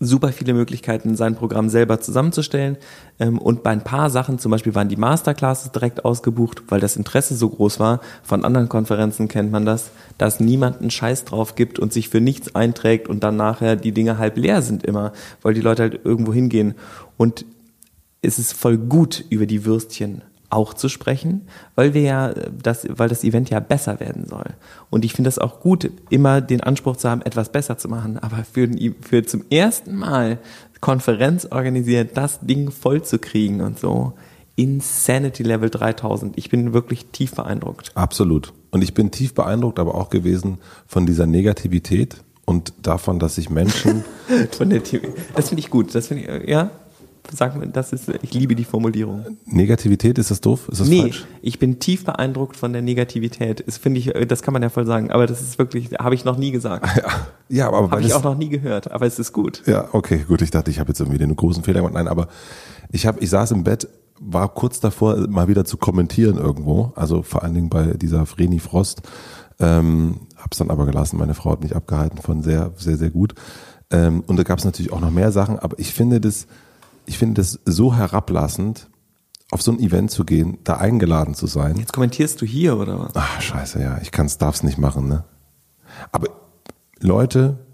super 0.00 0.32
viele 0.32 0.54
Möglichkeiten, 0.54 1.16
sein 1.16 1.34
Programm 1.34 1.68
selber 1.68 2.00
zusammenzustellen. 2.00 2.76
Ähm, 3.18 3.38
und 3.38 3.62
bei 3.62 3.70
ein 3.70 3.84
paar 3.84 4.10
Sachen, 4.10 4.38
zum 4.38 4.50
Beispiel 4.50 4.74
waren 4.74 4.88
die 4.88 4.96
Masterclasses 4.96 5.72
direkt 5.72 6.04
ausgebucht, 6.04 6.62
weil 6.68 6.80
das 6.80 6.96
Interesse 6.96 7.34
so 7.34 7.48
groß 7.48 7.80
war. 7.80 8.00
Von 8.22 8.44
anderen 8.44 8.68
Konferenzen 8.68 9.28
kennt 9.28 9.50
man 9.50 9.66
das, 9.66 9.90
dass 10.16 10.40
niemand 10.40 10.80
einen 10.80 10.90
Scheiß 10.90 11.24
drauf 11.24 11.54
gibt 11.54 11.78
und 11.78 11.92
sich 11.92 12.08
für 12.08 12.20
nichts 12.20 12.54
einträgt 12.54 13.08
und 13.08 13.22
dann 13.24 13.36
nachher 13.36 13.76
die 13.76 13.92
Dinge 13.92 14.18
halb 14.18 14.36
leer 14.36 14.62
sind 14.62 14.84
immer, 14.84 15.12
weil 15.42 15.54
die 15.54 15.60
Leute 15.60 15.82
halt 15.82 16.00
irgendwo 16.04 16.32
hingehen. 16.32 16.74
Und 17.16 17.44
es 18.22 18.38
ist 18.38 18.52
voll 18.52 18.78
gut, 18.78 19.24
über 19.30 19.46
die 19.46 19.64
Würstchen 19.64 20.22
auch 20.50 20.74
zu 20.74 20.88
sprechen, 20.88 21.46
weil 21.74 21.94
wir 21.94 22.02
ja 22.02 22.34
das, 22.62 22.86
weil 22.88 23.08
das 23.08 23.24
Event 23.24 23.50
ja 23.50 23.60
besser 23.60 24.00
werden 24.00 24.26
soll. 24.26 24.46
Und 24.90 25.04
ich 25.04 25.12
finde 25.12 25.28
das 25.28 25.38
auch 25.38 25.60
gut, 25.60 25.90
immer 26.10 26.40
den 26.40 26.62
Anspruch 26.62 26.96
zu 26.96 27.08
haben, 27.10 27.22
etwas 27.22 27.52
besser 27.52 27.78
zu 27.78 27.88
machen. 27.88 28.18
Aber 28.18 28.44
für, 28.44 28.68
für 29.00 29.24
zum 29.24 29.44
ersten 29.50 29.96
Mal 29.96 30.38
Konferenz 30.80 31.46
organisiert, 31.50 32.16
das 32.16 32.40
Ding 32.40 32.70
voll 32.70 33.02
zu 33.02 33.18
kriegen 33.18 33.60
und 33.60 33.78
so. 33.78 34.14
Insanity 34.56 35.44
Level 35.44 35.70
3000. 35.70 36.36
Ich 36.36 36.50
bin 36.50 36.72
wirklich 36.72 37.06
tief 37.06 37.32
beeindruckt. 37.34 37.92
Absolut. 37.94 38.52
Und 38.70 38.82
ich 38.82 38.92
bin 38.92 39.10
tief 39.12 39.34
beeindruckt, 39.34 39.78
aber 39.78 39.94
auch 39.94 40.10
gewesen 40.10 40.58
von 40.86 41.06
dieser 41.06 41.26
Negativität 41.26 42.16
und 42.44 42.72
davon, 42.82 43.18
dass 43.18 43.36
sich 43.36 43.50
Menschen 43.50 44.04
Von 44.50 44.70
der 44.70 44.82
TV. 44.82 45.08
Das 45.34 45.48
finde 45.48 45.60
ich 45.60 45.70
gut. 45.70 45.94
Das 45.94 46.08
finde 46.08 46.22
ich, 46.24 46.28
äh, 46.28 46.50
ja. 46.50 46.70
Sag 47.32 47.56
mir, 47.56 47.66
das 47.66 47.92
ist, 47.92 48.08
ich 48.22 48.32
liebe 48.32 48.54
die 48.54 48.64
Formulierung. 48.64 49.24
Negativität, 49.44 50.18
ist 50.18 50.30
das 50.30 50.40
doof? 50.40 50.68
Ist 50.70 50.80
das 50.80 50.88
nee, 50.88 51.02
falsch? 51.02 51.26
ich 51.42 51.58
bin 51.58 51.78
tief 51.78 52.04
beeindruckt 52.04 52.56
von 52.56 52.72
der 52.72 52.82
Negativität. 52.82 53.64
Das 53.66 53.78
finde 53.78 54.00
ich, 54.00 54.12
das 54.28 54.42
kann 54.42 54.52
man 54.52 54.62
ja 54.62 54.70
voll 54.70 54.86
sagen. 54.86 55.10
Aber 55.10 55.26
das 55.26 55.40
ist 55.40 55.58
wirklich, 55.58 55.90
habe 55.98 56.14
ich 56.14 56.24
noch 56.24 56.38
nie 56.38 56.50
gesagt. 56.50 56.86
Ja, 56.98 57.26
ja 57.48 57.68
aber 57.68 57.90
Habe 57.90 58.02
ich 58.02 58.12
auch 58.14 58.24
noch 58.24 58.36
nie 58.36 58.48
gehört. 58.48 58.90
Aber 58.90 59.06
es 59.06 59.18
ist 59.18 59.32
gut. 59.32 59.62
Ja, 59.66 59.88
okay, 59.92 60.24
gut. 60.26 60.42
Ich 60.42 60.50
dachte, 60.50 60.70
ich 60.70 60.80
habe 60.80 60.88
jetzt 60.88 61.00
irgendwie 61.00 61.18
den 61.18 61.34
großen 61.36 61.62
Fehler 61.62 61.80
gemacht. 61.80 61.94
Nein, 61.94 62.08
aber 62.08 62.28
ich 62.90 63.06
habe, 63.06 63.20
ich 63.20 63.30
saß 63.30 63.52
im 63.52 63.62
Bett, 63.62 63.88
war 64.20 64.48
kurz 64.48 64.80
davor, 64.80 65.28
mal 65.28 65.48
wieder 65.48 65.64
zu 65.64 65.76
kommentieren 65.76 66.38
irgendwo. 66.38 66.92
Also 66.96 67.22
vor 67.22 67.42
allen 67.42 67.54
Dingen 67.54 67.68
bei 67.68 67.94
dieser 67.94 68.26
Vreni 68.26 68.58
Frost. 68.58 69.02
Ähm, 69.60 70.20
hab's 70.36 70.58
dann 70.58 70.70
aber 70.70 70.86
gelassen. 70.86 71.18
Meine 71.18 71.34
Frau 71.34 71.52
hat 71.52 71.62
mich 71.62 71.74
abgehalten 71.74 72.18
von 72.18 72.42
sehr, 72.42 72.72
sehr, 72.76 72.96
sehr 72.96 73.10
gut. 73.10 73.34
Ähm, 73.90 74.22
und 74.26 74.38
da 74.38 74.42
gab 74.42 74.58
es 74.58 74.64
natürlich 74.64 74.92
auch 74.92 75.00
noch 75.00 75.10
mehr 75.10 75.32
Sachen. 75.32 75.58
Aber 75.58 75.78
ich 75.78 75.92
finde 75.92 76.20
das, 76.20 76.46
ich 77.08 77.18
finde 77.18 77.40
das 77.40 77.58
so 77.64 77.94
herablassend, 77.94 78.90
auf 79.50 79.62
so 79.62 79.72
ein 79.72 79.80
Event 79.80 80.10
zu 80.10 80.24
gehen, 80.24 80.58
da 80.64 80.76
eingeladen 80.76 81.34
zu 81.34 81.46
sein. 81.46 81.76
Jetzt 81.76 81.94
kommentierst 81.94 82.40
du 82.40 82.46
hier 82.46 82.76
oder 82.76 82.98
was? 83.00 83.12
Ach, 83.14 83.40
scheiße, 83.40 83.80
ja, 83.80 83.98
ich 84.02 84.10
kann's, 84.10 84.36
darf's 84.36 84.62
nicht 84.62 84.76
machen, 84.76 85.08
ne? 85.08 85.24
Aber 86.12 86.28
Leute, 87.00 87.64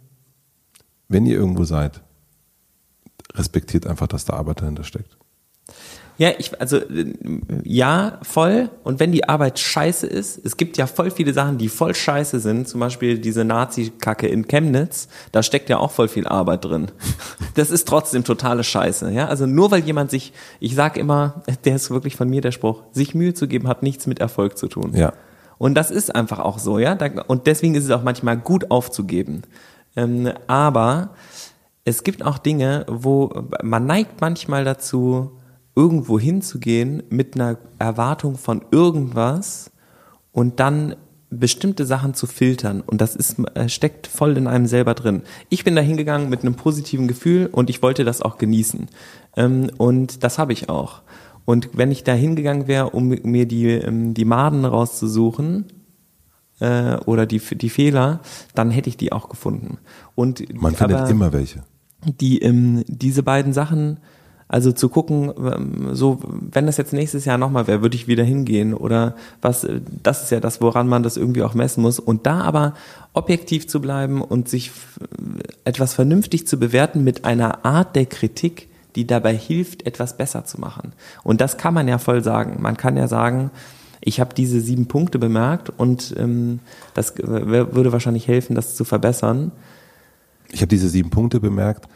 wenn 1.08 1.26
ihr 1.26 1.34
irgendwo 1.36 1.64
seid, 1.64 2.02
respektiert 3.34 3.88
einfach, 3.88 4.06
dass 4.06 4.24
da 4.24 4.34
Arbeit 4.34 4.60
dahinter 4.60 4.84
steckt. 4.84 5.18
Ja, 6.16 6.30
ich, 6.38 6.60
also, 6.60 6.80
ja, 7.64 8.18
voll. 8.22 8.70
Und 8.84 9.00
wenn 9.00 9.10
die 9.10 9.28
Arbeit 9.28 9.58
scheiße 9.58 10.06
ist, 10.06 10.40
es 10.44 10.56
gibt 10.56 10.76
ja 10.76 10.86
voll 10.86 11.10
viele 11.10 11.32
Sachen, 11.32 11.58
die 11.58 11.68
voll 11.68 11.94
scheiße 11.94 12.38
sind, 12.38 12.68
zum 12.68 12.80
Beispiel 12.80 13.18
diese 13.18 13.44
Nazi-Kacke 13.44 14.28
in 14.28 14.46
Chemnitz, 14.46 15.08
da 15.32 15.42
steckt 15.42 15.68
ja 15.70 15.78
auch 15.78 15.90
voll 15.90 16.08
viel 16.08 16.26
Arbeit 16.26 16.64
drin. 16.64 16.90
Das 17.54 17.70
ist 17.70 17.86
trotzdem 17.86 18.24
totale 18.24 18.64
Scheiße, 18.64 19.12
ja. 19.12 19.28
Also 19.28 19.46
nur 19.46 19.70
weil 19.70 19.84
jemand 19.84 20.10
sich, 20.10 20.32
ich 20.58 20.74
sag 20.74 20.96
immer, 20.96 21.44
der 21.64 21.76
ist 21.76 21.90
wirklich 21.90 22.16
von 22.16 22.28
mir 22.28 22.40
der 22.40 22.50
Spruch, 22.50 22.82
sich 22.90 23.14
Mühe 23.14 23.32
zu 23.32 23.46
geben, 23.46 23.68
hat 23.68 23.84
nichts 23.84 24.08
mit 24.08 24.18
Erfolg 24.18 24.58
zu 24.58 24.66
tun. 24.66 24.92
Ja. 24.94 25.12
Und 25.56 25.74
das 25.74 25.92
ist 25.92 26.14
einfach 26.14 26.40
auch 26.40 26.58
so, 26.58 26.80
ja. 26.80 26.98
Und 27.28 27.46
deswegen 27.46 27.76
ist 27.76 27.84
es 27.84 27.90
auch 27.90 28.02
manchmal 28.02 28.36
gut 28.36 28.72
aufzugeben. 28.72 29.42
Ähm, 29.94 30.32
aber 30.48 31.10
es 31.84 32.02
gibt 32.02 32.24
auch 32.24 32.38
Dinge, 32.38 32.86
wo 32.88 33.46
man 33.62 33.86
neigt 33.86 34.20
manchmal 34.20 34.64
dazu, 34.64 35.30
irgendwo 35.76 36.18
hinzugehen 36.18 37.02
mit 37.10 37.34
einer 37.34 37.58
Erwartung 37.78 38.36
von 38.36 38.64
irgendwas 38.70 39.70
und 40.32 40.60
dann 40.60 40.96
bestimmte 41.30 41.84
Sachen 41.84 42.14
zu 42.14 42.26
filtern 42.26 42.80
und 42.80 43.00
das 43.00 43.16
ist 43.16 43.38
äh, 43.54 43.68
steckt 43.68 44.06
voll 44.06 44.36
in 44.36 44.46
einem 44.46 44.66
selber 44.66 44.94
drin. 44.94 45.22
Ich 45.48 45.64
bin 45.64 45.74
da 45.74 45.82
hingegangen 45.82 46.28
mit 46.28 46.42
einem 46.42 46.54
positiven 46.54 47.08
Gefühl 47.08 47.48
und 47.50 47.70
ich 47.70 47.82
wollte 47.82 48.04
das 48.04 48.22
auch 48.22 48.38
genießen 48.38 48.86
ähm, 49.36 49.70
und 49.76 50.22
das 50.22 50.38
habe 50.38 50.52
ich 50.52 50.68
auch. 50.68 51.02
Und 51.44 51.70
wenn 51.74 51.90
ich 51.90 52.04
da 52.04 52.12
hingegangen 52.12 52.68
wäre, 52.68 52.90
um 52.90 53.08
mir 53.08 53.46
die 53.46 53.68
ähm, 53.68 54.14
die 54.14 54.24
Maden 54.24 54.64
rauszusuchen 54.64 55.66
äh, 56.60 56.96
oder 56.98 57.26
die 57.26 57.40
die 57.40 57.70
Fehler, 57.70 58.20
dann 58.54 58.70
hätte 58.70 58.88
ich 58.88 58.96
die 58.96 59.12
auch 59.12 59.28
gefunden. 59.28 59.78
Und 60.14 60.54
Man 60.54 60.74
findet 60.74 61.10
immer 61.10 61.32
welche. 61.32 61.64
die 62.04 62.40
ähm, 62.40 62.84
diese 62.86 63.22
beiden 63.22 63.52
Sachen, 63.52 63.98
also 64.54 64.70
zu 64.70 64.88
gucken, 64.88 65.32
ähm, 65.36 65.96
so 65.96 66.20
wenn 66.52 66.66
das 66.66 66.76
jetzt 66.76 66.92
nächstes 66.92 67.24
Jahr 67.24 67.38
nochmal 67.38 67.66
wäre, 67.66 67.82
würde 67.82 67.96
ich 67.96 68.06
wieder 68.06 68.22
hingehen 68.22 68.72
oder 68.72 69.16
was, 69.42 69.64
äh, 69.64 69.80
das 70.04 70.22
ist 70.22 70.30
ja 70.30 70.38
das, 70.38 70.60
woran 70.60 70.86
man 70.86 71.02
das 71.02 71.16
irgendwie 71.16 71.42
auch 71.42 71.54
messen 71.54 71.82
muss 71.82 71.98
und 71.98 72.24
da 72.24 72.40
aber 72.42 72.74
objektiv 73.14 73.66
zu 73.66 73.80
bleiben 73.80 74.22
und 74.22 74.48
sich 74.48 74.68
f- 74.68 75.00
etwas 75.64 75.94
vernünftig 75.94 76.46
zu 76.46 76.56
bewerten 76.56 77.02
mit 77.02 77.24
einer 77.24 77.64
Art 77.64 77.96
der 77.96 78.06
Kritik, 78.06 78.68
die 78.94 79.08
dabei 79.08 79.36
hilft, 79.36 79.88
etwas 79.88 80.16
besser 80.16 80.44
zu 80.44 80.60
machen. 80.60 80.92
Und 81.24 81.40
das 81.40 81.56
kann 81.56 81.74
man 81.74 81.88
ja 81.88 81.98
voll 81.98 82.22
sagen. 82.22 82.62
Man 82.62 82.76
kann 82.76 82.96
ja 82.96 83.08
sagen, 83.08 83.50
ich 84.00 84.20
habe 84.20 84.34
diese 84.36 84.60
sieben 84.60 84.86
Punkte 84.86 85.18
bemerkt 85.18 85.72
und 85.76 86.14
ähm, 86.16 86.60
das 86.94 87.18
äh, 87.18 87.74
würde 87.74 87.90
wahrscheinlich 87.90 88.28
helfen, 88.28 88.54
das 88.54 88.76
zu 88.76 88.84
verbessern. 88.84 89.50
Ich 90.52 90.60
habe 90.60 90.68
diese 90.68 90.88
sieben 90.88 91.10
Punkte 91.10 91.40
bemerkt 91.40 91.88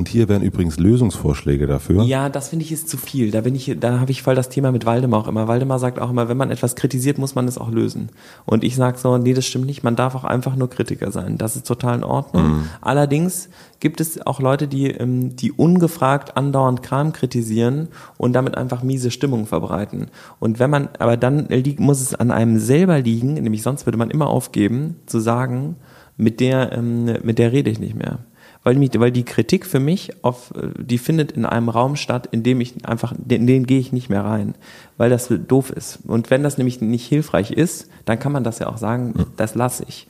und 0.00 0.08
hier 0.08 0.30
wären 0.30 0.40
übrigens 0.40 0.78
Lösungsvorschläge 0.78 1.66
dafür. 1.66 2.04
Ja, 2.04 2.30
das 2.30 2.48
finde 2.48 2.64
ich 2.64 2.72
ist 2.72 2.88
zu 2.88 2.96
viel. 2.96 3.30
Da 3.30 3.42
bin 3.42 3.54
ich, 3.54 3.76
da 3.78 4.00
habe 4.00 4.10
ich 4.10 4.22
voll 4.22 4.34
das 4.34 4.48
Thema 4.48 4.72
mit 4.72 4.86
Waldemar 4.86 5.20
auch 5.20 5.28
immer. 5.28 5.46
Waldemar 5.46 5.78
sagt 5.78 5.98
auch 5.98 6.08
immer, 6.08 6.26
wenn 6.30 6.38
man 6.38 6.50
etwas 6.50 6.74
kritisiert, 6.74 7.18
muss 7.18 7.34
man 7.34 7.46
es 7.46 7.58
auch 7.58 7.70
lösen. 7.70 8.08
Und 8.46 8.64
ich 8.64 8.76
sage 8.76 8.96
so, 8.96 9.18
nee, 9.18 9.34
das 9.34 9.44
stimmt 9.44 9.66
nicht. 9.66 9.82
Man 9.82 9.96
darf 9.96 10.14
auch 10.14 10.24
einfach 10.24 10.56
nur 10.56 10.70
Kritiker 10.70 11.12
sein. 11.12 11.36
Das 11.36 11.54
ist 11.54 11.66
total 11.66 11.98
in 11.98 12.04
Ordnung. 12.04 12.62
Allerdings 12.80 13.50
gibt 13.78 14.00
es 14.00 14.26
auch 14.26 14.40
Leute, 14.40 14.68
die, 14.68 14.86
ähm, 14.90 15.36
die 15.36 15.52
ungefragt 15.52 16.34
andauernd 16.34 16.82
Kram 16.82 17.12
kritisieren 17.12 17.88
und 18.16 18.32
damit 18.32 18.56
einfach 18.56 18.82
miese 18.82 19.10
Stimmung 19.10 19.44
verbreiten. 19.44 20.06
Und 20.38 20.58
wenn 20.58 20.70
man, 20.70 20.88
aber 20.98 21.18
dann 21.18 21.46
liegt, 21.48 21.78
muss 21.78 22.00
es 22.00 22.14
an 22.14 22.30
einem 22.30 22.58
selber 22.58 23.00
liegen, 23.00 23.34
nämlich 23.34 23.62
sonst 23.62 23.86
würde 23.86 23.98
man 23.98 24.08
immer 24.08 24.28
aufgeben, 24.28 24.96
zu 25.04 25.20
sagen, 25.20 25.76
mit 26.16 26.40
der, 26.40 26.72
ähm, 26.72 27.04
mit 27.22 27.38
der 27.38 27.52
rede 27.52 27.68
ich 27.68 27.78
nicht 27.78 27.96
mehr. 27.96 28.20
Weil, 28.62 28.74
mich, 28.74 28.90
weil 29.00 29.10
die 29.10 29.24
Kritik 29.24 29.64
für 29.64 29.80
mich 29.80 30.22
auf, 30.22 30.52
äh, 30.54 30.68
die 30.76 30.98
findet 30.98 31.32
in 31.32 31.46
einem 31.46 31.70
Raum 31.70 31.96
statt, 31.96 32.28
in 32.30 32.42
dem 32.42 32.60
ich 32.60 32.84
einfach, 32.86 33.12
in 33.12 33.46
den 33.46 33.66
gehe 33.66 33.80
ich 33.80 33.92
nicht 33.92 34.10
mehr 34.10 34.24
rein, 34.24 34.54
weil 34.98 35.08
das 35.08 35.28
doof 35.48 35.70
ist. 35.70 36.00
Und 36.06 36.30
wenn 36.30 36.42
das 36.42 36.58
nämlich 36.58 36.80
nicht 36.80 37.06
hilfreich 37.06 37.52
ist, 37.52 37.88
dann 38.04 38.18
kann 38.18 38.32
man 38.32 38.44
das 38.44 38.58
ja 38.58 38.68
auch 38.68 38.76
sagen, 38.76 39.14
das 39.36 39.54
lasse 39.54 39.84
ich. 39.88 40.08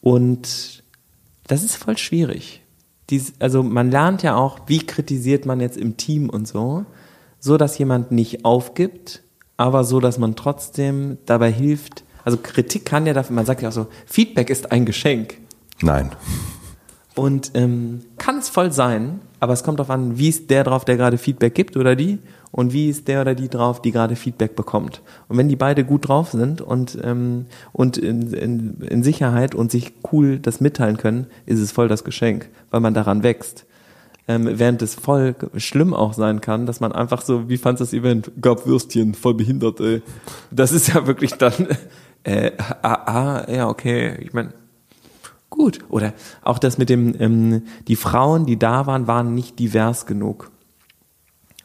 Und 0.00 0.82
das 1.46 1.64
ist 1.64 1.76
voll 1.76 1.98
schwierig. 1.98 2.62
Dies, 3.10 3.34
also 3.40 3.62
man 3.62 3.90
lernt 3.90 4.22
ja 4.22 4.36
auch, 4.36 4.60
wie 4.66 4.86
kritisiert 4.86 5.44
man 5.44 5.60
jetzt 5.60 5.76
im 5.76 5.96
Team 5.96 6.30
und 6.30 6.46
so, 6.46 6.86
so 7.40 7.56
dass 7.56 7.78
jemand 7.78 8.12
nicht 8.12 8.44
aufgibt, 8.44 9.22
aber 9.56 9.84
so, 9.84 10.00
dass 10.00 10.18
man 10.18 10.36
trotzdem 10.36 11.18
dabei 11.26 11.50
hilft. 11.50 12.04
Also 12.24 12.38
Kritik 12.38 12.84
kann 12.84 13.06
ja 13.06 13.12
dafür, 13.12 13.34
man 13.34 13.46
sagt 13.46 13.62
ja 13.62 13.68
auch 13.68 13.72
so, 13.72 13.88
Feedback 14.06 14.50
ist 14.50 14.70
ein 14.70 14.86
Geschenk. 14.86 15.38
Nein. 15.80 16.10
Und 17.14 17.52
ähm, 17.54 18.00
kann 18.16 18.38
es 18.38 18.48
voll 18.48 18.72
sein, 18.72 19.20
aber 19.38 19.52
es 19.52 19.64
kommt 19.64 19.78
darauf 19.78 19.90
an, 19.90 20.18
wie 20.18 20.28
ist 20.28 20.50
der 20.50 20.64
drauf, 20.64 20.84
der 20.84 20.96
gerade 20.96 21.18
Feedback 21.18 21.54
gibt 21.54 21.76
oder 21.76 21.94
die 21.94 22.20
und 22.52 22.72
wie 22.72 22.88
ist 22.88 23.08
der 23.08 23.20
oder 23.22 23.34
die 23.34 23.48
drauf, 23.48 23.82
die 23.82 23.92
gerade 23.92 24.16
Feedback 24.16 24.56
bekommt. 24.56 25.02
Und 25.28 25.36
wenn 25.36 25.48
die 25.48 25.56
beide 25.56 25.84
gut 25.84 26.08
drauf 26.08 26.30
sind 26.30 26.60
und, 26.60 26.98
ähm, 27.02 27.46
und 27.72 27.98
in, 27.98 28.32
in, 28.32 28.80
in 28.80 29.02
Sicherheit 29.02 29.54
und 29.54 29.70
sich 29.70 29.92
cool 30.12 30.38
das 30.38 30.60
mitteilen 30.60 30.96
können, 30.96 31.26
ist 31.44 31.60
es 31.60 31.72
voll 31.72 31.88
das 31.88 32.04
Geschenk, 32.04 32.48
weil 32.70 32.80
man 32.80 32.94
daran 32.94 33.22
wächst. 33.22 33.66
Ähm, 34.28 34.48
während 34.58 34.80
es 34.82 34.94
voll 34.94 35.34
schlimm 35.56 35.92
auch 35.92 36.12
sein 36.12 36.40
kann, 36.40 36.64
dass 36.64 36.78
man 36.78 36.92
einfach 36.92 37.22
so, 37.22 37.48
wie 37.48 37.58
fandst 37.58 37.80
das 37.80 37.92
Event? 37.92 38.30
Gab 38.40 38.66
Würstchen, 38.66 39.14
voll 39.14 39.34
behindert, 39.34 39.80
ey. 39.80 40.02
Das 40.52 40.70
ist 40.70 40.88
ja 40.94 41.06
wirklich 41.06 41.32
dann, 41.34 41.66
äh, 42.22 42.52
ah, 42.82 42.94
ah 42.94 43.52
ja, 43.52 43.68
okay, 43.68 44.16
ich 44.20 44.32
meine, 44.32 44.54
Gut. 45.62 45.78
Oder 45.90 46.12
auch 46.42 46.58
das 46.58 46.76
mit 46.76 46.88
dem, 46.88 47.14
ähm, 47.20 47.62
die 47.86 47.94
Frauen, 47.94 48.46
die 48.46 48.58
da 48.58 48.88
waren, 48.88 49.06
waren 49.06 49.32
nicht 49.32 49.60
divers 49.60 50.06
genug. 50.06 50.50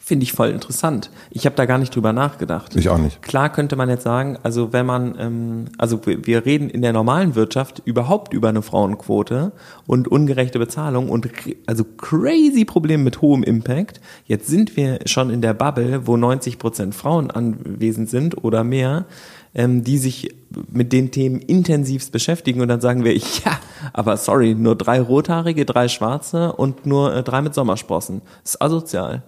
Finde 0.08 0.24
ich 0.24 0.32
voll 0.32 0.52
interessant. 0.52 1.12
Ich 1.32 1.46
habe 1.46 1.58
da 1.58 1.65
gar 1.65 1.78
nicht 1.78 1.93
drüber 1.93 2.13
nachgedacht. 2.13 2.74
Ich 2.78 2.88
auch 2.88 2.98
nicht. 2.98 3.22
Klar 3.22 3.52
könnte 3.52 3.76
man 3.76 3.89
jetzt 3.89 4.04
sagen, 4.04 4.38
also 4.41 4.72
wenn 4.72 4.86
man, 4.86 5.15
ähm, 5.20 5.65
also 5.78 6.00
wir 6.06 6.46
reden 6.46 6.70
in 6.70 6.82
der 6.82 6.93
normalen 6.93 7.36
Wirtschaft 7.36 7.82
überhaupt 7.84 8.32
über 8.32 8.48
eine 8.48 8.62
Frauenquote 8.62 9.52
und 9.86 10.08
ungerechte 10.08 10.60
Bezahlung 10.60 11.10
und 11.10 11.28
also 11.65 11.84
crazy 11.84 12.63
Probleme 12.63 13.04
mit 13.04 13.22
hohem 13.22 13.43
Impact. 13.43 14.00
Jetzt 14.24 14.48
sind 14.48 14.78
wir 14.78 15.00
schon 15.06 15.30
in 15.30 15.41
der 15.41 15.54
Bubble, 15.54 16.08
wo 16.08 16.15
90 16.15 16.58
Prozent 16.58 16.96
Frauen 16.96 17.30
anwesend 17.30 18.10
sind 18.10 18.41
oder 18.46 18.63
mehr, 18.63 19.08
ähm, 19.56 19.84
die 19.84 19.98
sich 19.98 20.34
mit 20.72 20.93
den 20.93 21.12
Themen 21.12 21.41
intensivst 21.41 22.13
beschäftigen 22.13 22.62
und 22.62 22.70
dann 22.70 22.80
sagen 22.80 23.04
wir, 23.04 23.13
ja, 23.17 23.60
aber 23.91 24.15
sorry, 24.15 24.56
nur 24.56 24.78
drei 24.78 25.02
Rothaarige, 25.02 25.65
drei 25.65 25.89
Schwarze 25.89 26.54
und 26.54 26.86
nur 26.86 27.13
äh, 27.13 27.24
drei 27.24 27.41
mit 27.41 27.54
Sommersprossen. 27.54 28.22
Das 28.43 28.52
ist 28.52 28.62
asozial 28.62 29.24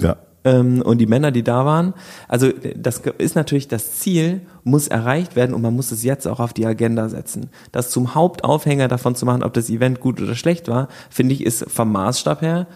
Ja. 0.00 0.16
ähm, 0.44 0.82
und 0.82 0.98
die 0.98 1.06
Männer, 1.06 1.30
die 1.30 1.42
da 1.42 1.64
waren. 1.64 1.94
Also 2.28 2.50
das 2.76 3.02
ist 3.18 3.36
natürlich 3.36 3.68
das 3.68 3.98
Ziel, 3.98 4.40
muss 4.64 4.88
erreicht 4.88 5.36
werden 5.36 5.54
und 5.54 5.62
man 5.62 5.74
muss 5.74 5.92
es 5.92 6.02
jetzt 6.02 6.26
auch 6.26 6.40
auf 6.40 6.52
die 6.52 6.66
Agenda 6.66 7.08
setzen. 7.08 7.50
Das 7.70 7.90
zum 7.90 8.14
Hauptaufhänger 8.14 8.88
davon 8.88 9.14
zu 9.14 9.26
machen, 9.26 9.42
ob 9.42 9.52
das 9.52 9.70
Event 9.70 10.00
gut 10.00 10.20
oder 10.20 10.34
schlecht 10.34 10.68
war, 10.68 10.88
finde 11.10 11.34
ich, 11.34 11.44
ist 11.44 11.70
vom 11.70 11.92
Maßstab 11.92 12.42
her. 12.42 12.66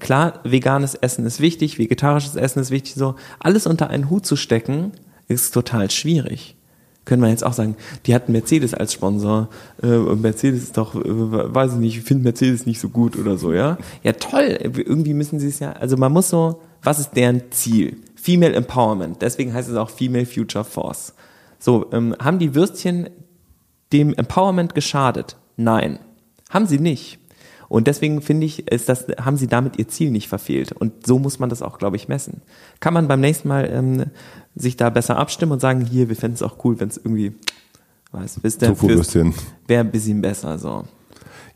Klar, 0.00 0.40
veganes 0.44 0.94
Essen 0.94 1.24
ist 1.24 1.40
wichtig, 1.40 1.78
vegetarisches 1.78 2.36
Essen 2.36 2.60
ist 2.60 2.70
wichtig, 2.70 2.94
so 2.94 3.14
alles 3.38 3.66
unter 3.66 3.88
einen 3.88 4.10
Hut 4.10 4.26
zu 4.26 4.36
stecken, 4.36 4.92
ist 5.28 5.52
total 5.54 5.90
schwierig. 5.90 6.56
Können 7.04 7.22
wir 7.22 7.30
jetzt 7.30 7.44
auch 7.44 7.52
sagen, 7.52 7.76
die 8.06 8.14
hatten 8.14 8.32
Mercedes 8.32 8.74
als 8.74 8.92
Sponsor. 8.92 9.48
Äh, 9.82 9.96
und 9.96 10.22
Mercedes 10.22 10.62
ist 10.62 10.76
doch, 10.76 10.94
äh, 10.94 11.02
weiß 11.04 11.72
ich 11.72 11.78
nicht, 11.78 11.98
ich 11.98 12.04
finde 12.04 12.24
Mercedes 12.24 12.66
nicht 12.66 12.80
so 12.80 12.88
gut 12.88 13.16
oder 13.18 13.36
so, 13.36 13.52
ja? 13.52 13.78
Ja, 14.02 14.12
toll. 14.12 14.58
Irgendwie 14.62 15.14
müssen 15.14 15.40
sie 15.40 15.48
es 15.48 15.58
ja, 15.58 15.72
also 15.72 15.96
man 15.96 16.12
muss 16.12 16.30
so, 16.30 16.60
was 16.82 16.98
ist 16.98 17.10
deren 17.12 17.42
Ziel? 17.50 17.96
Female 18.14 18.54
Empowerment. 18.54 19.20
Deswegen 19.20 19.52
heißt 19.52 19.68
es 19.68 19.76
auch 19.76 19.90
Female 19.90 20.26
Future 20.26 20.64
Force. 20.64 21.14
So, 21.58 21.86
ähm, 21.92 22.14
haben 22.22 22.38
die 22.38 22.54
Würstchen 22.54 23.10
dem 23.92 24.14
Empowerment 24.14 24.74
geschadet? 24.74 25.36
Nein. 25.56 25.98
Haben 26.50 26.66
sie 26.66 26.78
nicht. 26.78 27.18
Und 27.68 27.86
deswegen 27.86 28.20
finde 28.20 28.44
ich, 28.44 28.70
ist 28.70 28.90
das, 28.90 29.06
haben 29.18 29.38
sie 29.38 29.46
damit 29.46 29.78
ihr 29.78 29.88
Ziel 29.88 30.10
nicht 30.10 30.28
verfehlt. 30.28 30.72
Und 30.72 31.06
so 31.06 31.18
muss 31.18 31.38
man 31.38 31.48
das 31.48 31.62
auch, 31.62 31.78
glaube 31.78 31.96
ich, 31.96 32.06
messen. 32.06 32.42
Kann 32.80 32.92
man 32.92 33.08
beim 33.08 33.20
nächsten 33.20 33.48
Mal 33.48 33.70
ähm, 33.72 34.04
sich 34.54 34.76
da 34.76 34.90
besser 34.90 35.16
abstimmen 35.16 35.52
und 35.52 35.60
sagen, 35.60 35.80
hier, 35.80 36.08
wir 36.08 36.16
fänden 36.16 36.34
es 36.34 36.42
auch 36.42 36.64
cool, 36.64 36.78
wenn 36.80 36.88
es 36.88 36.96
irgendwie, 36.98 37.34
weiß, 38.12 38.40
ihr, 38.42 38.68
Tofu-Würstchen. 38.68 39.34
wäre 39.66 39.80
ein 39.84 39.90
bisschen 39.90 40.20
besser, 40.20 40.58
so. 40.58 40.84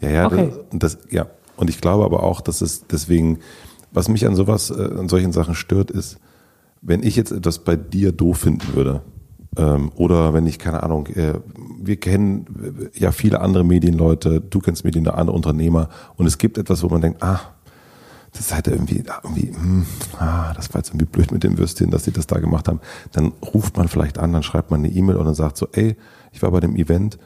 Ja, 0.00 0.10
ja, 0.10 0.26
Okay. 0.26 0.52
das, 0.72 0.94
das, 0.96 1.10
ja. 1.10 1.26
Und 1.56 1.70
ich 1.70 1.80
glaube 1.80 2.04
aber 2.04 2.22
auch, 2.22 2.40
dass 2.40 2.60
es 2.60 2.86
deswegen, 2.86 3.38
was 3.92 4.08
mich 4.08 4.26
an 4.26 4.34
sowas, 4.34 4.70
äh, 4.70 4.74
an 4.98 5.08
solchen 5.08 5.32
Sachen 5.32 5.54
stört, 5.54 5.90
ist, 5.90 6.18
wenn 6.82 7.02
ich 7.02 7.16
jetzt 7.16 7.32
etwas 7.32 7.60
bei 7.60 7.76
dir 7.76 8.12
doof 8.12 8.38
finden 8.38 8.74
würde, 8.74 9.02
ähm, 9.56 9.90
oder 9.96 10.34
wenn 10.34 10.46
ich, 10.46 10.58
keine 10.58 10.82
Ahnung, 10.82 11.06
äh, 11.08 11.34
wir 11.80 11.96
kennen 11.96 12.46
äh, 12.94 12.98
ja 12.98 13.10
viele 13.12 13.40
andere 13.40 13.64
Medienleute, 13.64 14.40
du 14.40 14.58
kennst 14.60 14.84
Medien, 14.84 15.08
andere 15.08 15.34
Unternehmer, 15.34 15.88
und 16.16 16.26
es 16.26 16.36
gibt 16.36 16.58
etwas, 16.58 16.82
wo 16.82 16.88
man 16.88 17.00
denkt, 17.00 17.22
ah, 17.22 17.40
das 18.36 18.46
ist 18.46 18.54
halt 18.54 18.68
irgendwie, 18.68 19.02
irgendwie 19.22 19.48
hm, 19.48 19.86
ah, 20.18 20.52
das 20.54 20.72
war 20.72 20.80
jetzt 20.80 20.90
irgendwie 20.90 21.06
blöd 21.06 21.32
mit 21.32 21.42
dem 21.42 21.56
Würstchen, 21.56 21.90
dass 21.90 22.04
sie 22.04 22.12
das 22.12 22.26
da 22.26 22.38
gemacht 22.38 22.68
haben. 22.68 22.80
Dann 23.12 23.32
ruft 23.54 23.76
man 23.78 23.88
vielleicht 23.88 24.18
an, 24.18 24.32
dann 24.32 24.42
schreibt 24.42 24.70
man 24.70 24.80
eine 24.80 24.92
E-Mail 24.92 25.16
und 25.16 25.24
dann 25.24 25.34
sagt 25.34 25.56
so, 25.56 25.68
ey, 25.72 25.96
ich 26.32 26.42
war 26.42 26.50
bei 26.50 26.60
dem 26.60 26.76
Event, 26.76 27.18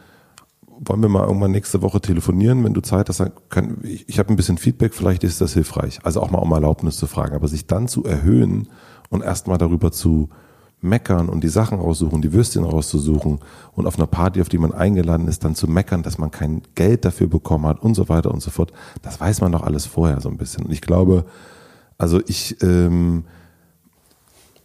wollen 0.79 1.03
wir 1.03 1.09
mal 1.09 1.27
irgendwann 1.27 1.51
nächste 1.51 1.83
Woche 1.83 2.01
telefonieren, 2.01 2.65
wenn 2.65 2.75
du 2.75 2.81
Zeit 2.81 3.09
hast, 3.09 3.21
dann 3.21 3.33
kann, 3.49 3.79
ich, 3.83 4.09
ich 4.09 4.19
habe 4.19 4.31
ein 4.31 4.37
bisschen 4.37 4.57
Feedback, 4.57 4.95
vielleicht 4.95 5.25
ist 5.25 5.41
das 5.41 5.53
hilfreich. 5.53 5.99
Also 6.05 6.21
auch 6.21 6.31
mal 6.31 6.39
um 6.39 6.53
Erlaubnis 6.53 6.97
zu 6.97 7.07
fragen, 7.07 7.35
aber 7.35 7.49
sich 7.49 7.67
dann 7.67 7.89
zu 7.89 8.05
erhöhen 8.05 8.69
und 9.09 9.23
erstmal 9.23 9.59
darüber 9.59 9.91
zu 9.91 10.31
meckern 10.83 11.29
und 11.29 11.45
die 11.45 11.49
Sachen 11.49 11.79
raussuchen, 11.79 12.23
die 12.23 12.33
Würstchen 12.33 12.65
rauszusuchen 12.65 13.41
und 13.75 13.87
auf 13.87 13.97
einer 13.97 14.07
Party, 14.07 14.41
auf 14.41 14.49
die 14.49 14.59
man 14.59 14.73
eingeladen 14.73 15.29
ist, 15.29 15.45
dann 15.45 15.55
zu 15.55 15.69
meckern, 15.69 16.03
dass 16.03 16.19
man 16.19 16.31
kein 16.31 16.63
Geld 16.75 17.05
dafür 17.05 17.27
bekommen 17.27 17.67
hat 17.67 17.83
und 17.83 17.95
so 17.95 18.09
weiter 18.09 18.31
und 18.31 18.41
so 18.41 18.51
fort. 18.51 18.73
Das 19.03 19.21
weiß 19.21 19.41
man 19.41 19.53
doch 19.53 19.63
alles 19.63 19.87
vorher 19.87 20.21
so 20.21 20.29
ein 20.29 20.39
bisschen. 20.39 20.65
Und 20.65 20.73
ich 20.73 20.81
glaube, 20.81 21.25
also 21.99 22.21
ich 22.27 22.63
ähm, 22.63 23.25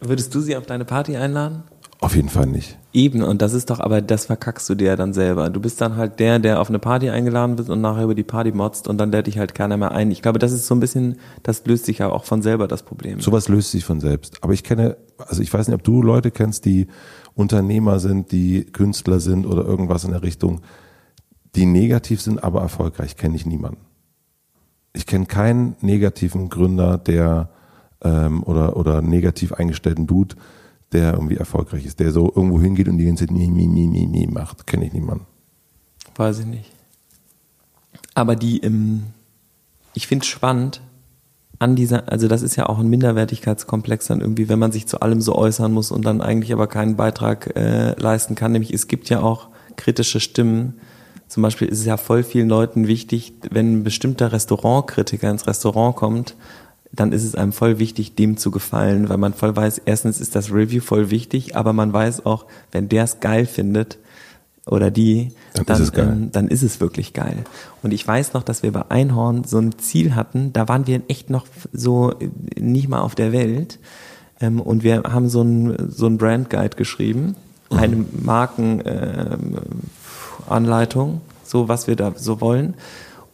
Würdest 0.00 0.34
du 0.34 0.40
sie 0.40 0.56
auf 0.56 0.66
deine 0.66 0.84
Party 0.84 1.16
einladen? 1.16 1.62
Auf 2.00 2.14
jeden 2.14 2.28
Fall 2.28 2.46
nicht. 2.46 2.78
Eben, 2.92 3.22
und 3.22 3.40
das 3.42 3.52
ist 3.54 3.70
doch, 3.70 3.80
aber 3.80 4.02
das 4.02 4.26
verkackst 4.26 4.68
du 4.68 4.74
dir 4.74 4.88
ja 4.88 4.96
dann 4.96 5.12
selber. 5.12 5.50
Du 5.50 5.60
bist 5.60 5.80
dann 5.80 5.96
halt 5.96 6.18
der, 6.20 6.38
der 6.38 6.60
auf 6.60 6.68
eine 6.68 6.78
Party 6.78 7.10
eingeladen 7.10 7.56
wird 7.56 7.70
und 7.70 7.80
nachher 7.80 8.04
über 8.04 8.14
die 8.14 8.22
Party 8.22 8.52
motzt 8.52 8.86
und 8.88 8.98
dann 8.98 9.10
lädt 9.10 9.26
dich 9.26 9.38
halt 9.38 9.54
keiner 9.54 9.76
mehr 9.76 9.92
ein. 9.92 10.10
Ich 10.10 10.22
glaube, 10.22 10.38
das 10.38 10.52
ist 10.52 10.66
so 10.66 10.74
ein 10.74 10.80
bisschen, 10.80 11.16
das 11.42 11.64
löst 11.66 11.86
sich 11.86 11.98
ja 11.98 12.10
auch 12.10 12.24
von 12.24 12.42
selber 12.42 12.68
das 12.68 12.82
Problem. 12.82 13.20
Sowas 13.20 13.48
löst 13.48 13.70
sich 13.70 13.84
von 13.84 14.00
selbst. 14.00 14.42
Aber 14.42 14.52
ich 14.52 14.62
kenne, 14.62 14.96
also 15.18 15.42
ich 15.42 15.52
weiß 15.52 15.68
nicht, 15.68 15.74
ob 15.74 15.84
du 15.84 16.02
Leute 16.02 16.30
kennst, 16.30 16.64
die 16.66 16.86
Unternehmer 17.34 17.98
sind, 17.98 18.30
die 18.30 18.64
Künstler 18.64 19.20
sind 19.20 19.46
oder 19.46 19.64
irgendwas 19.64 20.04
in 20.04 20.10
der 20.10 20.22
Richtung, 20.22 20.60
die 21.54 21.66
negativ 21.66 22.20
sind, 22.20 22.44
aber 22.44 22.60
erfolgreich, 22.60 23.16
kenne 23.16 23.36
ich 23.36 23.46
niemanden. 23.46 23.80
Ich 24.92 25.06
kenne 25.06 25.26
keinen 25.26 25.76
negativen 25.80 26.48
Gründer, 26.48 26.98
der 26.98 27.50
ähm, 28.02 28.42
oder, 28.42 28.76
oder 28.76 29.02
negativ 29.02 29.52
eingestellten 29.52 30.06
Dude, 30.06 30.36
der 30.96 31.12
irgendwie 31.12 31.36
erfolgreich 31.36 31.84
ist, 31.84 32.00
der 32.00 32.10
so 32.10 32.32
irgendwo 32.34 32.60
hingeht 32.60 32.88
und 32.88 32.98
die 32.98 33.04
ganze 33.04 33.26
Zeit 33.26 33.36
mi, 33.36 33.48
mi, 33.48 33.66
mi, 33.66 34.06
mi 34.06 34.26
macht. 34.26 34.66
Kenne 34.66 34.86
ich 34.86 34.92
niemanden. 34.92 35.26
Weiß 36.16 36.38
ich 36.38 36.46
nicht. 36.46 36.72
Aber 38.14 38.34
die, 38.34 38.60
ähm, 38.60 39.04
ich 39.92 40.06
finde 40.06 40.24
spannend 40.24 40.80
an 41.58 41.76
dieser, 41.76 42.10
also 42.10 42.28
das 42.28 42.42
ist 42.42 42.56
ja 42.56 42.66
auch 42.66 42.78
ein 42.78 42.88
Minderwertigkeitskomplex 42.88 44.06
dann 44.06 44.20
irgendwie, 44.20 44.48
wenn 44.48 44.58
man 44.58 44.72
sich 44.72 44.86
zu 44.86 45.00
allem 45.00 45.20
so 45.20 45.34
äußern 45.34 45.72
muss 45.72 45.90
und 45.90 46.04
dann 46.04 46.20
eigentlich 46.22 46.52
aber 46.52 46.66
keinen 46.66 46.96
Beitrag 46.96 47.54
äh, 47.56 47.92
leisten 48.00 48.34
kann. 48.34 48.52
Nämlich 48.52 48.72
es 48.72 48.88
gibt 48.88 49.08
ja 49.10 49.20
auch 49.20 49.48
kritische 49.76 50.20
Stimmen. 50.20 50.74
Zum 51.28 51.42
Beispiel 51.42 51.68
ist 51.68 51.80
es 51.80 51.86
ja 51.86 51.96
voll 51.96 52.22
vielen 52.22 52.48
Leuten 52.48 52.86
wichtig, 52.86 53.34
wenn 53.50 53.80
ein 53.80 53.84
bestimmter 53.84 54.32
Restaurantkritiker 54.32 55.30
ins 55.30 55.46
Restaurant 55.46 55.96
kommt, 55.96 56.36
dann 56.96 57.12
ist 57.12 57.24
es 57.24 57.34
einem 57.34 57.52
voll 57.52 57.78
wichtig, 57.78 58.14
dem 58.14 58.36
zu 58.36 58.50
gefallen, 58.50 59.08
weil 59.08 59.18
man 59.18 59.34
voll 59.34 59.54
weiß, 59.54 59.82
erstens 59.84 60.20
ist 60.20 60.34
das 60.34 60.52
Review 60.52 60.80
voll 60.80 61.10
wichtig, 61.10 61.56
aber 61.56 61.72
man 61.72 61.92
weiß 61.92 62.26
auch, 62.26 62.46
wenn 62.72 62.88
der 62.88 63.04
es 63.04 63.20
geil 63.20 63.46
findet 63.46 63.98
oder 64.66 64.90
die, 64.90 65.32
Dann 65.54 65.66
dann, 65.66 65.82
ist. 65.82 65.96
Ähm, 65.96 66.30
dann 66.32 66.48
ist 66.48 66.62
es 66.62 66.80
wirklich 66.80 67.12
geil. 67.12 67.44
Und 67.82 67.92
ich 67.92 68.06
weiß 68.06 68.32
noch, 68.32 68.42
dass 68.42 68.62
wir 68.62 68.72
bei 68.72 68.90
Einhorn 68.90 69.44
so 69.44 69.58
ein 69.58 69.78
Ziel 69.78 70.16
hatten, 70.16 70.52
da 70.52 70.68
waren 70.68 70.88
wir 70.88 71.02
echt 71.08 71.30
noch 71.30 71.46
so 71.72 72.12
äh, 72.18 72.28
nicht 72.58 72.88
mal 72.88 73.00
auf 73.00 73.14
der 73.14 73.32
Welt. 73.32 73.78
Ähm, 74.40 74.60
und 74.60 74.82
wir 74.82 75.04
haben 75.04 75.28
so 75.28 75.42
ein, 75.42 75.90
so 75.90 76.06
ein 76.06 76.18
Brand 76.18 76.50
Guide 76.50 76.76
geschrieben, 76.76 77.36
eine 77.70 78.04
Markenanleitung, 78.12 81.10
ähm, 81.10 81.20
so 81.44 81.68
was 81.68 81.86
wir 81.86 81.94
da 81.96 82.12
so 82.16 82.40
wollen. 82.40 82.74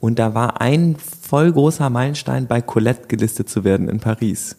Und 0.01 0.19
da 0.19 0.35
war 0.35 0.61
ein 0.61 0.97
voll 1.33 1.51
großer 1.51 1.89
Meilenstein, 1.89 2.47
bei 2.47 2.61
Colette 2.61 3.09
gelistet 3.09 3.49
zu 3.49 3.65
werden 3.65 3.89
in 3.89 4.01
Paris. 4.01 4.55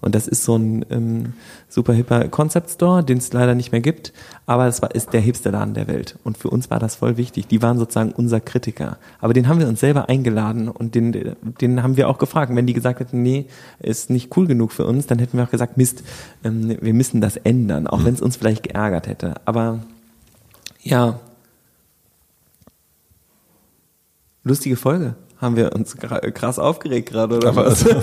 Und 0.00 0.14
das 0.14 0.26
ist 0.26 0.42
so 0.42 0.56
ein 0.56 0.82
ähm, 0.88 1.34
super 1.68 1.92
hipper 1.92 2.28
Concept 2.28 2.70
Store, 2.70 3.04
den 3.04 3.18
es 3.18 3.30
leider 3.34 3.54
nicht 3.54 3.72
mehr 3.72 3.82
gibt, 3.82 4.14
aber 4.46 4.66
es 4.66 4.80
war, 4.80 4.94
ist 4.94 5.12
der 5.12 5.20
hipste 5.20 5.50
Laden 5.50 5.74
der 5.74 5.86
Welt. 5.86 6.18
Und 6.24 6.38
für 6.38 6.48
uns 6.48 6.70
war 6.70 6.78
das 6.78 6.94
voll 6.94 7.18
wichtig. 7.18 7.46
Die 7.48 7.60
waren 7.60 7.76
sozusagen 7.76 8.10
unser 8.10 8.40
Kritiker. 8.40 8.96
Aber 9.20 9.34
den 9.34 9.48
haben 9.48 9.60
wir 9.60 9.68
uns 9.68 9.80
selber 9.80 10.08
eingeladen 10.08 10.70
und 10.70 10.94
den, 10.94 11.36
den 11.60 11.82
haben 11.82 11.98
wir 11.98 12.08
auch 12.08 12.16
gefragt. 12.16 12.50
Wenn 12.54 12.66
die 12.66 12.72
gesagt 12.72 13.00
hätten, 13.00 13.22
nee, 13.22 13.44
ist 13.78 14.08
nicht 14.08 14.34
cool 14.34 14.46
genug 14.46 14.72
für 14.72 14.86
uns, 14.86 15.06
dann 15.06 15.18
hätten 15.18 15.36
wir 15.36 15.44
auch 15.44 15.50
gesagt, 15.50 15.76
Mist, 15.76 16.04
ähm, 16.42 16.78
wir 16.80 16.94
müssen 16.94 17.20
das 17.20 17.36
ändern, 17.36 17.86
auch 17.86 18.02
wenn 18.02 18.14
es 18.14 18.22
uns 18.22 18.36
vielleicht 18.36 18.62
geärgert 18.62 19.08
hätte. 19.08 19.34
Aber 19.44 19.80
ja, 20.80 21.20
lustige 24.42 24.76
Folge. 24.76 25.16
Haben 25.44 25.56
wir 25.56 25.74
uns 25.74 25.94
krass 25.98 26.58
aufgeregt 26.58 27.10
gerade, 27.10 27.36
oder 27.36 27.48
Aber 27.50 27.66
was? 27.66 27.84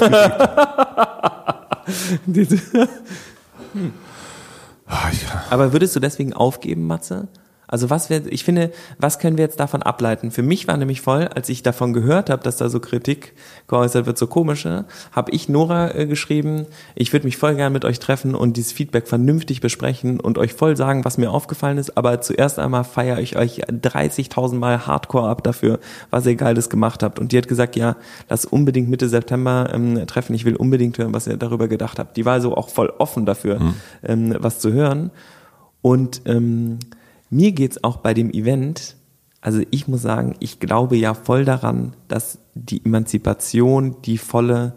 Ja. 4.88 5.44
Aber 5.50 5.74
würdest 5.74 5.96
du 5.96 6.00
deswegen 6.00 6.34
aufgeben, 6.34 6.86
Matze? 6.86 7.30
Also 7.72 7.90
was 7.90 8.10
wir, 8.10 8.28
ich 8.28 8.44
finde, 8.44 8.72
was 9.00 9.18
können 9.18 9.38
wir 9.38 9.46
jetzt 9.46 9.60
davon 9.60 9.82
ableiten? 9.82 10.30
Für 10.30 10.44
mich 10.44 10.68
war 10.68 10.76
nämlich 10.76 11.00
voll, 11.00 11.30
als 11.30 11.48
ich 11.48 11.64
davon 11.64 11.94
gehört 11.94 12.30
habe, 12.30 12.44
dass 12.44 12.58
da 12.58 12.68
so 12.68 12.82
Kritik 12.82 13.34
geäußert 13.68 14.06
wird, 14.06 14.18
so 14.18 14.28
komische, 14.28 14.84
habe 15.14 15.32
ich 15.32 15.48
Nora 15.48 15.96
äh, 15.96 16.06
geschrieben, 16.06 16.66
ich 16.96 17.14
würde 17.14 17.26
mich 17.26 17.38
voll 17.38 17.56
gern 17.56 17.72
mit 17.72 17.86
euch 17.86 18.00
treffen 18.00 18.36
und 18.36 18.58
dieses 18.58 18.74
Feedback 18.74 19.08
vernünftig 19.08 19.62
besprechen 19.62 20.20
und 20.20 20.38
euch 20.38 20.54
voll 20.54 20.76
sagen, 20.76 21.06
was 21.06 21.18
mir 21.18 21.32
aufgefallen 21.32 21.78
ist, 21.78 21.98
aber 21.98 22.20
zuerst 22.20 22.60
einmal 22.60 22.84
feiere 22.84 23.20
ich 23.20 23.38
euch 23.38 23.64
30.000 23.64 24.56
Mal 24.56 24.86
Hardcore 24.86 25.30
ab 25.30 25.42
dafür, 25.42 25.80
was 26.10 26.26
ihr 26.26 26.36
Geiles 26.36 26.70
gemacht 26.70 27.04
habt. 27.04 27.20
Und 27.20 27.32
die 27.32 27.38
hat 27.38 27.48
gesagt, 27.48 27.78
ja, 27.78 27.96
lass 28.30 28.44
unbedingt 28.44 28.90
Mitte 28.90 29.08
September 29.08 29.70
ähm, 29.74 30.06
treffen, 30.08 30.36
ich 30.36 30.44
will 30.44 30.58
unbedingt 30.58 30.98
hören, 30.98 31.14
was 31.14 31.26
ihr 31.26 31.38
darüber 31.38 31.70
gedacht 31.70 32.00
habt. 32.00 32.18
Die 32.18 32.26
war 32.26 32.34
also 32.34 32.58
auch 32.58 32.68
voll 32.68 32.92
offen 32.98 33.26
dafür, 33.26 33.74
ähm, 34.04 34.36
was 34.40 34.60
zu 34.60 34.74
hören. 34.74 35.12
Und 35.82 36.24
ähm, 36.26 36.80
mir 37.32 37.54
geht's 37.54 37.84
auch 37.84 37.98
bei 37.98 38.14
dem 38.14 38.30
Event, 38.30 38.96
also 39.42 39.64
ich 39.72 39.88
muss 39.88 40.04
sagen, 40.04 40.36
ich 40.40 40.60
glaube 40.60 40.96
ja 40.98 41.16
voll 41.16 41.46
daran, 41.46 41.96
dass 42.08 42.38
die 42.54 42.86
Emanzipation 42.86 43.96
die 44.04 44.20
volle 44.20 44.76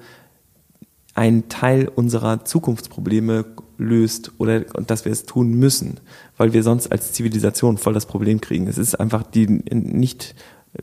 einen 1.15 1.49
Teil 1.49 1.89
unserer 1.89 2.45
Zukunftsprobleme 2.45 3.45
löst 3.77 4.33
oder 4.39 4.61
dass 4.61 5.05
wir 5.05 5.13
es 5.13 5.27
tun 5.27 5.53
müssen, 5.55 6.01
weil 6.37 6.53
wir 6.53 6.63
sonst 6.63 6.91
als 6.91 7.13
Zivilisation 7.13 7.77
voll 7.77 7.93
das 7.93 8.07
Problem 8.07 8.41
kriegen. 8.41 8.67
Es 8.67 8.79
ist 8.79 8.95
einfach 8.95 9.23
die 9.23 9.47
nicht 9.47 10.35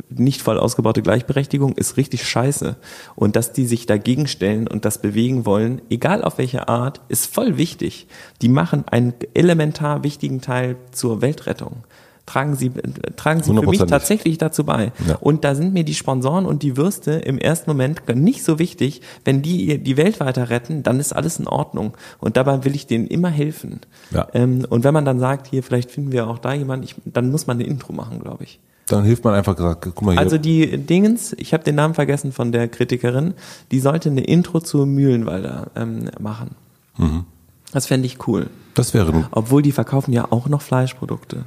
nicht 0.10 0.42
voll 0.42 0.58
ausgebaute 0.58 1.02
Gleichberechtigung 1.02 1.74
ist 1.74 1.98
richtig 1.98 2.28
scheiße. 2.28 2.76
Und 3.16 3.36
dass 3.36 3.54
die 3.54 3.66
sich 3.66 3.86
dagegen 3.86 4.28
stellen 4.28 4.68
und 4.68 4.86
das 4.86 5.02
bewegen 5.02 5.46
wollen, 5.46 5.82
egal 5.90 6.24
auf 6.24 6.38
welche 6.38 6.68
Art, 6.68 7.02
ist 7.10 7.34
voll 7.34 7.58
wichtig. 7.58 8.08
Die 8.42 8.50
machen 8.50 8.86
einen 8.88 9.14
elementar 9.34 10.04
wichtigen 10.04 10.42
Teil 10.42 10.78
zur 10.92 11.22
Weltrettung. 11.22 11.84
Tragen 12.28 12.56
sie, 12.56 12.72
tragen 13.18 13.44
sie 13.44 13.54
für 13.54 13.68
mich 13.68 13.80
tatsächlich 13.80 14.38
dazu 14.38 14.64
bei. 14.64 14.94
Ja. 15.06 15.16
Und 15.16 15.44
da 15.44 15.56
sind 15.56 15.74
mir 15.74 15.84
die 15.84 15.96
Sponsoren 15.96 16.46
und 16.46 16.64
die 16.64 16.78
Würste 16.78 17.14
im 17.14 17.38
ersten 17.38 17.70
Moment 17.70 18.08
nicht 18.16 18.44
so 18.44 18.60
wichtig. 18.60 19.02
Wenn 19.26 19.42
die 19.42 19.80
die 19.80 19.98
Welt 19.98 20.20
weiter 20.20 20.50
retten, 20.50 20.84
dann 20.84 21.00
ist 21.00 21.14
alles 21.14 21.40
in 21.40 21.48
Ordnung. 21.48 21.98
Und 22.20 22.38
dabei 22.38 22.64
will 22.64 22.76
ich 22.76 22.88
denen 22.88 23.08
immer 23.08 23.30
helfen. 23.30 23.82
Ja. 24.12 24.28
Ähm, 24.34 24.66
und 24.70 24.84
wenn 24.84 24.94
man 24.94 25.04
dann 25.04 25.20
sagt, 25.20 25.48
hier, 25.48 25.64
vielleicht 25.64 25.92
finden 25.92 26.12
wir 26.12 26.28
auch 26.28 26.38
da 26.38 26.54
jemanden, 26.54 26.86
ich, 26.86 26.96
dann 27.06 27.32
muss 27.32 27.48
man 27.48 27.58
eine 27.58 27.68
Intro 27.68 27.92
machen, 27.92 28.20
glaube 28.22 28.44
ich. 28.46 28.60
Dann 28.92 29.06
hilft 29.06 29.24
man 29.24 29.34
einfach 29.34 29.56
gesagt, 29.56 29.84
guck 29.84 30.02
mal 30.02 30.12
hier. 30.12 30.20
Also 30.20 30.38
die 30.38 30.78
Dingens, 30.78 31.34
ich 31.38 31.54
habe 31.54 31.64
den 31.64 31.76
Namen 31.76 31.94
vergessen 31.94 32.32
von 32.32 32.52
der 32.52 32.68
Kritikerin, 32.68 33.36
die 33.72 33.80
sollte 33.80 34.10
eine 34.10 34.22
Intro 34.22 34.60
zu 34.60 34.86
Mühlenwalder 34.86 35.72
ähm, 35.76 36.10
machen. 36.20 36.56
Mhm. 36.98 37.26
Das 37.72 37.86
fände 37.86 38.06
ich 38.06 38.28
cool. 38.28 38.48
das 38.74 38.94
wäre, 38.94 39.28
Obwohl 39.32 39.62
die 39.62 39.72
verkaufen 39.72 40.12
ja 40.12 40.30
auch 40.30 40.50
noch 40.50 40.62
Fleischprodukte. 40.62 41.46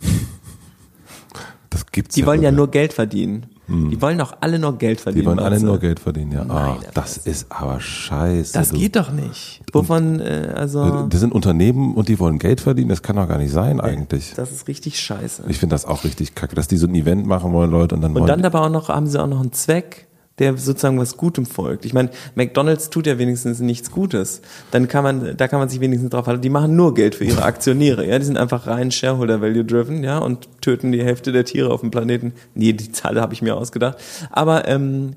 das 1.70 1.86
gibt's 1.92 2.14
Die 2.14 2.24
wollen 2.24 2.42
ja 2.42 2.52
nur 2.52 2.70
Geld 2.70 2.94
verdienen. 2.94 3.46
Die 3.68 4.00
wollen 4.00 4.20
auch 4.22 4.32
alle 4.40 4.58
nur 4.58 4.78
Geld 4.78 5.00
verdienen. 5.00 5.22
Die 5.22 5.26
wollen 5.26 5.38
alle 5.38 5.60
nur 5.60 5.78
Geld 5.78 6.00
verdienen, 6.00 6.32
ja. 6.32 6.44
Meine 6.44 6.78
das 6.94 7.18
ist 7.18 7.46
aber 7.50 7.80
scheiße. 7.80 8.54
Das 8.54 8.72
geht 8.72 8.96
doch 8.96 9.12
nicht. 9.12 9.60
Wovon, 9.72 10.20
äh, 10.20 10.52
also, 10.54 11.06
Das 11.08 11.20
sind 11.20 11.32
Unternehmen 11.32 11.94
und 11.94 12.08
die 12.08 12.18
wollen 12.18 12.38
Geld 12.38 12.60
verdienen, 12.62 12.88
das 12.88 13.02
kann 13.02 13.16
doch 13.16 13.28
gar 13.28 13.38
nicht 13.38 13.52
sein 13.52 13.80
eigentlich. 13.80 14.32
das 14.34 14.52
ist 14.52 14.68
richtig 14.68 14.98
scheiße. 14.98 15.44
Ich 15.48 15.58
finde 15.58 15.74
das 15.74 15.84
auch 15.84 16.04
richtig 16.04 16.34
kacke, 16.34 16.54
dass 16.54 16.66
die 16.68 16.78
so 16.78 16.86
ein 16.86 16.94
Event 16.94 17.26
machen 17.26 17.52
wollen, 17.52 17.70
Leute, 17.70 17.94
und 17.94 18.00
dann 18.00 18.12
Und 18.12 18.20
wollen 18.22 18.26
dann 18.26 18.44
aber 18.44 18.62
auch 18.62 18.70
noch, 18.70 18.88
haben 18.88 19.06
sie 19.06 19.22
auch 19.22 19.26
noch 19.26 19.40
einen 19.40 19.52
Zweck, 19.52 20.07
der 20.38 20.56
sozusagen 20.56 20.98
was 20.98 21.16
Gutem 21.16 21.46
folgt. 21.46 21.84
Ich 21.84 21.92
meine, 21.92 22.10
McDonald's 22.34 22.90
tut 22.90 23.06
ja 23.06 23.18
wenigstens 23.18 23.60
nichts 23.60 23.90
Gutes. 23.90 24.40
Dann 24.70 24.88
kann 24.88 25.04
man, 25.04 25.36
da 25.36 25.48
kann 25.48 25.58
man 25.58 25.68
sich 25.68 25.80
wenigstens 25.80 26.10
drauf 26.10 26.26
halten. 26.26 26.42
Die 26.42 26.50
machen 26.50 26.76
nur 26.76 26.94
Geld 26.94 27.14
für 27.14 27.24
ihre 27.24 27.42
Aktionäre. 27.42 28.06
Ja, 28.06 28.18
die 28.18 28.24
sind 28.24 28.38
einfach 28.38 28.66
rein 28.66 28.90
Shareholder 28.90 29.40
Value 29.40 29.64
driven, 29.64 30.04
ja, 30.04 30.18
und 30.18 30.48
töten 30.60 30.92
die 30.92 31.02
Hälfte 31.02 31.32
der 31.32 31.44
Tiere 31.44 31.70
auf 31.70 31.80
dem 31.80 31.90
Planeten. 31.90 32.32
Nee, 32.54 32.72
die 32.72 32.92
Zahl 32.92 33.20
habe 33.20 33.34
ich 33.34 33.42
mir 33.42 33.56
ausgedacht. 33.56 33.98
Aber 34.30 34.68
ähm, 34.68 35.16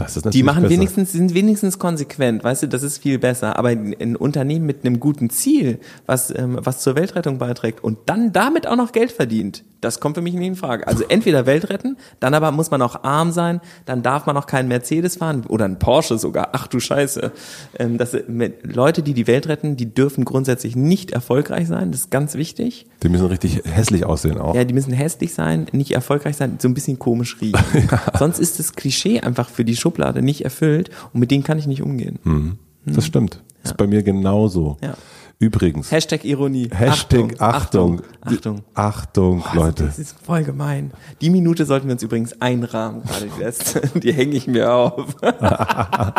Das 0.00 0.16
ist 0.16 0.32
die 0.32 0.42
machen 0.42 0.62
besser. 0.62 0.74
wenigstens, 0.74 1.12
sind 1.12 1.34
wenigstens 1.34 1.78
konsequent, 1.78 2.42
weißt 2.42 2.64
du, 2.64 2.68
das 2.68 2.82
ist 2.82 2.98
viel 2.98 3.18
besser. 3.18 3.58
Aber 3.58 3.68
ein 3.68 4.16
Unternehmen 4.16 4.66
mit 4.66 4.84
einem 4.84 5.00
guten 5.00 5.30
Ziel, 5.30 5.78
was, 6.06 6.30
ähm, 6.36 6.58
was 6.62 6.80
zur 6.80 6.94
Weltrettung 6.94 7.38
beiträgt 7.38 7.84
und 7.84 7.98
dann 8.06 8.32
damit 8.32 8.66
auch 8.66 8.76
noch 8.76 8.92
Geld 8.92 9.12
verdient, 9.12 9.64
das 9.80 10.00
kommt 10.00 10.16
für 10.16 10.22
mich 10.22 10.34
nicht 10.34 10.46
in 10.46 10.56
Frage. 10.56 10.86
Also 10.86 11.04
entweder 11.08 11.46
Welt 11.46 11.70
retten, 11.70 11.96
dann 12.20 12.34
aber 12.34 12.52
muss 12.52 12.70
man 12.70 12.82
auch 12.82 13.02
arm 13.02 13.32
sein, 13.32 13.60
dann 13.86 14.02
darf 14.02 14.26
man 14.26 14.36
auch 14.36 14.46
keinen 14.46 14.68
Mercedes 14.68 15.16
fahren 15.16 15.44
oder 15.48 15.64
einen 15.64 15.78
Porsche 15.78 16.18
sogar. 16.18 16.50
Ach 16.52 16.66
du 16.66 16.80
Scheiße. 16.80 17.32
Ähm, 17.78 17.98
das, 17.98 18.16
mit, 18.28 18.74
Leute, 18.74 19.02
die 19.02 19.14
die 19.14 19.26
Welt 19.26 19.48
retten, 19.48 19.76
die 19.76 19.92
dürfen 19.92 20.24
grundsätzlich 20.24 20.76
nicht 20.76 21.12
erfolgreich 21.12 21.68
sein, 21.68 21.92
das 21.92 22.02
ist 22.02 22.10
ganz 22.10 22.34
wichtig. 22.34 22.86
Die 23.02 23.08
müssen 23.08 23.26
richtig 23.26 23.62
hässlich 23.64 24.04
aussehen 24.04 24.38
auch. 24.38 24.54
Ja, 24.54 24.64
die 24.64 24.74
müssen 24.74 24.92
hässlich 24.92 25.32
sein, 25.32 25.66
nicht 25.72 25.92
erfolgreich 25.92 26.36
sein, 26.36 26.58
so 26.60 26.68
ein 26.68 26.74
bisschen 26.74 26.98
komisch 26.98 27.38
riechen. 27.40 27.60
Sonst 28.18 28.38
ist 28.38 28.58
das 28.58 28.74
Klischee 28.74 29.20
einfach 29.20 29.48
für 29.48 29.64
die 29.64 29.76
Schublade 29.90 30.22
nicht 30.22 30.44
erfüllt 30.44 30.90
und 31.12 31.20
mit 31.20 31.30
denen 31.30 31.42
kann 31.42 31.58
ich 31.58 31.66
nicht 31.66 31.82
umgehen. 31.82 32.58
Das 32.86 33.04
stimmt. 33.04 33.42
Das 33.62 33.72
ist 33.72 33.76
bei 33.76 33.86
mir 33.86 34.02
genauso. 34.02 34.78
Ja. 34.80 34.94
Übrigens, 35.38 35.90
Hashtag 35.90 36.24
Ironie. 36.24 36.68
Hashtag 36.70 37.40
Achtung. 37.40 38.02
Achtung. 38.20 38.60
Achtung, 38.74 39.40
Boah, 39.40 39.54
Leute. 39.54 39.84
Das 39.84 39.98
ist 39.98 40.14
voll 40.22 40.44
gemein. 40.44 40.90
Die 41.22 41.30
Minute 41.30 41.64
sollten 41.64 41.88
wir 41.88 41.94
uns 41.94 42.02
übrigens 42.02 42.40
einrahmen, 42.42 43.02
gerade 43.04 43.26
die 43.34 43.42
letzte. 43.42 43.80
Die 44.00 44.12
hänge 44.12 44.36
ich 44.36 44.46
mir 44.46 44.72
auf. 44.72 45.16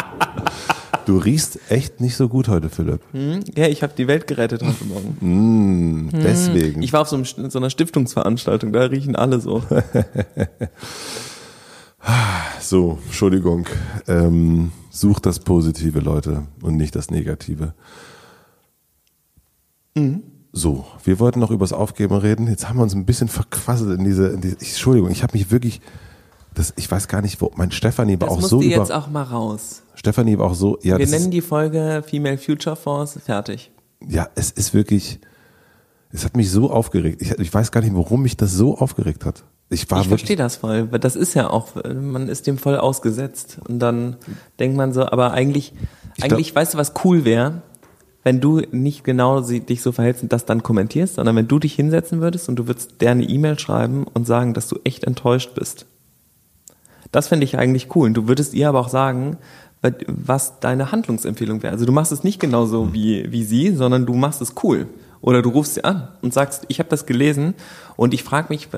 Du 1.07 1.17
riechst 1.17 1.59
echt 1.69 1.99
nicht 1.99 2.15
so 2.15 2.29
gut 2.29 2.47
heute, 2.47 2.69
Philipp. 2.69 3.01
Hm? 3.11 3.39
Ja, 3.55 3.67
ich 3.67 3.81
habe 3.81 3.91
die 3.97 4.07
Welt 4.07 4.27
gerettet 4.27 4.61
heute 4.61 4.85
Morgen. 4.85 5.17
Mm, 6.05 6.09
deswegen. 6.13 6.83
Ich 6.83 6.93
war 6.93 7.01
auf 7.01 7.09
so, 7.09 7.15
einem, 7.15 7.25
so 7.25 7.57
einer 7.57 7.71
Stiftungsveranstaltung, 7.71 8.71
da 8.71 8.81
riechen 8.81 9.15
alle 9.15 9.39
so. 9.39 9.63
So, 12.59 12.99
Entschuldigung. 13.05 13.67
Ähm, 14.07 14.71
sucht 14.89 15.25
das 15.25 15.39
Positive, 15.39 15.99
Leute, 15.99 16.43
und 16.61 16.77
nicht 16.77 16.95
das 16.95 17.11
Negative. 17.11 17.73
So, 20.53 20.85
wir 21.03 21.19
wollten 21.19 21.39
noch 21.39 21.51
übers 21.51 21.73
Aufgeben 21.73 22.15
reden. 22.15 22.47
Jetzt 22.47 22.67
haben 22.67 22.77
wir 22.77 22.83
uns 22.83 22.93
ein 22.95 23.05
bisschen 23.05 23.27
verquasselt 23.27 23.99
in 23.99 24.05
diese. 24.05 24.27
In 24.29 24.41
diese 24.41 24.55
ich, 24.61 24.69
Entschuldigung, 24.69 25.09
ich 25.11 25.23
habe 25.23 25.33
mich 25.37 25.51
wirklich. 25.51 25.81
Das, 26.53 26.73
ich 26.75 26.89
weiß 26.91 27.07
gar 27.07 27.21
nicht, 27.21 27.39
wo. 27.41 27.51
Mein 27.55 27.71
Stefanie 27.71 28.19
war 28.19 28.27
Das 28.29 28.37
auch 28.37 28.41
so 28.41 28.61
über. 28.61 28.69
jetzt 28.75 28.91
auch 28.91 29.09
mal 29.09 29.23
raus. 29.23 29.83
Stefanie 29.95 30.37
war 30.37 30.47
auch 30.47 30.53
so. 30.53 30.77
Ja, 30.81 30.97
Wir 30.97 31.05
das 31.05 31.11
nennen 31.11 31.25
ist, 31.25 31.33
die 31.33 31.41
Folge 31.41 32.03
Female 32.05 32.37
Future 32.37 32.75
Force 32.75 33.19
fertig. 33.23 33.71
ja, 34.07 34.27
es 34.35 34.51
ist 34.51 34.73
wirklich. 34.73 35.19
Es 36.13 36.25
hat 36.25 36.35
mich 36.35 36.51
so 36.51 36.69
aufgeregt. 36.69 37.21
Ich, 37.21 37.31
ich 37.31 37.53
weiß 37.53 37.71
gar 37.71 37.81
nicht, 37.81 37.95
warum 37.95 38.23
mich 38.23 38.35
das 38.35 38.51
so 38.51 38.77
aufgeregt 38.77 39.23
hat. 39.25 39.45
Ich 39.73 39.83
Ich 39.89 40.07
verstehe 40.07 40.35
das 40.35 40.57
voll, 40.57 40.91
weil 40.91 40.99
das 40.99 41.15
ist 41.15 41.33
ja 41.33 41.49
auch, 41.49 41.69
man 41.85 42.27
ist 42.27 42.45
dem 42.45 42.57
voll 42.57 42.77
ausgesetzt. 42.77 43.57
Und 43.67 43.79
dann 43.79 44.17
denkt 44.59 44.75
man 44.75 44.91
so, 44.93 45.05
aber 45.05 45.31
eigentlich, 45.31 45.73
Ich 46.17 46.23
glaub- 46.23 46.33
eigentlich, 46.33 46.53
weißt 46.53 46.73
du, 46.73 46.77
was 46.77 46.91
cool 47.05 47.23
wäre, 47.23 47.61
wenn 48.23 48.41
du 48.41 48.61
nicht 48.71 49.03
genau 49.05 49.41
sie- 49.41 49.61
dich 49.61 49.81
so 49.81 49.93
verhältst 49.93 50.23
und 50.23 50.33
das 50.33 50.45
dann 50.45 50.61
kommentierst, 50.61 51.15
sondern 51.15 51.35
wenn 51.37 51.47
du 51.47 51.57
dich 51.57 51.73
hinsetzen 51.73 52.19
würdest 52.21 52.49
und 52.49 52.57
du 52.57 52.67
würdest 52.67 53.01
der 53.01 53.11
eine 53.11 53.23
E-Mail 53.23 53.57
schreiben 53.57 54.05
und 54.13 54.27
sagen, 54.27 54.53
dass 54.53 54.67
du 54.67 54.77
echt 54.83 55.05
enttäuscht 55.05 55.55
bist. 55.55 55.85
Das 57.13 57.29
fände 57.29 57.45
ich 57.45 57.57
eigentlich 57.57 57.95
cool. 57.95 58.07
Und 58.07 58.13
du 58.15 58.27
würdest 58.27 58.53
ihr 58.53 58.67
aber 58.69 58.79
auch 58.81 58.89
sagen, 58.89 59.37
was 60.07 60.59
deine 60.59 60.91
Handlungsempfehlung 60.91 61.63
wäre. 61.63 61.73
Also 61.73 61.85
du 61.85 61.91
machst 61.91 62.11
es 62.11 62.23
nicht 62.23 62.39
genauso 62.39 62.93
wie, 62.93 63.31
wie 63.31 63.43
sie, 63.43 63.73
sondern 63.73 64.05
du 64.05 64.13
machst 64.13 64.41
es 64.41 64.53
cool. 64.63 64.87
Oder 65.21 65.41
du 65.43 65.49
rufst 65.49 65.75
sie 65.75 65.83
an 65.83 66.07
und 66.21 66.33
sagst, 66.33 66.65
ich 66.67 66.79
habe 66.79 66.89
das 66.89 67.05
gelesen 67.05 67.53
und 67.95 68.13
ich 68.13 68.23
frage 68.23 68.47
mich, 68.49 68.69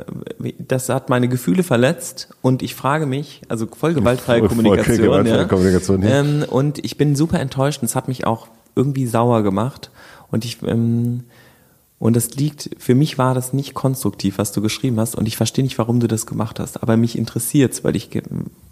das 0.59 0.89
hat 0.89 1.09
meine 1.09 1.29
Gefühle 1.29 1.63
verletzt 1.63 2.29
und 2.41 2.61
ich 2.61 2.75
frage 2.75 3.05
mich, 3.05 3.41
also 3.47 3.65
voll 3.67 3.93
gewaltfreie 3.93 4.39
Voll- 4.39 4.49
voll 4.49 4.57
Kommunikation, 4.57 5.05
gewaltfreie 5.05 5.37
ja, 5.37 5.45
Kommunikation, 5.45 6.01
ja. 6.01 6.19
ähm, 6.19 6.45
und 6.49 6.83
ich 6.83 6.97
bin 6.97 7.15
super 7.15 7.39
enttäuscht 7.39 7.81
und 7.81 7.85
es 7.85 7.95
hat 7.95 8.09
mich 8.09 8.27
auch 8.27 8.47
irgendwie 8.75 9.07
sauer 9.07 9.41
gemacht 9.43 9.89
und 10.31 10.43
ich 10.43 10.57
ähm, 10.63 11.23
und 11.99 12.17
das 12.17 12.31
liegt, 12.35 12.71
für 12.79 12.95
mich 12.95 13.17
war 13.17 13.33
das 13.33 13.53
nicht 13.53 13.73
konstruktiv, 13.73 14.37
was 14.37 14.51
du 14.51 14.61
geschrieben 14.61 14.99
hast 14.99 15.15
und 15.15 15.25
ich 15.25 15.37
verstehe 15.37 15.63
nicht, 15.63 15.77
warum 15.77 16.01
du 16.01 16.07
das 16.07 16.25
gemacht 16.25 16.59
hast, 16.59 16.83
aber 16.83 16.97
mich 16.97 17.17
interessiert's, 17.17 17.85
weil 17.85 17.95
ich 17.95 18.09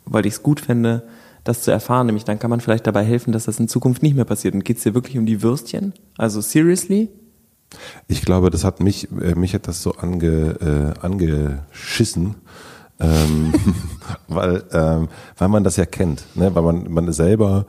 weil 0.05 0.25
ich 0.25 0.33
es 0.33 0.43
gut 0.43 0.59
fände, 0.59 1.03
das 1.45 1.63
zu 1.63 1.71
erfahren, 1.71 2.07
nämlich 2.07 2.25
dann 2.25 2.39
kann 2.39 2.49
man 2.49 2.59
vielleicht 2.59 2.85
dabei 2.85 3.03
helfen, 3.03 3.31
dass 3.31 3.45
das 3.45 3.59
in 3.59 3.67
Zukunft 3.67 4.03
nicht 4.03 4.15
mehr 4.15 4.25
passiert. 4.25 4.53
Und 4.53 4.65
geht's 4.65 4.83
dir 4.83 4.93
wirklich 4.93 5.17
um 5.17 5.25
die 5.25 5.41
Würstchen? 5.41 5.93
Also 6.17 6.41
seriously? 6.41 7.09
Ich 8.07 8.21
glaube, 8.21 8.49
das 8.49 8.63
hat 8.63 8.79
mich, 8.79 9.11
äh, 9.11 9.35
mich 9.35 9.53
hat 9.53 9.67
das 9.67 9.81
so 9.81 9.93
ange, 9.93 10.95
äh, 10.99 10.99
angeschissen, 11.05 12.35
ähm, 12.99 13.53
weil, 14.27 14.63
ähm, 14.71 15.07
weil 15.37 15.47
man 15.49 15.63
das 15.63 15.77
ja 15.77 15.85
kennt, 15.85 16.25
ne? 16.35 16.53
weil 16.53 16.63
man, 16.63 16.91
man 16.91 17.11
selber 17.11 17.65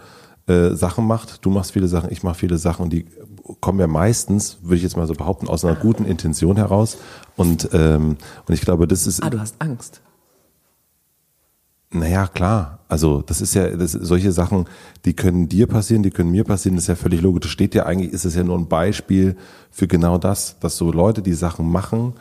äh, 0.47 0.71
Sachen 0.71 1.07
macht, 1.07 1.45
du 1.45 1.51
machst 1.51 1.73
viele 1.73 1.89
Sachen, 1.89 2.11
ich 2.11 2.23
mache 2.23 2.35
viele 2.35 2.59
Sachen 2.59 2.85
und 2.85 2.93
die 2.93 3.07
kommen 3.61 3.81
ja 3.81 3.87
meistens, 3.87 4.59
würde 4.63 4.77
ich 4.77 4.83
jetzt 4.83 4.97
mal 4.97 5.07
so 5.07 5.15
behaupten, 5.15 5.49
aus 5.49 5.65
einer 5.65 5.77
guten 5.77 6.05
Intention 6.05 6.57
heraus 6.57 6.99
und, 7.37 7.69
ähm, 7.73 8.17
und 8.47 8.55
ich 8.55 8.61
glaube, 8.61 8.87
das 8.89 9.07
ist, 9.07 9.23
Ah, 9.23 9.31
du 9.31 9.41
hast 9.41 9.57
Angst. 9.61 10.03
Naja, 11.93 12.27
klar. 12.27 12.79
Also 12.89 13.23
das 13.23 13.41
ist 13.41 13.55
ja, 13.55 13.69
das, 13.69 13.93
solche 13.93 14.33
Sachen, 14.33 14.67
die 15.05 15.15
können 15.15 15.49
dir 15.49 15.67
passieren, 15.67 16.03
die 16.03 16.11
können 16.11 16.31
mir 16.31 16.45
passieren, 16.45 16.77
das 16.77 16.85
ist 16.85 16.89
ja 16.89 16.95
völlig 16.97 17.21
logisch. 17.23 17.43
Das 17.43 17.51
steht 17.51 17.75
ja 17.75 17.87
eigentlich, 17.87 18.13
ist 18.13 18.25
es 18.25 18.35
ja 18.35 18.43
nur 18.45 18.59
ein 18.59 18.69
Beispiel 18.69 19.37
für 19.71 19.87
genau 19.89 20.19
das, 20.19 20.59
dass 20.61 20.77
so 20.77 20.93
Leute, 20.93 21.23
die 21.23 21.33
Sachen 21.35 21.71
machen, 21.71 22.15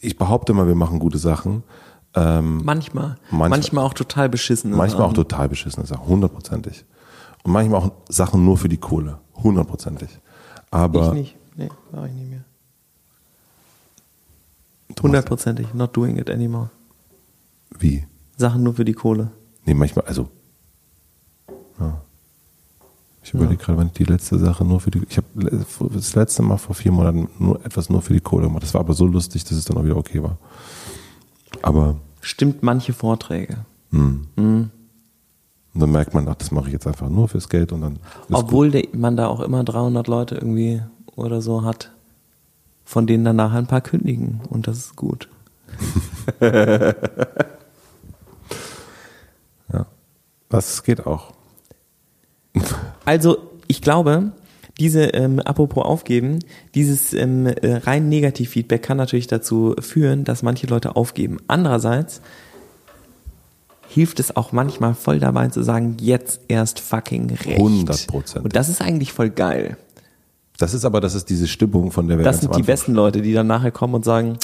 ich 0.00 0.18
behaupte 0.18 0.52
mal, 0.52 0.66
wir 0.66 0.74
machen 0.74 0.98
gute 0.98 1.18
Sachen, 1.18 1.62
Manchmal. 2.14 3.16
Manchmal, 3.30 3.48
Manchmal- 3.48 3.84
auch 3.86 3.94
total 3.94 4.28
beschissen. 4.28 4.70
manchmal 4.72 5.06
auch 5.06 5.14
total 5.14 5.48
beschissene 5.48 5.86
Sachen, 5.86 6.04
hundertprozentig. 6.06 6.84
Und 7.42 7.52
manchmal 7.52 7.80
auch 7.80 7.92
Sachen 8.10 8.44
nur 8.44 8.58
für 8.58 8.68
die 8.68 8.76
Kohle, 8.76 9.16
hundertprozentig. 9.42 10.10
Aber 10.70 11.06
Ich 11.06 11.12
nicht. 11.14 11.36
Nee, 11.56 11.70
mach 11.90 12.04
ich 12.04 12.12
nicht 12.12 12.28
mehr. 12.28 12.44
Hundertprozentig. 15.02 15.72
Not 15.72 15.96
doing 15.96 16.18
it 16.18 16.28
anymore. 16.30 16.68
Wie? 17.78 18.04
Sachen 18.36 18.62
nur 18.62 18.74
für 18.74 18.84
die 18.84 18.92
Kohle. 18.94 19.30
Nee, 19.64 19.74
manchmal, 19.74 20.04
also. 20.06 20.28
Ja. 21.78 22.00
Ich 23.24 23.32
überlege 23.34 23.56
gerade, 23.62 23.78
wann 23.78 23.86
ich 23.88 23.92
die 23.92 24.04
letzte 24.04 24.38
Sache 24.38 24.64
nur 24.64 24.80
für 24.80 24.90
die. 24.90 25.02
Ich 25.08 25.16
habe 25.16 25.26
das 25.94 26.14
letzte 26.16 26.42
Mal 26.42 26.56
vor 26.56 26.74
vier 26.74 26.90
Monaten 26.90 27.28
nur 27.38 27.64
etwas 27.64 27.88
nur 27.88 28.02
für 28.02 28.14
die 28.14 28.20
Kohle 28.20 28.46
gemacht. 28.46 28.64
Das 28.64 28.74
war 28.74 28.80
aber 28.80 28.94
so 28.94 29.06
lustig, 29.06 29.44
dass 29.44 29.52
es 29.52 29.64
dann 29.64 29.76
auch 29.76 29.84
wieder 29.84 29.96
okay 29.96 30.22
war. 30.22 30.38
Aber 31.62 31.96
Stimmt 32.20 32.62
manche 32.62 32.92
Vorträge. 32.92 33.58
und 33.92 34.70
dann 35.74 35.90
merkt 35.90 36.14
man, 36.14 36.28
ach, 36.28 36.34
das 36.34 36.50
mache 36.50 36.66
ich 36.66 36.72
jetzt 36.72 36.86
einfach 36.86 37.08
nur 37.08 37.28
fürs 37.28 37.48
Geld 37.48 37.72
und 37.72 37.80
dann. 37.82 37.98
Obwohl 38.30 38.70
der, 38.72 38.88
man 38.92 39.16
da 39.16 39.28
auch 39.28 39.40
immer 39.40 39.62
300 39.62 40.08
Leute 40.08 40.34
irgendwie 40.34 40.82
oder 41.14 41.40
so 41.42 41.62
hat, 41.62 41.92
von 42.84 43.06
denen 43.06 43.24
dann 43.24 43.36
nachher 43.36 43.58
ein 43.58 43.66
paar 43.66 43.80
kündigen. 43.82 44.40
Und 44.50 44.66
das 44.66 44.78
ist. 44.78 44.96
Gut. 44.96 45.28
Das 50.52 50.82
geht 50.82 51.06
auch. 51.06 51.32
Also, 53.06 53.38
ich 53.68 53.80
glaube, 53.80 54.32
diese, 54.78 55.04
ähm, 55.04 55.40
apropos 55.40 55.82
aufgeben, 55.82 56.40
dieses 56.74 57.14
ähm, 57.14 57.46
äh, 57.46 57.76
rein 57.76 58.10
Negativ-Feedback 58.10 58.82
kann 58.82 58.98
natürlich 58.98 59.26
dazu 59.26 59.74
führen, 59.80 60.24
dass 60.24 60.42
manche 60.42 60.66
Leute 60.66 60.94
aufgeben. 60.94 61.38
Andererseits 61.48 62.20
hilft 63.88 64.20
es 64.20 64.36
auch 64.36 64.52
manchmal 64.52 64.94
voll 64.94 65.20
dabei 65.20 65.48
zu 65.48 65.62
sagen, 65.62 65.96
jetzt 66.00 66.40
erst 66.48 66.80
fucking 66.80 67.30
recht. 67.30 67.58
100%. 67.58 68.40
Und 68.40 68.54
das 68.54 68.68
ist 68.68 68.82
eigentlich 68.82 69.12
voll 69.12 69.30
geil. 69.30 69.78
Das 70.58 70.74
ist 70.74 70.84
aber, 70.84 71.00
das 71.00 71.14
ist 71.14 71.30
diese 71.30 71.48
Stimmung, 71.48 71.92
von 71.92 72.08
der 72.08 72.18
wir 72.18 72.24
Das 72.24 72.40
sind 72.40 72.54
die 72.54 72.62
besten 72.62 72.92
Leute, 72.92 73.22
die 73.22 73.32
dann 73.32 73.46
nachher 73.46 73.70
kommen 73.70 73.94
und 73.94 74.04
sagen, 74.04 74.36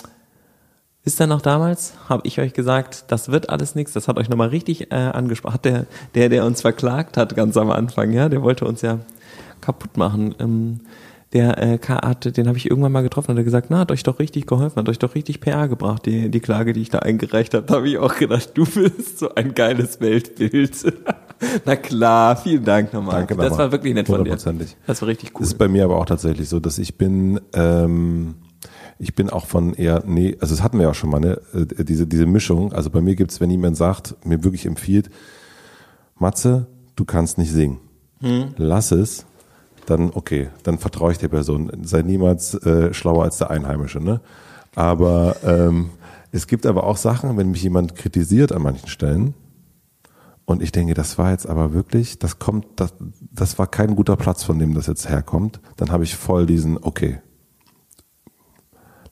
ist 1.09 1.19
da 1.19 1.27
noch 1.27 1.41
damals? 1.41 1.95
Habe 2.07 2.27
ich 2.27 2.39
euch 2.39 2.53
gesagt, 2.53 3.07
das 3.09 3.31
wird 3.31 3.49
alles 3.49 3.75
nichts. 3.75 3.95
Das 3.95 4.09
hat 4.09 4.19
euch 4.19 4.29
nochmal 4.29 4.49
richtig 4.49 4.93
äh, 4.93 4.95
angesprochen. 4.95 5.55
Hat 5.55 5.65
der, 5.65 5.87
der, 6.15 6.29
der 6.29 6.45
uns 6.45 6.61
verklagt 6.61 7.17
hat 7.17 7.35
ganz 7.35 7.57
am 7.57 7.71
Anfang, 7.71 8.13
ja, 8.13 8.29
der 8.29 8.43
wollte 8.43 8.67
uns 8.67 8.83
ja 8.83 8.99
kaputt 9.63 9.97
machen. 9.97 10.35
Ähm, 10.39 10.81
der 11.33 11.57
äh, 11.59 11.79
hat, 11.79 12.37
den 12.37 12.47
habe 12.47 12.59
ich 12.59 12.71
irgendwann 12.71 12.93
mal 12.93 13.03
getroffen 13.03 13.31
und 13.31 13.39
hat 13.39 13.45
gesagt, 13.45 13.69
na, 13.71 13.79
hat 13.79 13.91
euch 13.91 14.03
doch 14.03 14.19
richtig 14.19 14.47
geholfen, 14.47 14.77
hat 14.77 14.89
euch 14.91 14.99
doch 14.99 15.15
richtig 15.15 15.41
PR 15.41 15.67
gebracht, 15.67 16.05
die, 16.05 16.31
die 16.31 16.41
Klage, 16.41 16.75
die 16.75 16.83
ich 16.83 16.91
da 16.91 16.99
eingereicht 16.99 17.55
habe. 17.55 17.65
Da 17.65 17.77
habe 17.77 17.89
ich 17.89 17.97
auch 17.97 18.15
gedacht, 18.17 18.51
du 18.53 18.67
bist 18.67 19.19
so 19.19 19.35
ein 19.35 19.55
geiles 19.55 20.03
Weltbild. 20.03 20.93
na 21.65 21.77
klar, 21.77 22.37
vielen 22.37 22.65
Dank 22.65 22.93
nochmal. 22.93 23.27
Danke 23.27 23.37
das 23.37 23.57
war 23.57 23.73
wirklich 23.73 23.95
nett 23.95 24.09
von 24.09 24.25
dir. 24.25 24.37
Das 24.87 25.01
war 25.01 25.09
richtig 25.09 25.31
cool. 25.35 25.41
Das 25.41 25.49
ist 25.49 25.59
bei 25.59 25.69
mir 25.69 25.85
aber 25.85 25.97
auch 25.97 26.07
tatsächlich 26.07 26.51
so, 26.51 26.61
dass 26.61 26.79
ich 26.79 26.99
bin, 26.99 27.41
ähm, 27.55 28.35
Ich 28.99 29.15
bin 29.15 29.31
auch 29.31 29.47
von 29.47 29.75
eher, 29.75 30.03
nee, 30.07 30.37
also 30.41 30.55
das 30.55 30.63
hatten 30.63 30.79
wir 30.79 30.87
ja 30.87 30.95
schon 30.95 31.11
mal, 31.11 31.21
ne? 31.21 31.41
äh, 31.55 31.85
diese, 31.85 32.07
diese 32.07 32.27
Mischung. 32.27 32.73
Also 32.73 32.91
bei 32.91 33.01
mir 33.01 33.15
gibt's, 33.15 33.41
wenn 33.41 33.51
jemand 33.51 33.77
sagt, 33.77 34.17
mir 34.25 34.43
wirklich 34.43 34.67
empfiehlt, 34.67 35.11
Matze, 36.17 36.67
du 36.97 37.05
kannst 37.05 37.39
nicht 37.39 37.53
singen. 37.53 37.79
Hm. 38.21 38.55
Lass 38.57 38.91
es, 38.91 39.25
dann 39.87 40.11
okay, 40.13 40.49
dann 40.65 40.79
vertraue 40.79 41.13
ich 41.13 41.19
der 41.19 41.29
Person. 41.29 41.71
Sei 41.83 42.03
niemals 42.03 42.55
äh, 42.55 42.93
schlauer 42.93 43.25
als 43.25 43.39
der 43.39 43.51
Einheimische, 43.51 44.01
ne? 44.01 44.21
Aber 44.75 45.37
ähm, 45.45 45.91
es 46.31 46.47
gibt 46.47 46.67
aber 46.67 46.85
auch 46.85 46.97
Sachen, 46.97 47.37
wenn 47.37 47.51
mich 47.51 47.63
jemand 47.63 47.95
kritisiert 47.95 48.53
an 48.53 48.63
manchen 48.63 48.89
Stellen, 48.89 49.35
und 50.49 50.63
ich 50.63 50.73
denke, 50.73 50.95
das 50.95 51.19
war 51.19 51.31
jetzt 51.31 51.47
aber 51.47 51.75
wirklich, 51.75 52.19
das 52.19 52.39
kommt, 52.39 52.65
das, 52.77 52.95
das 53.31 53.59
war 53.59 53.67
kein 53.67 53.95
guter 53.95 54.17
Platz, 54.17 54.45
von 54.45 54.59
dem 54.59 54.73
das 54.73 54.87
jetzt 54.87 55.07
herkommt. 55.07 55.61
Dann 55.77 55.93
habe 55.93 56.05
ich 56.05 56.17
voll 56.17 56.47
diesen, 56.47 56.79
okay, 56.79 57.21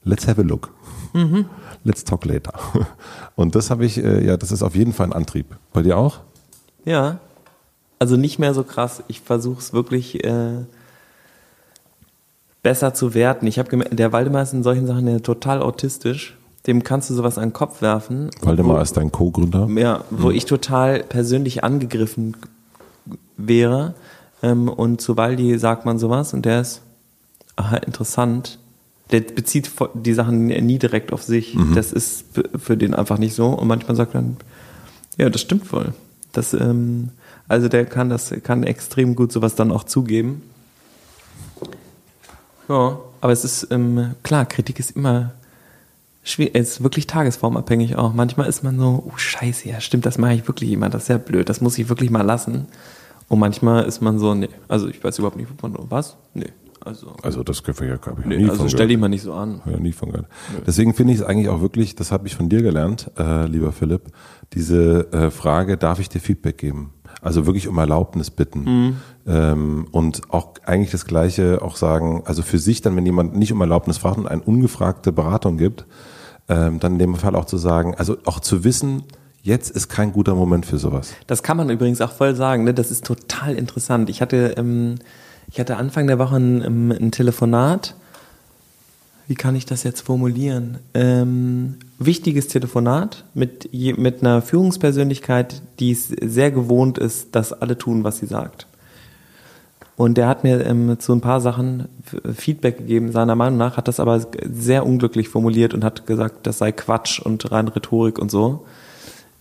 let's 0.07 0.26
have 0.26 0.40
a 0.40 0.44
look. 0.44 0.70
Mhm. 1.12 1.44
Let's 1.84 2.04
talk 2.04 2.24
later. 2.24 2.54
Und 3.36 3.54
das 3.54 3.70
habe 3.70 3.84
ich, 3.84 4.02
äh, 4.02 4.24
ja, 4.24 4.36
das 4.36 4.50
ist 4.50 4.62
auf 4.62 4.74
jeden 4.74 4.92
Fall 4.92 5.09
ein 5.09 5.12
Antrieb. 5.12 5.46
Bei 5.72 5.82
dir 5.82 5.98
auch? 5.98 6.20
Ja. 6.84 7.18
Also 7.98 8.16
nicht 8.16 8.38
mehr 8.38 8.54
so 8.54 8.64
krass. 8.64 9.02
Ich 9.09 9.20
versuche 9.20 9.59
es 9.59 9.72
wirklich 9.72 10.24
äh, 10.24 10.64
besser 12.62 12.94
zu 12.94 13.14
werten. 13.14 13.46
Ich 13.46 13.59
habe 13.59 13.68
gemerkt, 13.68 13.98
der 13.98 14.12
Waldemar 14.12 14.42
ist 14.42 14.54
in 14.54 14.62
solchen 14.62 14.86
Sachen 14.86 15.07
ja 15.07 15.18
total 15.18 15.61
autistisch 15.61 16.36
dem 16.66 16.82
kannst 16.82 17.11
du 17.11 17.14
sowas 17.14 17.38
an 17.38 17.50
den 17.50 17.52
Kopf 17.52 17.80
werfen. 17.80 18.30
Waldemar 18.42 18.78
wo, 18.78 18.80
ist 18.80 18.96
dein 18.96 19.12
Co-Gründer. 19.12 19.68
Ja, 19.76 20.04
wo 20.11 20.28
mhm. 20.28 20.34
ich 20.34 20.46
total 20.46 21.02
persönlich 21.02 21.64
angegriffen 21.64 22.36
wäre. 23.36 23.94
Ähm, 24.42 24.68
und 24.68 25.00
zu 25.00 25.16
Waldi 25.16 25.59
sagt 25.59 25.84
man 25.84 25.98
sowas 25.98 26.34
und 26.34 26.44
der 26.44 26.61
ist, 26.61 26.82
aha, 27.57 27.76
interessant. 27.76 28.59
Der 29.12 29.20
bezieht 29.20 29.70
die 29.94 30.14
Sachen 30.14 30.46
nie 30.46 30.78
direkt 30.78 31.12
auf 31.12 31.22
sich. 31.22 31.54
Mhm. 31.54 31.74
Das 31.74 31.92
ist 31.92 32.24
für 32.57 32.76
den 32.76 32.94
einfach 32.94 33.18
nicht 33.18 33.34
so. 33.34 33.48
Und 33.48 33.68
manchmal 33.68 33.96
sagt 33.96 34.14
dann, 34.14 34.36
ja, 35.16 35.30
das 35.30 35.40
stimmt 35.40 35.66
voll. 35.66 35.94
Das, 36.32 36.52
ähm, 36.52 37.11
also 37.48 37.68
der 37.68 37.86
kann 37.86 38.11
das, 38.11 38.32
kann 38.42 38.64
extrem 38.64 39.14
gut 39.14 39.32
sowas 39.32 39.54
dann 39.54 39.70
auch 39.70 39.84
zugeben. 39.84 40.42
Ja, 42.68 42.98
aber 43.20 43.32
es 43.32 43.44
ist 43.44 43.68
ähm, 43.70 44.14
klar, 44.22 44.44
Kritik 44.44 44.80
ist 44.80 44.96
immer 44.96 45.32
schwierig, 46.24 46.54
ist 46.57 46.82
wirklich 46.82 47.07
tagesformabhängig 47.07 47.96
auch. 47.96 48.12
Manchmal 48.12 48.48
ist 48.48 48.64
man 48.64 48.78
so, 48.78 49.04
oh 49.07 49.16
Scheiße, 49.16 49.68
ja 49.68 49.80
stimmt, 49.80 50.04
das 50.04 50.18
mache 50.18 50.34
ich 50.34 50.48
wirklich 50.48 50.72
immer, 50.72 50.90
das 50.90 51.04
ist 51.04 51.09
ja 51.09 51.18
blöd, 51.18 51.48
das 51.48 51.61
muss 51.61 51.78
ich 51.78 51.88
wirklich 51.88 52.11
mal 52.11 52.22
lassen. 52.22 52.66
Und 53.28 53.38
manchmal 53.38 53.84
ist 53.84 54.02
man 54.02 54.18
so, 54.18 54.34
nee, 54.34 54.48
also 54.68 54.88
ich 54.88 55.02
weiß 55.02 55.18
überhaupt 55.18 55.36
nicht, 55.36 55.48
was? 55.62 56.16
Nee. 56.34 56.52
Also, 56.87 57.16
also 57.22 57.43
das 57.43 57.64
Gefühl 57.64 57.89
ja, 57.89 57.97
glaube 57.97 58.20
ich 58.20 58.26
nee, 58.26 58.37
nie 58.37 58.49
Also 58.49 58.68
stell 58.68 58.87
dich 58.87 58.97
mal 58.97 59.09
nicht 59.09 59.22
so 59.22 59.34
an. 59.34 59.61
Ja, 59.66 59.76
nie 59.76 59.91
von 59.91 60.12
gehört. 60.12 60.28
Deswegen 60.66 60.95
finde 60.95 61.14
ich 61.14 61.18
es 61.18 61.24
eigentlich 61.24 61.49
auch 61.49 61.61
wirklich, 61.61 61.97
das 61.97 62.12
habe 62.12 62.28
ich 62.28 62.37
von 62.37 62.49
dir 62.49 62.62
gelernt, 62.62 63.11
äh, 63.18 63.47
lieber 63.47 63.72
Philipp, 63.72 64.12
diese 64.53 65.12
äh, 65.12 65.30
Frage, 65.30 65.76
darf 65.76 65.99
ich 65.99 66.09
dir 66.09 66.20
Feedback 66.20 66.59
geben? 66.59 66.93
Also 67.20 67.45
wirklich 67.47 67.66
um 67.66 67.76
Erlaubnis 67.78 68.30
bitten. 68.30 68.61
Mhm. 68.61 68.97
Ähm, 69.26 69.89
und 69.91 70.32
auch 70.32 70.55
eigentlich 70.64 70.93
das 70.93 71.07
Gleiche 71.07 71.61
auch 71.61 71.74
sagen, 71.74 72.22
also 72.24 72.43
für 72.43 72.59
sich 72.59 72.82
dann, 72.82 72.95
wenn 72.95 73.05
jemand 73.05 73.34
nicht 73.37 73.53
um 73.53 73.61
Erlaubnis 73.61 73.99
fragt 73.99 74.18
und 74.18 74.28
eine 74.28 74.43
ungefragte 74.43 75.11
Beratung 75.11 75.57
gibt, 75.59 75.87
ähm, 76.49 76.78
dann 76.78 76.93
in 76.93 76.99
dem 77.01 77.14
Fall 77.16 77.34
auch 77.34 77.47
zu 77.47 77.57
sagen, 77.57 77.97
also 77.97 78.16
auch 78.26 78.39
zu 78.39 78.62
wissen, 78.62 79.03
jetzt 79.43 79.70
ist 79.70 79.89
kein 79.89 80.12
guter 80.12 80.37
Moment 80.37 80.66
für 80.66 80.78
sowas. 80.78 81.14
Das 81.26 81.43
kann 81.43 81.57
man 81.57 81.68
übrigens 81.68 82.01
auch 82.01 82.12
voll 82.12 82.37
sagen, 82.37 82.62
ne? 82.62 82.74
das 82.74 82.93
ist 82.93 83.05
total 83.05 83.57
interessant. 83.57 84.09
Ich 84.09 84.22
hatte, 84.22 84.55
ähm, 84.57 84.97
ich 85.51 85.61
hatte 85.61 85.76
Anfang 85.76 86.07
der 86.07 86.18
Woche 86.18 86.36
ein, 86.36 86.62
ähm, 86.62 86.92
ein 86.92 87.11
Telefonat, 87.11 87.94
wie 89.28 89.34
kann 89.34 89.57
ich 89.57 89.66
das 89.66 89.82
jetzt 89.82 90.03
formulieren? 90.03 90.78
Ähm, 90.94 91.76
wichtiges 91.99 92.47
Telefonat 92.47 93.24
mit, 93.34 93.72
mit 93.72 94.20
einer 94.22 94.40
Führungspersönlichkeit, 94.40 95.62
die 95.80 95.90
es 95.90 96.09
sehr 96.09 96.53
gewohnt 96.53 96.97
ist, 96.99 97.34
dass 97.34 97.53
alle 97.53 97.76
tun, 97.76 98.05
was 98.05 98.18
sie 98.18 98.26
sagt. 98.26 98.68
Und 99.97 100.18
der 100.18 100.28
hat 100.28 100.44
mir 100.44 100.64
ähm, 100.64 101.01
zu 101.01 101.12
ein 101.12 101.22
paar 101.22 101.40
Sachen 101.40 101.88
Feedback 102.34 102.78
gegeben. 102.78 103.12
Seiner 103.12 103.34
Meinung 103.34 103.59
nach 103.59 103.76
hat 103.78 103.88
das 103.88 103.99
aber 103.99 104.24
sehr 104.42 104.86
unglücklich 104.86 105.28
formuliert 105.28 105.74
und 105.74 105.82
hat 105.82 106.07
gesagt, 106.07 106.47
das 106.47 106.59
sei 106.59 106.70
Quatsch 106.70 107.18
und 107.18 107.51
rein 107.51 107.68
Rhetorik 107.68 108.18
und 108.18 108.30
so. 108.30 108.66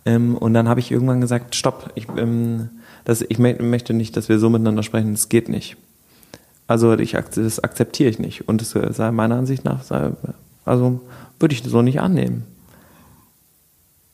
Ähm, 0.06 0.36
und 0.38 0.53
dann 0.53 0.70
habe 0.70 0.80
ich 0.80 0.91
irgendwann 0.91 1.22
gesagt, 1.22 1.56
stopp, 1.56 1.91
ich, 1.95 2.08
ähm, 2.18 2.70
das, 3.03 3.22
ich 3.28 3.38
möchte 3.38 3.93
nicht, 3.93 4.16
dass 4.16 4.30
wir 4.30 4.39
so 4.39 4.49
miteinander 4.49 4.82
sprechen, 4.82 5.12
das 5.12 5.30
geht 5.30 5.49
nicht. 5.49 5.78
Also 6.68 6.93
ich, 6.93 7.11
das 7.11 7.59
akzeptiere 7.59 8.09
ich 8.09 8.20
nicht. 8.20 8.47
Und 8.47 8.61
es 8.61 8.72
sei 8.72 9.11
meiner 9.11 9.36
Ansicht 9.36 9.66
nach, 9.66 9.84
sei, 9.84 10.11
also 10.66 11.01
würde 11.39 11.53
ich 11.53 11.61
das 11.61 11.72
so 11.72 11.82
nicht 11.82 11.99
annehmen. 11.99 12.43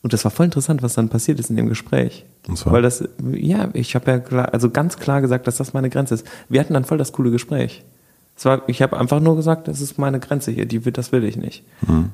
Und 0.01 0.13
das 0.13 0.23
war 0.23 0.31
voll 0.31 0.45
interessant, 0.45 0.81
was 0.81 0.95
dann 0.95 1.09
passiert 1.09 1.39
ist 1.39 1.49
in 1.49 1.55
dem 1.55 1.69
Gespräch. 1.69 2.25
Und 2.47 2.57
zwar? 2.57 2.73
Weil 2.73 2.81
das, 2.81 3.07
ja, 3.33 3.69
ich 3.73 3.95
habe 3.95 4.11
ja 4.11 4.19
klar, 4.19 4.53
also 4.53 4.69
ganz 4.69 4.97
klar 4.97 5.21
gesagt, 5.21 5.45
dass 5.47 5.57
das 5.57 5.73
meine 5.73 5.89
Grenze 5.89 6.15
ist. 6.15 6.25
Wir 6.49 6.59
hatten 6.59 6.73
dann 6.73 6.85
voll 6.85 6.97
das 6.97 7.11
coole 7.11 7.29
Gespräch. 7.29 7.83
Es 8.35 8.45
war, 8.45 8.67
ich 8.67 8.81
habe 8.81 8.97
einfach 8.97 9.19
nur 9.19 9.35
gesagt, 9.35 9.67
das 9.67 9.79
ist 9.79 9.99
meine 9.99 10.19
Grenze 10.19 10.51
hier, 10.51 10.65
die, 10.65 10.79
das 10.79 11.11
will 11.11 11.23
ich 11.23 11.37
nicht. 11.37 11.63
Mhm. 11.87 12.09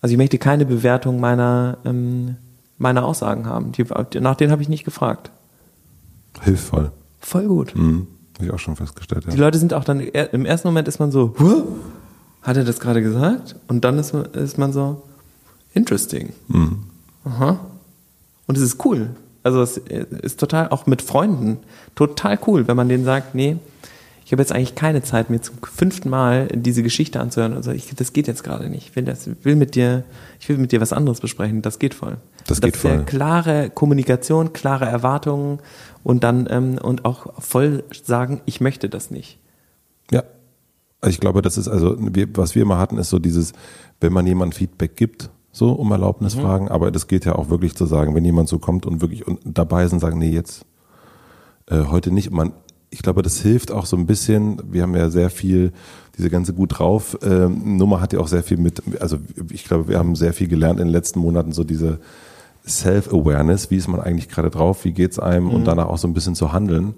Also 0.00 0.14
ich 0.14 0.18
möchte 0.18 0.38
keine 0.38 0.66
Bewertung 0.66 1.20
meiner, 1.20 1.78
ähm, 1.84 2.36
meiner 2.78 3.04
Aussagen 3.04 3.46
haben. 3.46 3.70
Die, 3.72 3.84
nach 4.18 4.34
denen 4.34 4.50
habe 4.50 4.62
ich 4.62 4.68
nicht 4.68 4.84
gefragt. 4.84 5.30
Hilfvoll. 6.42 6.90
Voll 7.20 7.46
gut. 7.46 7.76
Mhm. 7.76 8.08
Habe 8.40 8.46
ich 8.46 8.54
auch 8.54 8.58
schon 8.58 8.74
festgestellt, 8.76 9.26
ja. 9.26 9.32
Die 9.32 9.36
Leute 9.36 9.58
sind 9.58 9.74
auch 9.74 9.84
dann, 9.84 10.00
im 10.00 10.46
ersten 10.46 10.66
Moment 10.68 10.88
ist 10.88 10.98
man 10.98 11.12
so, 11.12 11.34
Huh? 11.38 11.64
hat 12.40 12.56
er 12.56 12.64
das 12.64 12.80
gerade 12.80 13.02
gesagt? 13.02 13.54
Und 13.68 13.84
dann 13.84 13.98
ist, 13.98 14.14
ist 14.14 14.56
man 14.56 14.72
so, 14.72 15.02
interesting. 15.74 16.32
Mhm. 16.48 16.78
Aha. 17.26 17.60
Und 18.46 18.56
es 18.56 18.62
ist 18.62 18.82
cool. 18.86 19.10
Also 19.42 19.60
es 19.60 19.76
ist 19.76 20.40
total, 20.40 20.70
auch 20.70 20.86
mit 20.86 21.02
Freunden, 21.02 21.58
total 21.94 22.38
cool, 22.46 22.66
wenn 22.66 22.76
man 22.76 22.88
denen 22.88 23.04
sagt, 23.04 23.34
nee, 23.34 23.58
ich 24.30 24.32
habe 24.32 24.42
jetzt 24.42 24.52
eigentlich 24.52 24.76
keine 24.76 25.02
Zeit, 25.02 25.28
mir 25.28 25.40
zum 25.40 25.56
fünften 25.60 26.08
Mal 26.08 26.46
diese 26.54 26.84
Geschichte 26.84 27.18
anzuhören. 27.18 27.54
Also 27.54 27.72
ich, 27.72 27.92
das 27.92 28.12
geht 28.12 28.28
jetzt 28.28 28.44
gerade 28.44 28.70
nicht. 28.70 28.90
Ich 28.90 28.94
will, 28.94 29.02
das, 29.02 29.28
will 29.42 29.56
mit 29.56 29.74
dir, 29.74 30.04
ich 30.38 30.48
will 30.48 30.56
mit 30.56 30.70
dir 30.70 30.80
was 30.80 30.92
anderes 30.92 31.18
besprechen. 31.18 31.62
Das 31.62 31.80
geht 31.80 31.94
voll. 31.94 32.16
Das, 32.46 32.60
das 32.60 32.60
geht 32.60 32.76
voll. 32.76 33.02
Klare 33.06 33.70
Kommunikation, 33.70 34.52
klare 34.52 34.84
Erwartungen 34.84 35.58
und 36.04 36.22
dann 36.22 36.46
ähm, 36.48 36.78
und 36.80 37.06
auch 37.06 37.42
voll 37.42 37.82
sagen, 38.04 38.40
ich 38.46 38.60
möchte 38.60 38.88
das 38.88 39.10
nicht. 39.10 39.40
Ja. 40.12 40.22
Ich 41.04 41.18
glaube, 41.18 41.42
das 41.42 41.58
ist 41.58 41.66
also, 41.66 41.96
was 41.98 42.54
wir 42.54 42.62
immer 42.62 42.78
hatten, 42.78 42.98
ist 42.98 43.10
so 43.10 43.18
dieses, 43.18 43.52
wenn 44.00 44.12
man 44.12 44.28
jemand 44.28 44.54
Feedback 44.54 44.94
gibt, 44.94 45.28
so 45.50 45.72
um 45.72 45.90
Erlaubnis 45.90 46.36
mhm. 46.36 46.42
fragen, 46.42 46.68
aber 46.68 46.92
das 46.92 47.08
geht 47.08 47.24
ja 47.24 47.34
auch 47.34 47.50
wirklich 47.50 47.74
zu 47.74 47.84
sagen, 47.84 48.14
wenn 48.14 48.24
jemand 48.24 48.48
so 48.48 48.60
kommt 48.60 48.86
und 48.86 49.00
wirklich 49.00 49.26
und 49.26 49.40
dabei 49.42 49.82
ist 49.82 49.92
und 49.92 49.98
sagen, 49.98 50.20
nee, 50.20 50.30
jetzt 50.30 50.66
äh, 51.66 51.86
heute 51.86 52.12
nicht. 52.12 52.30
Man, 52.30 52.52
ich 52.90 53.02
glaube, 53.02 53.22
das 53.22 53.40
hilft 53.40 53.70
auch 53.70 53.86
so 53.86 53.96
ein 53.96 54.06
bisschen. 54.06 54.60
Wir 54.70 54.82
haben 54.82 54.96
ja 54.96 55.10
sehr 55.10 55.30
viel, 55.30 55.72
diese 56.18 56.28
ganze 56.28 56.52
gut 56.52 56.78
drauf 56.78 57.16
äh, 57.22 57.48
Nummer 57.48 58.00
hat 58.00 58.12
ja 58.12 58.18
auch 58.18 58.28
sehr 58.28 58.42
viel 58.42 58.56
mit, 58.56 58.82
also 59.00 59.18
ich 59.50 59.64
glaube, 59.64 59.88
wir 59.88 59.98
haben 59.98 60.16
sehr 60.16 60.32
viel 60.32 60.48
gelernt 60.48 60.80
in 60.80 60.88
den 60.88 60.92
letzten 60.92 61.20
Monaten, 61.20 61.52
so 61.52 61.64
diese 61.64 62.00
Self-Awareness, 62.66 63.70
wie 63.70 63.76
ist 63.76 63.88
man 63.88 64.00
eigentlich 64.00 64.28
gerade 64.28 64.50
drauf, 64.50 64.84
wie 64.84 64.92
geht's 64.92 65.18
einem 65.18 65.46
mhm. 65.46 65.50
und 65.50 65.64
danach 65.64 65.86
auch 65.86 65.98
so 65.98 66.08
ein 66.08 66.14
bisschen 66.14 66.34
zu 66.34 66.52
handeln. 66.52 66.94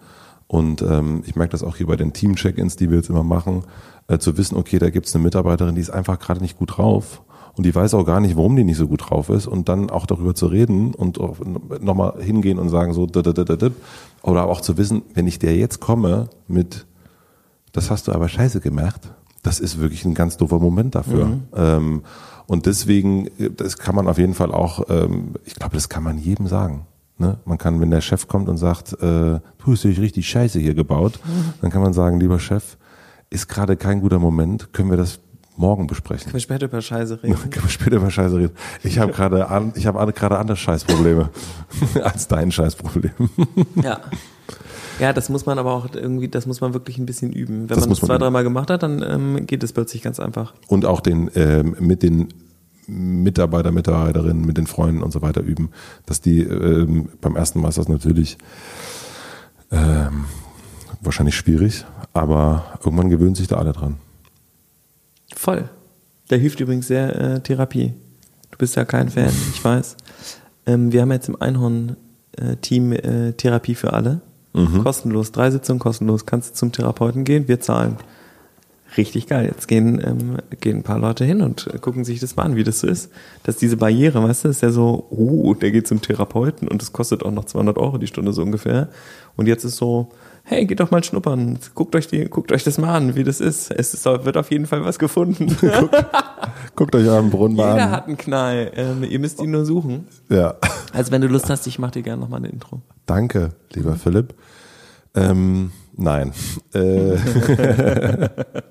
Und 0.49 0.83
ähm, 0.83 1.23
ich 1.27 1.37
merke 1.37 1.53
das 1.53 1.63
auch 1.63 1.77
hier 1.77 1.87
bei 1.87 1.97
den 1.97 2.13
Team-Check-ins, 2.13 2.77
die 2.77 2.91
wir 2.91 2.99
jetzt 2.99 3.09
immer 3.09 3.23
machen, 3.23 3.65
äh, 4.09 4.19
zu 4.19 4.37
wissen, 4.37 4.57
okay, 4.57 4.79
da 4.79 4.91
gibt's 4.91 5.15
eine 5.15 5.25
Mitarbeiterin, 5.25 5.75
die 5.75 5.81
ist 5.81 5.91
einfach 5.91 6.19
gerade 6.19 6.41
nicht 6.41 6.59
gut 6.59 6.77
drauf 6.77 7.23
und 7.57 7.67
die 7.67 7.75
weiß 7.75 7.95
auch 7.95 8.05
gar 8.05 8.21
nicht, 8.21 8.37
warum 8.37 8.57
die 8.57 8.65
nicht 8.65 8.79
so 8.79 8.89
gut 8.89 9.11
drauf 9.11 9.29
ist 9.29 9.47
und 9.47 9.69
dann 9.69 9.91
auch 9.91 10.07
darüber 10.07 10.35
zu 10.35 10.47
reden 10.47 10.95
und 10.95 11.19
nochmal 11.83 12.15
hingehen 12.21 12.59
und 12.59 12.69
sagen 12.71 12.95
so 12.95 13.07
oder 14.23 14.47
auch 14.47 14.61
zu 14.61 14.79
wissen, 14.79 15.03
wenn 15.15 15.27
ich 15.27 15.39
dir 15.39 15.57
jetzt 15.57 15.81
komme 15.81 16.29
mit, 16.49 16.87
das 17.73 17.91
hast 17.91 18.09
du 18.09 18.13
aber 18.13 18.29
scheiße 18.29 18.61
gemacht, 18.61 19.13
das 19.43 19.61
ist 19.61 19.81
wirklich 19.81 20.05
ein 20.05 20.15
ganz 20.15 20.37
doofer 20.37 20.59
Moment 20.59 20.95
dafür. 20.95 21.27
Mhm. 21.27 21.43
Ähm, 21.55 22.03
und 22.47 22.67
deswegen, 22.67 23.29
das 23.57 23.77
kann 23.77 23.95
man 23.95 24.09
auf 24.09 24.19
jeden 24.19 24.35
Fall 24.35 24.53
auch, 24.53 24.85
ähm, 24.89 25.35
ich 25.45 25.55
glaube, 25.55 25.75
das 25.75 25.89
kann 25.89 26.03
man 26.03 26.19
jedem 26.19 26.47
sagen. 26.47 26.87
Ne? 27.19 27.39
Man 27.45 27.59
kann, 27.59 27.81
wenn 27.81 27.91
der 27.91 28.01
Chef 28.01 28.29
kommt 28.29 28.49
und 28.49 28.57
sagt, 28.57 28.95
äh, 28.95 28.97
du 29.41 29.41
hast 29.67 29.85
dich 29.85 30.01
richtig 30.01 30.29
scheiße 30.29 30.59
hier 30.59 30.75
gebaut, 30.75 31.21
mhm. 31.25 31.55
dann 31.61 31.71
kann 31.71 31.83
man 31.83 31.93
sagen, 31.93 32.21
lieber 32.21 32.39
Chef, 32.39 32.77
ist 33.31 33.49
gerade 33.49 33.77
kein 33.77 34.01
guter 34.01 34.19
Moment, 34.19 34.73
können 34.73 34.91
wir 34.91 34.97
das 34.97 35.21
morgen 35.57 35.87
besprechen. 35.87 36.25
Können 36.25 36.35
wir 36.35 36.41
später 36.41 36.67
über 36.67 36.81
Scheiße 36.81 37.23
reden? 37.23 37.35
Können 37.51 37.65
wir 37.65 37.71
später 37.71 37.97
über 37.97 38.11
Scheiße 38.11 38.37
reden. 38.37 38.53
Ich 38.83 38.99
habe 38.99 39.13
gerade 39.13 39.49
an, 39.49 39.73
ich 39.77 39.87
habe 39.87 40.13
gerade 40.13 40.39
andere 40.39 40.57
Scheißprobleme 40.57 41.31
als 42.03 42.29
dein 42.29 42.53
Scheißproblem. 42.53 43.13
ja. 43.83 44.01
Ja, 45.01 45.13
das 45.13 45.29
muss 45.31 45.47
man 45.47 45.59
aber 45.59 45.73
auch 45.73 45.89
irgendwie, 45.95 46.29
das 46.29 46.47
muss 46.47 46.61
man 46.61 46.75
wirklich 46.75 46.99
ein 46.99 47.07
bisschen 47.07 47.33
üben. 47.33 47.63
Wenn 47.63 47.69
das 47.69 47.81
man 47.81 47.91
das 47.91 47.99
zwei, 48.01 48.19
dreimal 48.19 48.45
gemacht 48.45 48.71
hat, 48.71 48.83
dann 48.83 49.03
ähm, 49.03 49.47
geht 49.47 49.63
es 49.63 49.73
plötzlich 49.73 50.03
ganz 50.03 50.21
einfach. 50.21 50.53
Und 50.69 50.85
auch 50.85 51.01
den 51.01 51.31
ähm, 51.35 51.77
mit 51.81 52.03
den 52.03 52.29
Mitarbeiter, 52.87 53.73
Mitarbeiterinnen, 53.73 54.45
mit 54.45 54.59
den 54.59 54.67
Freunden 54.67 55.03
und 55.03 55.13
so 55.13 55.23
weiter 55.23 55.41
üben, 55.41 55.71
dass 56.07 56.21
die 56.21 56.43
ähm, 56.43 57.09
beim 57.21 57.37
ersten 57.37 57.61
Mal 57.61 57.69
ist 57.69 57.79
das 57.79 57.89
natürlich 57.89 58.39
ähm, 59.71 60.27
wahrscheinlich 61.01 61.35
schwierig, 61.35 61.85
aber 62.13 62.79
irgendwann 62.85 63.09
gewöhnen 63.09 63.35
sich 63.35 63.49
da 63.49 63.57
alle 63.57 63.73
dran. 63.73 63.97
Voll. 65.43 65.69
Da 66.29 66.37
hilft 66.37 66.61
übrigens 66.61 66.87
sehr 66.87 67.21
äh, 67.21 67.41
Therapie. 67.41 67.95
Du 68.53 68.59
bist 68.59 68.77
ja 68.77 68.85
kein 68.85 69.09
Fan, 69.09 69.33
ich 69.53 69.65
weiß. 69.65 69.97
Ähm, 70.67 70.93
wir 70.93 71.01
haben 71.01 71.11
jetzt 71.11 71.29
im 71.29 71.43
Einhorn-Team 71.43 72.93
äh, 72.93 73.33
Therapie 73.33 73.75
für 73.75 73.93
alle. 73.93 74.21
Kostenlos, 74.85 75.33
drei 75.33 75.51
Sitzungen 75.51 75.81
kostenlos. 75.81 76.27
Kannst 76.27 76.51
du 76.51 76.55
zum 76.55 76.71
Therapeuten 76.71 77.25
gehen, 77.25 77.49
wir 77.49 77.59
zahlen. 77.59 77.97
Richtig 78.97 79.27
geil. 79.27 79.47
Jetzt 79.47 79.67
gehen, 79.67 80.01
ähm, 80.05 80.37
gehen 80.61 80.77
ein 80.77 80.83
paar 80.85 81.01
Leute 81.01 81.25
hin 81.25 81.41
und 81.41 81.67
äh, 81.67 81.79
gucken 81.79 82.05
sich 82.05 82.21
das 82.21 82.37
mal 82.37 82.45
an, 82.45 82.55
wie 82.55 82.63
das 82.63 82.79
so 82.79 82.87
ist. 82.87 83.11
Dass 83.43 83.57
diese 83.57 83.79
Barriere, 83.79 84.23
weißt 84.23 84.45
du, 84.45 84.49
ist 84.49 84.63
ja 84.63 84.71
so, 84.71 85.09
oh, 85.11 85.55
der 85.55 85.73
geht 85.73 85.89
zum 85.89 86.01
Therapeuten 86.01 86.69
und 86.69 86.81
das 86.81 86.93
kostet 86.93 87.25
auch 87.25 87.33
noch 87.33 87.47
200 87.47 87.79
Euro 87.79 87.99
die 87.99 88.07
Stunde 88.07 88.33
so 88.33 88.43
ungefähr. 88.43 88.91
Und 89.35 89.49
jetzt 89.49 89.65
ist 89.65 89.77
so, 89.77 90.13
hey, 90.45 90.67
geht 90.67 90.81
doch 90.81 90.91
mal 90.91 91.03
schnuppern, 91.03 91.59
guckt 91.75 91.95
euch 91.95 92.09
die, 92.09 92.25
guckt 92.25 92.53
euch 92.53 92.65
das 92.65 92.79
mal 92.79 92.95
an, 92.95 93.15
wie 93.15 93.25
das 93.25 93.41
ist. 93.41 93.71
Es 93.71 93.95
ist, 93.95 94.05
wird 94.05 94.37
auf 94.37 94.51
jeden 94.51 94.67
Fall 94.67 94.85
was 94.85 94.99
gefunden. 94.99 95.57
Guckt 96.75 96.95
euch 96.95 97.07
euren 97.07 97.31
Brunnen 97.31 97.57
mal 97.57 97.73
Jeder 97.75 97.85
an. 97.85 97.91
hat 97.91 98.07
einen 98.09 98.17
Knall. 98.17 98.73
Ähm, 98.75 99.05
ihr 99.05 99.19
müsst 99.19 99.41
ihn 99.41 99.51
nur 99.51 99.65
suchen. 99.65 100.07
Ja. 100.29 100.55
Also 100.93 101.13
wenn 101.13 101.21
du 101.21 101.29
Lust 101.29 101.51
hast, 101.51 101.67
ich 101.67 101.79
mach 101.79 101.91
dir 101.91 102.03
gerne 102.03 102.21
nochmal 102.21 102.39
eine 102.39 102.49
Intro. 102.49 102.81
Danke, 103.07 103.51
lieber 103.73 103.95
Philipp. 103.97 104.35
Ähm, 105.15 105.71
nein. 105.95 106.33
Äh, 106.73 107.17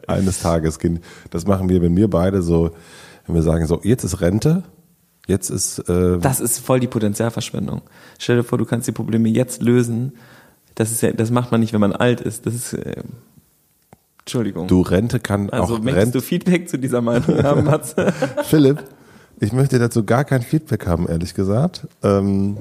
eines 0.07 0.41
Tages 0.41 0.79
gehen. 0.79 0.99
Das 1.29 1.45
machen 1.45 1.69
wir, 1.69 1.81
wenn 1.81 1.95
wir 1.95 2.09
beide 2.09 2.41
so, 2.41 2.71
wenn 3.27 3.35
wir 3.35 3.43
sagen, 3.43 3.67
so, 3.67 3.79
jetzt 3.83 4.03
ist 4.03 4.19
Rente, 4.21 4.63
jetzt 5.27 5.49
ist 5.49 5.79
äh, 5.87 6.17
Das 6.17 6.39
ist 6.39 6.59
voll 6.59 6.79
die 6.79 6.87
Potenzialverschwendung. 6.87 7.81
Stell 8.17 8.37
dir 8.37 8.43
vor, 8.43 8.57
du 8.57 8.65
kannst 8.65 8.87
die 8.87 8.93
Probleme 8.93 9.29
jetzt 9.29 9.61
lösen. 9.61 10.13
Das 10.75 10.91
ist 10.91 11.01
ja, 11.01 11.11
das 11.11 11.31
macht 11.31 11.51
man 11.51 11.61
nicht, 11.61 11.73
wenn 11.73 11.81
man 11.81 11.93
alt 11.93 12.21
ist. 12.21 12.45
Das 12.45 12.53
ist, 12.53 12.73
äh, 12.73 13.03
Entschuldigung. 14.19 14.67
du 14.67 14.81
Rente 14.81 15.19
kann 15.19 15.49
also 15.49 15.75
auch 15.75 15.79
möchtest 15.79 15.97
Rente. 15.97 16.17
du 16.19 16.21
Feedback 16.21 16.69
zu 16.69 16.77
dieser 16.77 17.01
Meinung 17.01 17.43
haben, 17.43 17.63
Matze? 17.63 18.13
Philipp, 18.43 18.83
ich 19.39 19.51
möchte 19.51 19.79
dazu 19.79 20.03
gar 20.03 20.23
kein 20.23 20.41
Feedback 20.41 20.87
haben, 20.87 21.07
ehrlich 21.07 21.33
gesagt. 21.33 21.87
Ähm, 22.03 22.57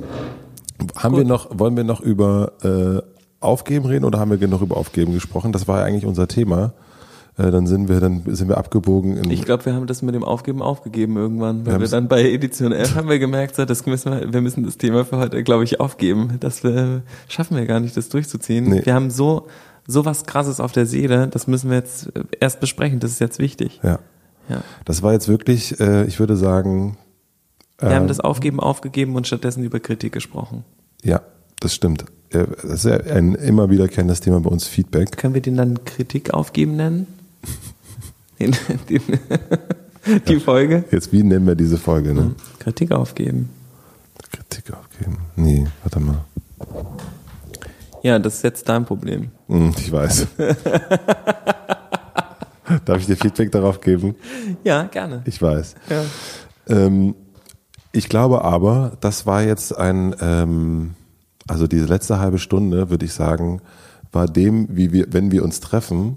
haben 0.96 1.16
wir 1.16 1.24
noch, 1.24 1.58
wollen 1.58 1.76
wir 1.76 1.84
noch 1.84 2.00
über 2.00 2.52
äh, 2.62 3.02
Aufgeben 3.40 3.86
reden 3.86 4.04
oder 4.04 4.18
haben 4.18 4.30
wir 4.30 4.38
genug 4.38 4.62
über 4.62 4.76
Aufgeben 4.76 5.12
gesprochen? 5.12 5.52
Das 5.52 5.68
war 5.68 5.80
ja 5.80 5.84
eigentlich 5.84 6.06
unser 6.06 6.28
Thema. 6.28 6.72
Äh, 7.40 7.50
dann 7.50 7.66
sind 7.66 7.88
wir, 7.88 8.00
dann 8.00 8.22
sind 8.26 8.48
wir 8.48 8.58
abgebogen 8.58 9.16
in 9.16 9.30
Ich 9.30 9.42
glaube, 9.44 9.64
wir 9.66 9.74
haben 9.74 9.86
das 9.86 10.02
mit 10.02 10.14
dem 10.14 10.24
Aufgeben 10.24 10.62
aufgegeben 10.62 11.16
irgendwann, 11.16 11.60
weil 11.60 11.66
wir, 11.66 11.72
haben's- 11.74 11.90
dann 11.90 12.08
bei 12.08 12.22
Edition 12.30 12.72
11 12.72 12.94
haben 12.96 13.08
wir 13.08 13.18
gemerkt, 13.18 13.56
so, 13.56 13.64
das 13.64 13.86
müssen 13.86 14.12
wir, 14.12 14.32
wir 14.32 14.40
müssen 14.40 14.64
das 14.64 14.76
Thema 14.78 15.04
für 15.04 15.16
heute, 15.18 15.42
glaube 15.42 15.64
ich, 15.64 15.80
aufgeben. 15.80 16.36
Das 16.40 16.62
wir, 16.64 17.02
schaffen 17.28 17.56
wir 17.56 17.66
gar 17.66 17.80
nicht, 17.80 17.96
das 17.96 18.08
durchzuziehen. 18.08 18.64
Nee. 18.68 18.82
Wir 18.84 18.94
haben 18.94 19.10
so, 19.10 19.46
so 19.86 20.04
was 20.04 20.24
Krasses 20.26 20.60
auf 20.60 20.72
der 20.72 20.86
Seele, 20.86 21.28
das 21.28 21.46
müssen 21.46 21.70
wir 21.70 21.78
jetzt 21.78 22.08
äh, 22.16 22.22
erst 22.40 22.60
besprechen, 22.60 23.00
das 23.00 23.12
ist 23.12 23.20
jetzt 23.20 23.38
wichtig. 23.38 23.80
ja. 23.82 23.98
Ja. 24.48 24.62
Das 24.84 25.02
war 25.04 25.12
jetzt 25.12 25.28
wirklich, 25.28 25.78
äh, 25.78 26.04
ich 26.06 26.18
würde 26.18 26.36
sagen, 26.36 26.96
Wir 27.78 27.90
haben 27.94 28.02
ähm, 28.02 28.08
das 28.08 28.18
Aufgeben 28.18 28.58
aufgegeben 28.58 29.14
und 29.14 29.28
stattdessen 29.28 29.62
über 29.62 29.78
Kritik 29.78 30.12
gesprochen. 30.12 30.64
Ja, 31.04 31.20
das 31.60 31.72
stimmt. 31.72 32.04
Äh, 32.30 32.46
Das 32.62 32.84
ist 32.84 32.86
ein 32.86 33.36
immer 33.36 33.70
wiederkehrendes 33.70 34.20
Thema 34.20 34.40
bei 34.40 34.50
uns, 34.50 34.66
Feedback. 34.66 35.16
Können 35.16 35.34
wir 35.34 35.40
den 35.40 35.56
dann 35.56 35.84
Kritik 35.84 36.34
aufgeben 36.34 36.74
nennen? 36.74 37.06
Den, 38.40 38.56
den, 38.88 39.02
die 40.26 40.40
Folge? 40.40 40.84
Jetzt, 40.90 41.12
wie 41.12 41.22
nennen 41.22 41.46
wir 41.46 41.54
diese 41.54 41.76
Folge, 41.76 42.14
ne? 42.14 42.34
Kritik 42.58 42.90
aufgeben. 42.92 43.50
Kritik 44.32 44.72
aufgeben. 44.72 45.18
Nee, 45.36 45.66
warte 45.82 46.00
mal. 46.00 46.24
Ja, 48.02 48.18
das 48.18 48.36
ist 48.36 48.44
jetzt 48.44 48.68
dein 48.68 48.86
Problem. 48.86 49.30
Hm, 49.48 49.74
ich 49.76 49.92
weiß. 49.92 50.26
Darf 52.84 52.98
ich 52.98 53.06
dir 53.06 53.16
Feedback 53.16 53.50
darauf 53.52 53.80
geben? 53.80 54.14
Ja, 54.64 54.84
gerne. 54.84 55.22
Ich 55.26 55.42
weiß. 55.42 55.74
Ja. 55.90 56.04
Ähm, 56.68 57.14
ich 57.92 58.08
glaube 58.08 58.42
aber, 58.44 58.96
das 59.00 59.26
war 59.26 59.42
jetzt 59.42 59.76
ein, 59.76 60.14
ähm, 60.20 60.94
also 61.48 61.66
diese 61.66 61.86
letzte 61.86 62.20
halbe 62.20 62.38
Stunde, 62.38 62.88
würde 62.90 63.04
ich 63.04 63.12
sagen, 63.12 63.60
war 64.12 64.26
dem, 64.26 64.68
wie 64.70 64.92
wir, 64.92 65.12
wenn 65.12 65.30
wir 65.32 65.42
uns 65.44 65.60
treffen 65.60 66.16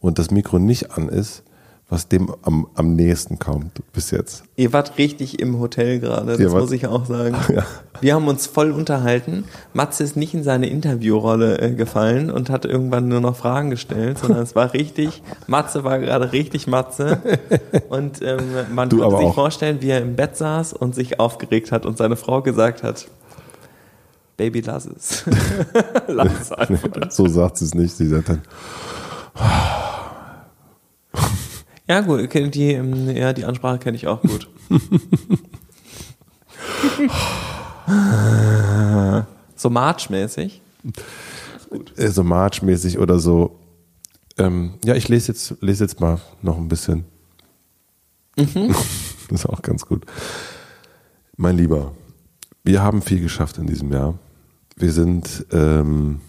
und 0.00 0.18
das 0.18 0.30
Mikro 0.30 0.58
nicht 0.58 0.92
an 0.92 1.08
ist, 1.08 1.42
was 1.90 2.06
dem 2.06 2.30
am, 2.42 2.66
am 2.74 2.94
nächsten 2.96 3.38
kommt 3.38 3.80
bis 3.94 4.10
jetzt. 4.10 4.44
Ihr 4.56 4.74
wart 4.74 4.98
richtig 4.98 5.40
im 5.40 5.58
Hotel 5.58 6.00
gerade, 6.00 6.36
das 6.36 6.52
muss 6.52 6.70
ich 6.72 6.86
auch 6.86 7.06
sagen. 7.06 7.34
Ja. 7.54 7.64
Wir 8.00 8.14
haben 8.14 8.28
uns 8.28 8.46
voll 8.46 8.70
unterhalten. 8.72 9.44
Matze 9.72 10.04
ist 10.04 10.14
nicht 10.16 10.32
in 10.34 10.44
seine 10.44 10.68
Interviewrolle 10.68 11.58
äh, 11.60 11.72
gefallen 11.72 12.30
und 12.30 12.48
hat 12.50 12.64
irgendwann 12.64 13.08
nur 13.08 13.20
noch 13.20 13.34
Fragen 13.34 13.70
gestellt, 13.70 14.18
sondern 14.18 14.42
es 14.42 14.54
war 14.54 14.72
richtig, 14.74 15.22
Matze 15.48 15.82
war 15.82 15.98
gerade 15.98 16.30
richtig 16.32 16.66
Matze. 16.68 17.20
Und 17.88 18.20
ähm, 18.22 18.38
man 18.72 18.88
Du 18.90 18.98
konnte 18.98 19.16
sich 19.16 19.26
auch. 19.26 19.34
vorstellen, 19.34 19.78
wie 19.80 19.88
er 19.88 20.02
im 20.02 20.14
Bett 20.14 20.36
saß 20.36 20.74
und 20.74 20.94
sich 20.94 21.18
aufgeregt 21.18 21.72
hat 21.72 21.86
und 21.86 21.96
seine 21.98 22.16
Frau 22.16 22.42
gesagt 22.42 22.82
hat, 22.82 23.08
Baby, 24.36 24.60
lass 24.60 24.86
es. 24.86 25.24
lass 26.06 26.28
es 26.40 26.52
einfach. 26.52 27.10
So 27.10 27.26
sagt 27.26 27.56
sie 27.56 27.64
es 27.64 27.74
nicht. 27.74 27.96
Sie 27.96 28.06
sagt 28.06 28.28
dann, 28.28 28.42
Ja, 31.88 32.02
gut, 32.02 32.32
die, 32.54 32.72
ähm, 32.72 33.16
ja, 33.16 33.32
die 33.32 33.46
Ansprache 33.46 33.78
kenne 33.78 33.96
ich 33.96 34.06
auch 34.06 34.20
gut. 34.20 34.48
so 39.56 39.70
March-mäßig. 39.70 40.60
äh, 41.96 42.08
so 42.08 42.22
marchmäßig 42.24 42.98
oder 42.98 43.18
so. 43.18 43.58
Ähm, 44.36 44.74
ja, 44.84 44.94
ich 44.94 45.08
lese 45.08 45.32
jetzt, 45.32 45.54
lese 45.60 45.84
jetzt 45.84 45.98
mal 46.00 46.20
noch 46.42 46.58
ein 46.58 46.68
bisschen. 46.68 47.04
Mhm. 48.36 48.74
das 49.30 49.30
ist 49.40 49.46
auch 49.46 49.62
ganz 49.62 49.86
gut. 49.86 50.04
Mein 51.36 51.56
Lieber, 51.56 51.92
wir 52.64 52.82
haben 52.82 53.00
viel 53.00 53.20
geschafft 53.20 53.58
in 53.58 53.66
diesem 53.66 53.92
Jahr. 53.92 54.18
Wir 54.76 54.92
sind, 54.92 55.46
ähm, 55.52 56.20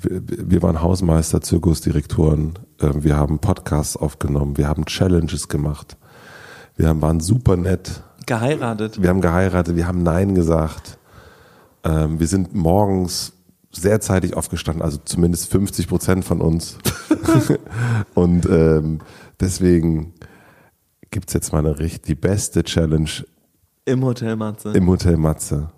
wir, 0.00 0.62
waren 0.62 0.82
Hausmeister, 0.82 1.40
Zirkusdirektoren, 1.40 2.58
ähm, 2.80 3.04
wir 3.04 3.16
haben 3.16 3.38
Podcasts 3.38 3.96
aufgenommen, 3.96 4.56
wir 4.56 4.68
haben 4.68 4.84
Challenges 4.86 5.48
gemacht, 5.48 5.96
wir 6.76 6.88
haben, 6.88 7.02
waren 7.02 7.20
super 7.20 7.56
nett, 7.56 8.02
Geheiratet. 8.26 9.02
wir 9.02 9.08
haben 9.08 9.20
geheiratet, 9.20 9.76
wir 9.76 9.86
haben 9.86 10.02
Nein 10.02 10.34
gesagt. 10.34 10.98
Ähm, 11.84 12.20
wir 12.20 12.26
sind 12.26 12.54
morgens 12.54 13.32
sehr 13.72 14.00
zeitig 14.00 14.34
aufgestanden, 14.36 14.82
also 14.82 14.98
zumindest 15.04 15.50
50 15.50 15.88
Prozent 15.88 16.24
von 16.24 16.40
uns. 16.40 16.78
Und 18.14 18.46
ähm, 18.46 19.00
deswegen 19.40 20.14
gibt's 21.10 21.32
jetzt 21.32 21.52
mal 21.52 21.60
eine 21.60 21.78
richtig, 21.78 22.02
die 22.02 22.14
beste 22.14 22.62
Challenge 22.64 23.10
Im 23.84 24.04
Hotel 24.04 24.36
Matze. 24.36 24.72
im 24.72 24.86
Hotel 24.88 25.16
Matze. 25.16 25.70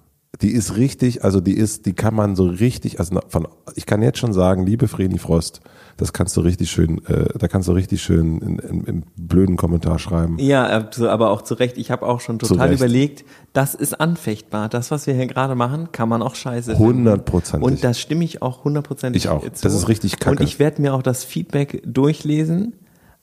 Die 0.43 0.53
ist 0.53 0.77
richtig, 0.77 1.23
also 1.23 1.41
die 1.41 1.55
ist, 1.55 1.85
die 1.87 1.93
kann 1.93 2.15
man 2.15 2.35
so 2.35 2.47
richtig, 2.47 2.99
also 2.99 3.21
von, 3.29 3.47
ich 3.75 3.85
kann 3.85 4.03
jetzt 4.03 4.19
schon 4.19 4.33
sagen, 4.33 4.65
liebe 4.65 4.89
Vreni 4.89 5.19
Frost, 5.19 5.61
das 5.99 6.15
kannst 6.15 6.35
du 6.37 6.41
richtig 6.41 6.71
schön, 6.71 7.05
äh, 7.07 7.39
da 7.39 7.47
kannst 7.47 7.69
du 7.69 7.73
richtig 7.73 8.03
schön 8.03 8.39
in, 8.39 8.59
in, 8.59 8.85
im 8.85 9.03
blöden 9.17 9.57
Kommentar 9.57 9.99
schreiben. 9.99 10.39
ja, 10.39 10.79
äh, 10.99 11.07
aber 11.07 11.31
auch 11.31 11.43
zu 11.43 11.55
Recht. 11.55 11.77
Ich 11.77 11.91
habe 11.91 12.07
auch 12.07 12.21
schon 12.21 12.39
total 12.39 12.69
Recht. 12.69 12.81
überlegt, 12.81 13.25
das 13.53 13.75
ist 13.75 14.01
anfechtbar. 14.01 14.71
Das, 14.71 14.91
was 14.91 15.07
wir 15.07 15.13
hier 15.15 15.27
gerade 15.27 15.55
machen, 15.55 15.93
kann 15.93 16.09
man 16.09 16.23
auch 16.23 16.35
scheiße. 16.35 16.79
Hundertprozentig. 16.79 17.67
Und 17.67 17.85
da 17.85 17.93
stimme 17.93 18.25
ich 18.25 18.41
auch 18.41 18.65
hundertprozentig 18.65 19.25
Ich 19.25 19.29
auch. 19.29 19.43
zu. 19.43 19.63
Das 19.63 19.75
ist 19.75 19.89
richtig 19.89 20.19
kacke. 20.19 20.39
Und 20.39 20.41
ich 20.43 20.59
werde 20.59 20.81
mir 20.81 20.95
auch 20.95 21.03
das 21.03 21.23
Feedback 21.25 21.83
durchlesen, 21.85 22.73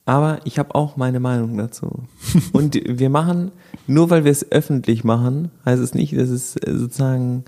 aber 0.08 0.39
ich 0.45 0.58
habe 0.58 0.74
auch 0.74 0.95
meine 0.95 1.20
Meinung 1.20 1.58
dazu. 1.58 2.03
Und 2.53 2.76
wir 2.86 3.10
machen, 3.10 3.51
nur 3.88 4.10
weil 4.10 4.24
wir 4.24 4.32
es 4.32 4.49
öffentlich 4.51 5.03
machen, 5.03 5.51
heißt 5.66 5.82
es 5.82 5.93
nicht, 5.93 6.18
dass 6.18 6.30
es 6.30 6.55
äh, 6.55 6.74
sozusagen, 6.78 7.43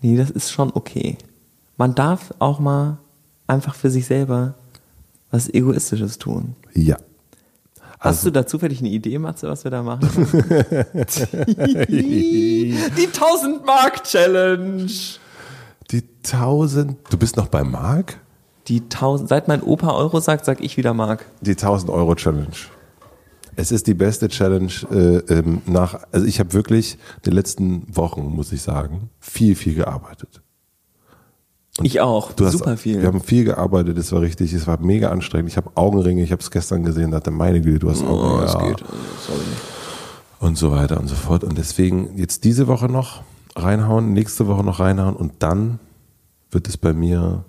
nee, 0.00 0.16
das 0.16 0.30
ist 0.30 0.52
schon 0.52 0.70
okay. 0.72 1.18
Man 1.76 1.96
darf 1.96 2.32
auch 2.38 2.60
mal 2.60 2.98
einfach 3.48 3.74
für 3.74 3.90
sich 3.90 4.06
selber 4.06 4.54
was 5.32 5.52
Egoistisches 5.52 6.18
tun. 6.18 6.54
Ja. 6.72 6.96
Hast 7.98 8.24
du 8.24 8.30
da 8.30 8.46
zufällig 8.46 8.78
eine 8.78 8.90
Idee, 8.90 9.18
Matze, 9.18 9.48
was 9.48 9.64
wir 9.64 9.72
da 9.72 9.82
machen? 9.82 10.08
können? 10.08 10.96
die 11.88 13.08
1000 13.12 13.66
Mark 13.66 14.04
Challenge. 14.04 14.86
Die 15.90 16.04
1000, 16.24 16.96
du 17.10 17.18
bist 17.18 17.36
noch 17.36 17.48
bei 17.48 17.64
Mark? 17.64 18.20
Die 18.70 18.82
1000, 18.82 19.28
seit 19.28 19.48
mein 19.48 19.62
Opa 19.62 19.92
Euro 19.92 20.20
sagt, 20.20 20.44
sag 20.44 20.60
ich 20.60 20.76
wieder 20.76 20.94
Mark. 20.94 21.26
Die 21.40 21.50
1000 21.50 21.90
Euro 21.90 22.14
Challenge. 22.14 22.46
Es 23.56 23.72
ist 23.72 23.88
die 23.88 23.94
beste 23.94 24.28
Challenge 24.28 24.72
äh, 24.92 25.16
ähm, 25.32 25.60
nach, 25.66 25.98
also 26.12 26.24
ich 26.24 26.38
habe 26.38 26.52
wirklich 26.52 26.96
die 27.26 27.30
letzten 27.30 27.84
Wochen, 27.94 28.22
muss 28.22 28.52
ich 28.52 28.62
sagen, 28.62 29.10
viel, 29.18 29.56
viel 29.56 29.74
gearbeitet. 29.74 30.40
Ich 31.82 32.00
auch. 32.00 32.32
Du 32.32 32.46
hast, 32.46 32.52
Super 32.52 32.76
viel. 32.76 33.00
Wir 33.00 33.08
haben 33.08 33.20
viel 33.20 33.44
gearbeitet, 33.44 33.98
es 33.98 34.12
war 34.12 34.20
richtig, 34.20 34.52
es 34.52 34.68
war 34.68 34.80
mega 34.80 35.10
anstrengend. 35.10 35.50
Ich 35.50 35.56
habe 35.56 35.72
Augenringe, 35.74 36.22
ich 36.22 36.30
habe 36.30 36.40
es 36.40 36.50
gestern 36.50 36.84
gesehen, 36.84 37.10
dachte, 37.10 37.32
meine 37.32 37.60
Güte, 37.60 37.80
du 37.80 37.90
hast 37.90 38.04
Augenringe. 38.04 38.44
es 38.44 38.52
ja. 38.52 38.68
geht. 38.68 38.78
Sorry. 38.78 39.40
Und 40.38 40.56
so 40.56 40.70
weiter 40.70 41.00
und 41.00 41.08
so 41.08 41.16
fort. 41.16 41.42
Und 41.42 41.58
deswegen 41.58 42.16
jetzt 42.16 42.44
diese 42.44 42.68
Woche 42.68 42.86
noch 42.86 43.22
reinhauen, 43.56 44.12
nächste 44.12 44.46
Woche 44.46 44.62
noch 44.62 44.78
reinhauen 44.78 45.16
und 45.16 45.32
dann 45.40 45.80
wird 46.50 46.68
es 46.68 46.76
bei 46.76 46.92
mir, 46.92 47.44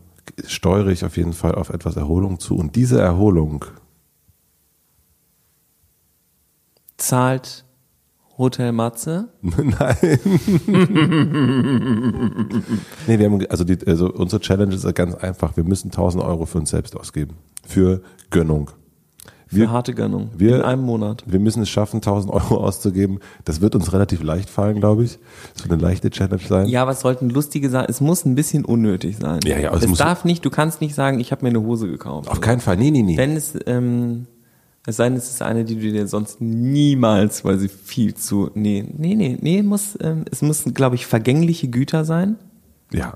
steuere 0.45 0.87
ich 0.87 1.05
auf 1.05 1.17
jeden 1.17 1.33
Fall 1.33 1.55
auf 1.55 1.69
etwas 1.69 1.95
Erholung 1.95 2.39
zu. 2.39 2.55
Und 2.55 2.75
diese 2.75 2.99
Erholung 2.99 3.65
zahlt 6.97 7.65
Hotel 8.37 8.71
Matze. 8.71 9.29
Nein. 9.41 10.19
nee, 13.07 13.19
wir 13.19 13.25
haben, 13.25 13.45
also, 13.47 13.63
die, 13.63 13.85
also 13.85 14.11
unsere 14.11 14.41
Challenge 14.41 14.73
ist 14.73 14.95
ganz 14.95 15.15
einfach. 15.15 15.55
Wir 15.57 15.63
müssen 15.63 15.89
1000 15.89 16.23
Euro 16.23 16.45
für 16.45 16.57
uns 16.59 16.71
selbst 16.71 16.95
ausgeben. 16.95 17.35
Für 17.65 18.01
Gönnung. 18.29 18.71
Für 19.59 19.69
harte 19.71 19.93
Gönnung. 19.93 20.29
wir- 20.37 20.55
in 20.57 20.61
einem 20.61 20.83
Monat. 20.83 21.23
Wir 21.27 21.39
müssen 21.39 21.61
es 21.63 21.69
schaffen, 21.69 22.01
1000 22.01 22.33
Euro 22.33 22.57
auszugeben. 22.65 23.19
Das 23.45 23.61
wird 23.61 23.75
uns 23.75 23.91
relativ 23.93 24.23
leicht 24.23 24.49
fallen, 24.49 24.79
glaube 24.79 25.03
ich. 25.03 25.19
Das 25.53 25.63
wird 25.63 25.73
eine 25.73 25.81
leichte 25.81 26.09
Challenge 26.09 26.41
sein. 26.47 26.67
Ja, 26.67 26.81
aber 26.83 26.91
es 26.91 27.01
sollten 27.01 27.29
lustige 27.29 27.69
Sachen. 27.69 27.87
Es 27.89 27.99
muss 28.01 28.25
ein 28.25 28.35
bisschen 28.35 28.63
unnötig 28.65 29.17
sein. 29.17 29.39
Ja, 29.45 29.57
ja, 29.59 29.73
es 29.75 29.83
es 29.83 29.97
darf 29.97 30.23
nicht, 30.25 30.43
du 30.45 30.49
kannst 30.49 30.81
nicht 30.81 30.95
sagen, 30.95 31.19
ich 31.19 31.31
habe 31.31 31.43
mir 31.43 31.49
eine 31.49 31.61
Hose 31.61 31.87
gekauft. 31.89 32.29
Auf 32.29 32.39
keinen 32.41 32.59
Fall. 32.61 32.77
Nee, 32.77 32.91
nee, 32.91 33.01
nee. 33.01 33.17
Wenn 33.17 33.35
es, 33.35 33.53
ähm, 33.65 34.25
es 34.87 34.95
sei 34.97 35.09
denn, 35.09 35.17
es 35.17 35.29
ist 35.29 35.41
eine, 35.41 35.63
die 35.65 35.75
du 35.75 35.81
dir 35.91 36.07
sonst 36.07 36.41
niemals, 36.41 37.43
weil 37.45 37.59
sie 37.59 37.67
viel 37.69 38.15
zu, 38.15 38.49
nee, 38.55 38.83
nee, 38.97 39.15
nee, 39.15 39.37
nee, 39.41 39.61
muss, 39.63 39.97
ähm, 40.01 40.25
es 40.31 40.41
müssen, 40.41 40.73
glaube 40.73 40.95
ich, 40.95 41.05
vergängliche 41.05 41.67
Güter 41.67 42.05
sein. 42.05 42.37
Ja. 42.91 43.13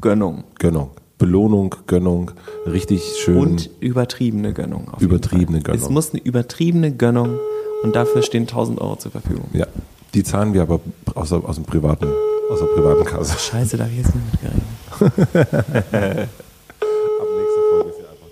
Gönnung. 0.00 0.44
Gönnung. 0.58 0.90
Belohnung, 1.18 1.74
Gönnung. 1.86 2.32
Richtig 2.66 3.02
schön. 3.22 3.36
Und 3.38 3.70
übertriebene 3.80 4.52
Gönnung. 4.52 4.88
auf 4.88 5.00
jeden 5.00 5.12
Übertriebene 5.12 5.60
Fall. 5.62 5.74
Es 5.74 5.80
Gönnung. 5.82 5.92
muss 5.94 6.10
eine 6.12 6.20
übertriebene 6.22 6.92
Gönnung 6.92 7.38
und 7.82 7.94
dafür 7.96 8.22
stehen 8.22 8.42
1000 8.42 8.80
Euro 8.80 8.96
zur 8.96 9.12
Verfügung. 9.12 9.48
ja. 9.52 9.66
Die 10.14 10.22
zahlen 10.22 10.54
wir 10.54 10.62
aber 10.62 10.78
aus, 11.16 11.30
der- 11.30 11.44
aus 11.44 11.56
dem 11.56 11.64
privaten, 11.64 12.06
aus 12.48 12.60
der 12.60 12.66
privaten 12.66 13.04
Kasse. 13.04 13.36
Scheiße, 13.36 13.76
da 13.76 13.82
habe 13.84 13.92
ich 13.94 13.98
jetzt 14.04 14.14
nicht 14.14 14.24
mitgerechnet. 14.32 14.62
Ab 16.30 17.28
nächster 17.36 17.62
Folge 17.70 17.90
ist 17.90 17.98
ja 17.98 18.10
einfach. 18.10 18.30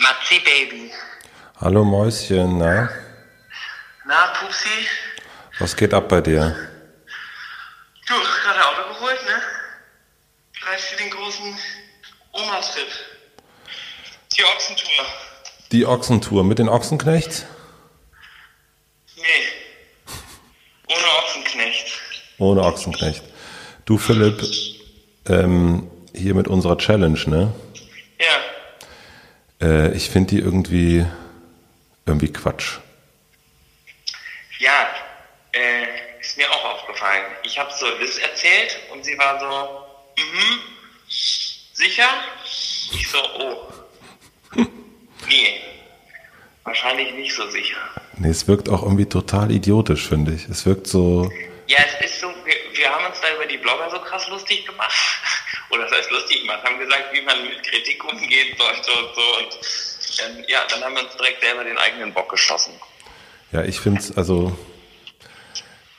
Matzi 0.00 0.38
Baby. 0.44 0.90
Hallo 1.60 1.84
Mäuschen, 1.84 2.58
na? 2.58 2.88
Na, 4.06 4.26
Pupsi? 4.38 4.86
Was 5.58 5.74
geht 5.74 5.92
ab 5.94 6.08
bei 6.08 6.20
dir? 6.20 6.54
Du, 8.06 8.14
gerade 8.14 8.60
Auto 8.68 8.94
geholt, 8.94 9.18
ne? 9.24 9.42
Bereit 10.60 10.80
für 10.80 10.93
den 11.04 11.10
großen 11.10 11.58
Oma-Trip. 12.32 12.88
Die 14.36 14.44
Ochsentour. 14.44 15.04
Die 15.72 15.86
Ochsentour 15.86 16.44
mit 16.44 16.58
den 16.58 16.68
Ochsenknechts? 16.68 17.44
Nee. 19.16 19.22
Ohne 20.88 21.06
Ochsenknecht. 21.22 22.00
Ohne 22.38 22.62
Ochsenknecht. 22.62 23.22
Du 23.84 23.98
Philipp, 23.98 24.42
ähm, 25.28 25.90
hier 26.14 26.34
mit 26.34 26.48
unserer 26.48 26.78
Challenge, 26.78 27.20
ne? 27.26 27.54
Ja. 28.18 29.66
Äh, 29.66 29.92
ich 29.96 30.08
finde 30.08 30.30
die 30.34 30.40
irgendwie, 30.40 31.04
irgendwie 32.06 32.32
Quatsch. 32.32 32.78
Ja, 34.58 34.88
äh, 35.52 36.20
ist 36.20 36.38
mir 36.38 36.50
auch 36.50 36.64
aufgefallen. 36.64 37.24
Ich 37.42 37.58
habe 37.58 37.70
so 37.72 37.86
Liz 37.98 38.18
erzählt 38.18 38.78
und 38.92 39.04
sie 39.04 39.18
war 39.18 39.38
so, 39.38 40.22
mhm, 40.22 40.60
sicher? 41.74 42.08
Ich 42.92 43.08
so, 43.08 43.18
oh. 43.38 43.72
Nee. 45.28 45.60
Wahrscheinlich 46.64 47.12
nicht 47.14 47.34
so 47.34 47.46
sicher. 47.50 47.76
Nee, 48.16 48.30
es 48.30 48.48
wirkt 48.48 48.68
auch 48.70 48.82
irgendwie 48.82 49.06
total 49.06 49.50
idiotisch, 49.50 50.08
finde 50.08 50.32
ich. 50.32 50.48
Es 50.48 50.64
wirkt 50.64 50.86
so, 50.86 51.30
Ja, 51.66 51.78
es 51.86 52.06
ist 52.06 52.20
so, 52.20 52.28
wir, 52.28 52.54
wir 52.78 52.88
haben 52.90 53.04
uns 53.06 53.20
da 53.20 53.34
über 53.34 53.46
die 53.46 53.58
Blogger 53.58 53.90
so 53.90 53.98
krass 53.98 54.26
lustig 54.28 54.64
gemacht. 54.66 54.92
Oder 55.70 55.84
das 55.84 55.92
heißt 55.98 56.10
lustig 56.10 56.40
gemacht, 56.42 56.62
haben 56.64 56.78
gesagt, 56.78 57.12
wie 57.12 57.20
man 57.22 57.42
mit 57.42 57.62
Kritik 57.62 58.02
umgehen 58.04 58.56
sollte 58.56 58.92
und 58.92 59.14
so. 59.14 59.36
Und 59.38 59.58
ähm, 60.38 60.44
ja, 60.48 60.60
dann 60.70 60.82
haben 60.84 60.94
wir 60.94 61.02
uns 61.04 61.16
direkt 61.16 61.42
selber 61.42 61.64
den 61.64 61.76
eigenen 61.78 62.14
Bock 62.14 62.30
geschossen. 62.30 62.72
ja, 63.52 63.62
ich 63.64 63.78
finde 63.80 64.00
es, 64.00 64.16
also, 64.16 64.56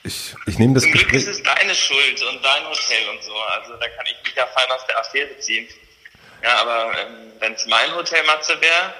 ich, 0.06 0.34
ich 0.46 0.58
nehme 0.58 0.74
das 0.74 0.84
Zum 0.84 0.92
Glück 0.92 1.10
Gespräch, 1.10 1.34
ist 1.34 1.38
es 1.38 1.42
deine 1.42 1.74
Schuld 1.74 2.22
und 2.30 2.44
dein 2.44 2.64
Hotel 2.64 3.08
und 3.10 3.22
so. 3.22 3.34
Also 3.34 3.72
da 3.74 3.88
kann 3.88 4.06
ich 4.06 4.16
mich 4.24 4.34
ja 4.34 4.46
fein 4.46 4.70
aus 4.70 4.86
der 4.86 4.98
Affäre 4.98 5.38
ziehen. 5.38 5.66
Ja, 6.42 6.60
aber 6.60 6.98
ähm, 6.98 7.32
wenn 7.40 7.52
es 7.52 7.66
mein 7.66 7.94
Hotel 7.94 8.24
Matze 8.24 8.60
wäre, 8.60 8.94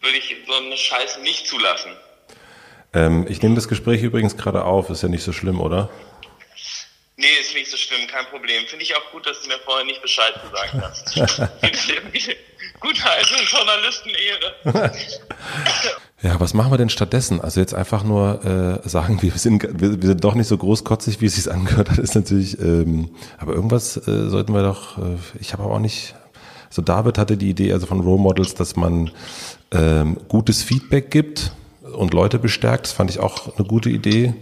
würde 0.00 0.18
ich 0.18 0.36
so 0.46 0.54
eine 0.54 0.76
Scheiße 0.76 1.20
nicht 1.20 1.46
zulassen. 1.46 1.92
ähm, 2.92 3.26
ich 3.28 3.40
nehme 3.42 3.54
das 3.54 3.68
Gespräch 3.68 4.02
übrigens 4.02 4.36
gerade 4.36 4.64
auf, 4.64 4.90
ist 4.90 5.02
ja 5.02 5.08
nicht 5.08 5.24
so 5.24 5.32
schlimm, 5.32 5.60
oder? 5.60 5.90
Nee, 7.16 7.26
ist 7.40 7.54
nicht 7.54 7.70
so 7.70 7.76
schlimm, 7.76 8.06
kein 8.08 8.26
Problem. 8.26 8.66
Finde 8.66 8.84
ich 8.84 8.96
auch 8.96 9.10
gut, 9.12 9.24
dass 9.26 9.40
du 9.42 9.48
mir 9.48 9.58
vorher 9.64 9.84
nicht 9.84 10.02
Bescheid 10.02 10.34
gesagt 10.42 10.74
hast. 10.74 11.14
Gute 12.80 13.02
alte 13.08 13.34
Journalistenehre. 13.44 14.92
Ja, 16.22 16.40
was 16.40 16.54
machen 16.54 16.72
wir 16.72 16.78
denn 16.78 16.88
stattdessen? 16.88 17.40
Also 17.40 17.60
jetzt 17.60 17.74
einfach 17.74 18.02
nur 18.02 18.82
äh, 18.84 18.88
sagen, 18.88 19.20
wir 19.22 19.32
sind, 19.32 19.62
wir, 19.62 20.00
wir 20.00 20.08
sind 20.08 20.24
doch 20.24 20.34
nicht 20.34 20.48
so 20.48 20.56
großkotzig, 20.56 21.20
wie 21.20 21.26
es 21.26 21.36
sich 21.36 21.52
angehört 21.52 21.90
hat, 21.90 21.98
ist 21.98 22.14
natürlich, 22.14 22.58
ähm, 22.58 23.10
aber 23.38 23.52
irgendwas 23.52 23.96
äh, 24.08 24.28
sollten 24.30 24.54
wir 24.54 24.62
doch, 24.62 24.96
äh, 24.98 25.18
ich 25.38 25.52
habe 25.52 25.64
aber 25.64 25.74
auch 25.74 25.80
nicht, 25.80 26.14
so 26.70 26.80
David 26.80 27.18
hatte 27.18 27.36
die 27.36 27.50
Idee 27.50 27.74
also 27.74 27.86
von 27.86 28.00
Role 28.00 28.20
Models, 28.20 28.54
dass 28.54 28.74
man 28.74 29.10
ähm, 29.70 30.16
gutes 30.28 30.62
Feedback 30.62 31.10
gibt 31.10 31.52
und 31.92 32.14
Leute 32.14 32.38
bestärkt, 32.38 32.86
das 32.86 32.92
fand 32.92 33.10
ich 33.10 33.20
auch 33.20 33.56
eine 33.56 33.66
gute 33.66 33.90
Idee. 33.90 34.34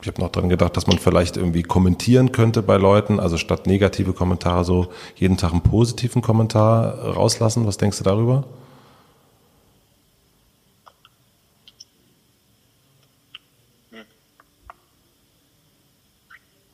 Ich 0.00 0.08
habe 0.08 0.20
noch 0.20 0.30
dran 0.30 0.48
gedacht, 0.48 0.76
dass 0.76 0.86
man 0.86 0.98
vielleicht 0.98 1.36
irgendwie 1.36 1.62
kommentieren 1.62 2.32
könnte 2.32 2.62
bei 2.62 2.76
Leuten, 2.76 3.18
also 3.20 3.36
statt 3.38 3.66
negative 3.66 4.12
Kommentare 4.12 4.64
so 4.64 4.92
jeden 5.16 5.36
Tag 5.36 5.52
einen 5.52 5.62
positiven 5.62 6.22
Kommentar 6.22 6.98
rauslassen. 6.98 7.66
Was 7.66 7.78
denkst 7.78 7.98
du 7.98 8.04
darüber? 8.04 8.44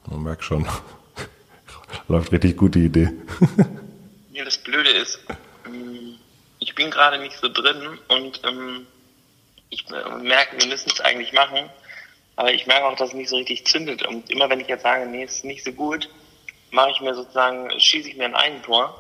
Man 0.07 0.23
merkt 0.25 0.43
schon. 0.43 0.67
Läuft 2.09 2.33
richtig 2.33 2.57
gute 2.57 2.79
Idee. 2.79 3.11
Ja, 4.33 4.47
das 4.47 4.57
Blöde 4.57 4.89
ist, 4.89 5.21
ähm, 5.67 6.15
ich 6.61 6.75
bin 6.75 6.91
gerade 6.91 7.19
nicht 7.19 7.37
so 7.37 7.53
drin 7.53 7.99
und 8.09 8.41
ähm, 8.45 8.87
ich 9.69 9.85
äh, 9.91 10.23
merke, 10.23 10.57
wir 10.59 10.67
müssen 10.67 10.91
es 10.91 11.01
eigentlich 11.03 11.35
machen, 11.35 11.69
aber 12.41 12.55
ich 12.55 12.67
merke 12.67 12.87
auch, 12.87 12.97
dass 12.97 13.11
es 13.11 13.15
nicht 13.15 13.29
so 13.29 13.37
richtig 13.37 13.67
zündet. 13.67 14.03
Und 14.07 14.31
immer 14.31 14.49
wenn 14.49 14.61
ich 14.61 14.67
jetzt 14.67 14.83
sage, 14.83 15.05
nee, 15.05 15.25
ist 15.25 15.45
nicht 15.45 15.63
so 15.63 15.73
gut, 15.73 16.09
mache 16.71 16.91
ich 16.91 17.01
mir 17.03 17.15
sozusagen, 17.15 17.69
schieße 17.79 18.09
ich 18.09 18.17
mir 18.17 18.25
ein 18.25 18.35
Eigentor. 18.35 18.95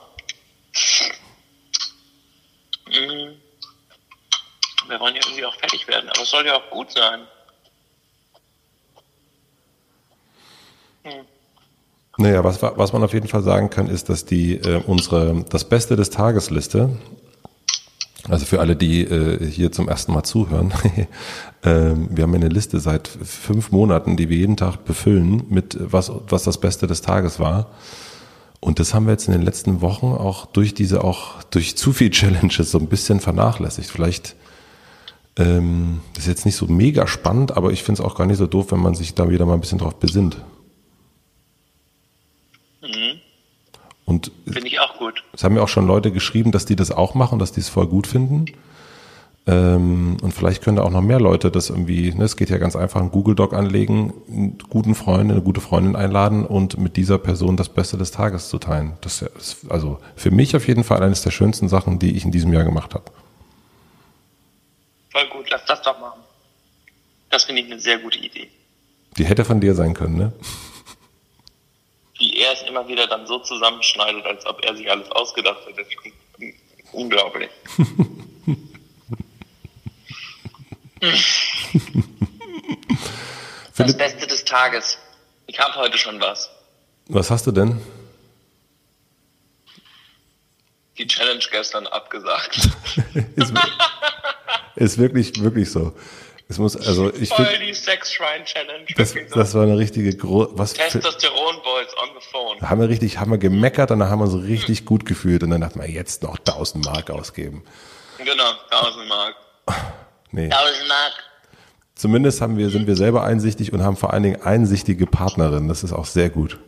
Mm. 2.87 3.33
Wir 4.89 5.01
wollen 5.01 5.15
ja 5.15 5.23
irgendwie 5.25 5.47
auch 5.47 5.55
fertig 5.55 5.89
werden, 5.89 6.11
aber 6.11 6.21
es 6.21 6.29
soll 6.29 6.45
ja 6.45 6.55
auch 6.55 6.69
gut 6.69 6.93
sein. 6.93 7.27
Naja, 12.19 12.45
was, 12.45 12.61
wa- 12.61 12.75
was 12.77 12.93
man 12.93 13.03
auf 13.03 13.15
jeden 13.15 13.29
Fall 13.29 13.43
sagen 13.43 13.71
kann, 13.71 13.89
ist, 13.89 14.11
dass 14.11 14.27
die 14.27 14.57
äh, 14.57 14.83
unsere 14.87 15.47
das 15.49 15.67
Beste 15.67 15.97
des 15.97 16.11
Tagesliste, 16.11 16.91
also 18.29 18.45
für 18.45 18.61
alle, 18.61 18.77
die 18.77 19.03
äh, 19.03 19.45
hier 19.45 19.73
zum 19.73 19.89
ersten 19.89 20.13
Mal 20.13 20.25
zuhören, 20.25 20.73
ähm, 21.65 22.09
wir 22.11 22.25
haben 22.25 22.35
eine 22.35 22.49
Liste 22.49 22.81
seit 22.81 23.09
fünf 23.09 23.73
Monaten, 23.73 24.17
die 24.17 24.29
wir 24.29 24.37
jeden 24.37 24.57
Tag 24.57 24.85
befüllen 24.85 25.45
mit 25.49 25.77
was 25.81 26.13
was 26.29 26.45
das 26.45 26.59
Beste 26.59 26.87
des 26.87 27.01
Tages 27.03 27.41
war. 27.41 27.71
Und 28.61 28.79
das 28.79 28.93
haben 28.93 29.07
wir 29.07 29.13
jetzt 29.13 29.27
in 29.27 29.33
den 29.33 29.43
letzten 29.43 29.81
Wochen 29.81 30.07
auch 30.07 30.45
durch 30.47 30.75
diese 30.75 31.03
auch 31.03 31.43
durch 31.45 31.77
zu 31.77 31.93
viel 31.93 32.11
Challenges 32.11 32.71
so 32.71 32.79
ein 32.79 32.89
bisschen 32.89 33.21
vernachlässigt. 33.21 33.91
Vielleicht 33.91 34.37
ähm, 35.39 36.01
ist 36.19 36.27
jetzt 36.27 36.45
nicht 36.45 36.57
so 36.57 36.67
mega 36.67 37.07
spannend, 37.07 37.57
aber 37.57 37.73
ich 37.73 37.83
finde 37.83 38.03
es 38.03 38.07
auch 38.07 38.17
gar 38.17 38.27
nicht 38.27 38.37
so 38.37 38.47
doof, 38.47 38.73
wenn 38.73 38.81
man 38.81 38.95
sich 38.95 39.15
da 39.15 39.31
wieder 39.31 39.47
mal 39.47 39.55
ein 39.55 39.61
bisschen 39.61 39.79
drauf 39.79 39.97
besinnt. 39.97 40.37
Und 44.11 44.33
Finde 44.45 44.67
ich 44.67 44.81
auch 44.81 44.99
gut. 44.99 45.23
es 45.33 45.45
haben 45.45 45.55
mir 45.55 45.63
auch 45.63 45.69
schon 45.69 45.87
Leute 45.87 46.11
geschrieben, 46.11 46.51
dass 46.51 46.65
die 46.65 46.75
das 46.75 46.91
auch 46.91 47.15
machen, 47.15 47.39
dass 47.39 47.53
die 47.53 47.61
es 47.61 47.69
voll 47.69 47.87
gut 47.87 48.07
finden. 48.09 48.47
Ähm, 49.47 50.17
und 50.21 50.35
vielleicht 50.35 50.63
können 50.63 50.77
da 50.77 50.83
auch 50.83 50.91
noch 50.91 51.01
mehr 51.01 51.21
Leute 51.21 51.51
das 51.51 51.71
irgendwie, 51.71 52.13
ne, 52.13 52.25
es 52.25 52.37
geht 52.37 52.51
ja 52.51 52.59
ganz 52.59 52.75
einfach, 52.77 53.01
einen 53.01 53.11
Google 53.13 53.35
Doc 53.37 53.55
anlegen, 53.55 54.13
einen 54.29 54.59
guten 54.69 54.95
Freund, 54.95 55.31
eine 55.31 55.41
gute 55.41 55.61
Freundin 55.61 55.95
einladen 55.97 56.45
und 56.45 56.77
mit 56.77 56.97
dieser 56.97 57.19
Person 57.19 57.57
das 57.57 57.69
Beste 57.69 57.97
des 57.97 58.11
Tages 58.11 58.49
zu 58.49 58.59
teilen. 58.59 58.95
Das 59.01 59.15
ist, 59.15 59.21
ja- 59.23 59.29
ist 59.39 59.71
also 59.71 59.99
für 60.17 60.31
mich 60.31 60.55
auf 60.57 60.67
jeden 60.69 60.83
Fall 60.85 61.03
eines 61.03 61.23
der 61.23 61.31
schönsten 61.31 61.69
Sachen, 61.69 61.99
die 62.01 62.17
ich 62.17 62.25
in 62.25 62.33
diesem 62.33 62.53
Jahr 62.53 62.65
gemacht 62.65 62.95
habe. 62.95 63.05
Voll 65.11 65.27
gut, 65.33 65.47
lass 65.51 65.65
das 65.67 65.81
doch 65.83 65.99
machen. 66.01 66.21
Das 67.31 67.45
finde 67.45 67.63
ich 67.63 67.71
eine 67.71 67.81
sehr 67.81 67.99
gute 67.99 68.19
Idee. 68.19 68.49
Die 69.17 69.25
hätte 69.25 69.45
von 69.45 69.61
dir 69.61 69.75
sein 69.75 69.95
können, 69.95 70.17
ne? 70.17 70.33
Er 72.41 72.53
es 72.53 72.63
immer 72.63 72.89
wieder 72.89 73.07
dann 73.07 73.27
so 73.27 73.39
zusammenschneidet, 73.41 74.25
als 74.25 74.47
ob 74.47 74.65
er 74.65 74.75
sich 74.75 74.91
alles 74.91 75.11
ausgedacht 75.11 75.61
hätte. 75.67 75.85
Unglaublich. 76.93 77.51
Das 83.77 83.97
Beste 83.97 84.27
des 84.27 84.45
Tages. 84.45 84.99
Ich 85.47 85.59
habe 85.59 85.75
heute 85.77 85.97
schon 85.97 86.21
was. 86.21 86.51
was 87.07 87.31
hast 87.31 87.47
du 87.47 87.53
denn? 87.53 87.81
Die 90.99 91.07
Challenge 91.07 91.43
gestern 91.51 91.87
abgesagt. 91.87 92.57
Ist, 93.37 93.55
Ist 94.77 94.99
wirklich, 94.99 95.41
wirklich 95.43 95.71
so. 95.71 95.97
Es 96.51 96.59
muss, 96.59 96.77
also 96.77 97.15
ich 97.15 97.29
Voll 97.29 97.47
find, 97.47 97.63
die 97.63 97.73
Sex-Shrine-Challenge. 97.73 98.85
das, 98.97 99.15
das 99.33 99.55
war 99.55 99.63
eine 99.63 99.79
richtige 99.79 100.17
gro 100.17 100.49
was 100.51 100.73
für, 100.73 100.79
Testosteron-Boys 100.79 101.97
on 101.97 102.09
the 102.19 102.27
phone. 102.29 102.59
da 102.59 102.71
haben 102.71 102.81
wir 102.81 102.89
richtig, 102.89 103.19
haben 103.19 103.31
wir 103.31 103.39
gemeckert 103.39 103.93
und 103.93 104.01
dann 104.01 104.11
haben 104.11 104.19
wir 104.19 104.25
uns 104.25 104.49
richtig 104.49 104.85
gut 104.85 105.07
gefühlt 105.07 105.45
und 105.45 105.51
dann 105.51 105.61
dachten 105.61 105.81
wir, 105.81 105.89
jetzt 105.89 106.25
noch 106.25 106.39
1000 106.39 106.85
Mark 106.85 107.09
ausgeben. 107.11 107.63
Genau, 108.19 108.51
1000 108.69 109.09
Mark. 109.09 109.37
Nee. 110.33 110.51
1000 110.51 110.89
Mark. 110.89 111.13
Zumindest 111.95 112.41
haben 112.41 112.59
wir, 112.59 112.69
sind 112.71 112.89
wir 112.89 112.97
selber 112.97 113.23
einsichtig 113.23 113.73
und 113.73 113.85
haben 113.85 113.97
vor 113.97 114.13
allen 114.13 114.25
Dingen 114.25 114.43
einsichtige 114.43 115.07
Partnerinnen. 115.07 115.69
Das 115.69 115.85
ist 115.85 115.93
auch 115.93 116.07
sehr 116.07 116.31
gut. 116.31 116.59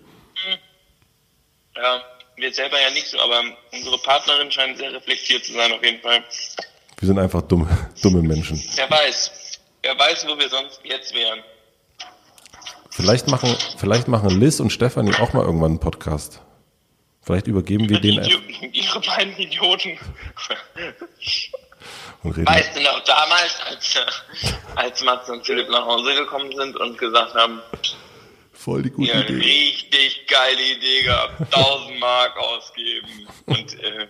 Ja, 1.74 2.00
wir 2.36 2.54
selber 2.54 2.80
ja 2.80 2.90
nicht 2.90 3.08
so, 3.08 3.18
aber 3.18 3.40
unsere 3.72 3.98
Partnerin 3.98 4.48
scheint 4.48 4.78
sehr 4.78 4.92
reflektiert 4.92 5.44
zu 5.44 5.54
sein 5.54 5.72
auf 5.72 5.84
jeden 5.84 6.00
Fall. 6.00 6.22
Wir 7.00 7.06
sind 7.08 7.18
einfach 7.18 7.42
dumme, 7.42 7.66
dumme 8.00 8.22
Menschen. 8.22 8.62
Wer 8.76 8.88
weiß. 8.88 9.41
Wer 9.82 9.98
weiß, 9.98 10.26
wo 10.28 10.38
wir 10.38 10.48
sonst 10.48 10.80
jetzt 10.84 11.14
wären. 11.14 11.40
Vielleicht 12.90 13.26
machen, 13.26 13.56
vielleicht 13.78 14.06
machen 14.06 14.38
Liz 14.38 14.60
und 14.60 14.70
Stefanie 14.70 15.14
auch 15.14 15.32
mal 15.32 15.44
irgendwann 15.44 15.72
einen 15.72 15.80
Podcast. 15.80 16.40
Vielleicht 17.22 17.46
übergeben 17.46 17.88
wir 17.88 18.00
den 18.00 18.22
ihre 18.72 19.00
beiden 19.00 19.36
Idioten. 19.36 19.98
Weißt 22.22 22.76
du 22.76 22.80
noch, 22.82 23.00
damals, 23.04 23.60
als, 23.68 23.96
äh, 23.96 24.52
als 24.76 25.02
Mats 25.02 25.28
und 25.30 25.44
Philipp 25.44 25.68
nach 25.68 25.84
Hause 25.84 26.14
gekommen 26.14 26.54
sind 26.54 26.76
und 26.76 26.98
gesagt 26.98 27.34
haben, 27.34 27.60
Voll 28.52 28.82
die 28.82 28.90
gute 28.90 29.10
ja, 29.10 29.20
Idee. 29.20 29.34
richtig 29.34 30.26
geile 30.28 30.62
Idee 30.62 31.02
gehabt, 31.02 31.40
1000 31.54 31.98
Mark 31.98 32.36
ausgeben. 32.36 33.26
Und 33.46 33.80
äh, 33.80 34.06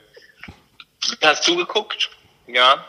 hast 1.23 1.49
du 1.49 1.57
geguckt? 1.57 2.11
Ja. 2.47 2.85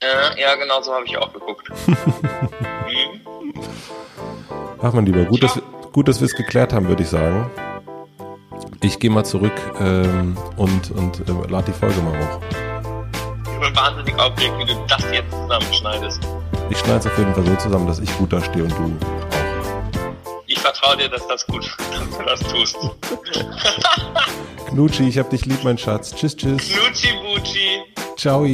Äh, 0.00 0.40
ja, 0.40 0.54
genau 0.56 0.82
so 0.82 0.92
habe 0.92 1.06
ich 1.06 1.16
auch 1.16 1.32
geguckt. 1.32 1.68
mhm. 1.86 1.96
Ach 4.82 4.92
man 4.92 5.06
lieber, 5.06 5.24
gut, 5.24 5.42
dass 5.42 5.56
wir, 5.56 5.62
gut, 5.92 6.06
dass 6.06 6.20
wir 6.20 6.26
es 6.26 6.34
geklärt 6.34 6.72
haben, 6.72 6.88
würde 6.88 7.02
ich 7.02 7.08
sagen. 7.08 7.50
Ich 8.82 8.98
gehe 8.98 9.10
mal 9.10 9.24
zurück 9.24 9.54
ähm, 9.80 10.36
und, 10.56 10.90
und 10.90 11.20
äh, 11.20 11.50
lade 11.50 11.66
die 11.68 11.72
Folge 11.72 12.00
mal 12.02 12.12
hoch. 12.18 12.40
Ich 13.44 13.60
bin 13.60 13.74
wahnsinnig 13.74 14.14
aufgeregt, 14.18 14.54
wie 14.58 14.66
du 14.66 14.74
das 14.86 15.02
jetzt 15.10 15.32
zusammenschneidest. 15.32 16.20
Ich 16.68 16.78
schneide 16.78 16.98
es 16.98 17.06
auf 17.06 17.16
jeden 17.16 17.34
Fall 17.34 17.46
so 17.46 17.56
zusammen, 17.56 17.86
dass 17.86 18.00
ich 18.00 18.18
gut 18.18 18.32
dastehe 18.32 18.64
und 18.64 18.72
du. 18.72 18.96
Ich 20.56 20.62
vertraue 20.62 20.96
dir, 20.96 21.08
dass 21.08 21.26
das 21.28 21.46
gut, 21.46 21.64
dass 21.90 22.10
du 22.10 22.24
das 22.24 22.40
tust. 22.40 22.76
Knutschi, 24.70 25.08
ich 25.08 25.18
hab 25.18 25.30
dich 25.30 25.44
lieb, 25.44 25.62
mein 25.62 25.78
Schatz. 25.78 26.14
Tschüss, 26.14 26.34
tschüss. 26.36 26.70
Knutschi 26.70 27.12
Butschi. 27.22 27.82
Ciao. 28.16 28.44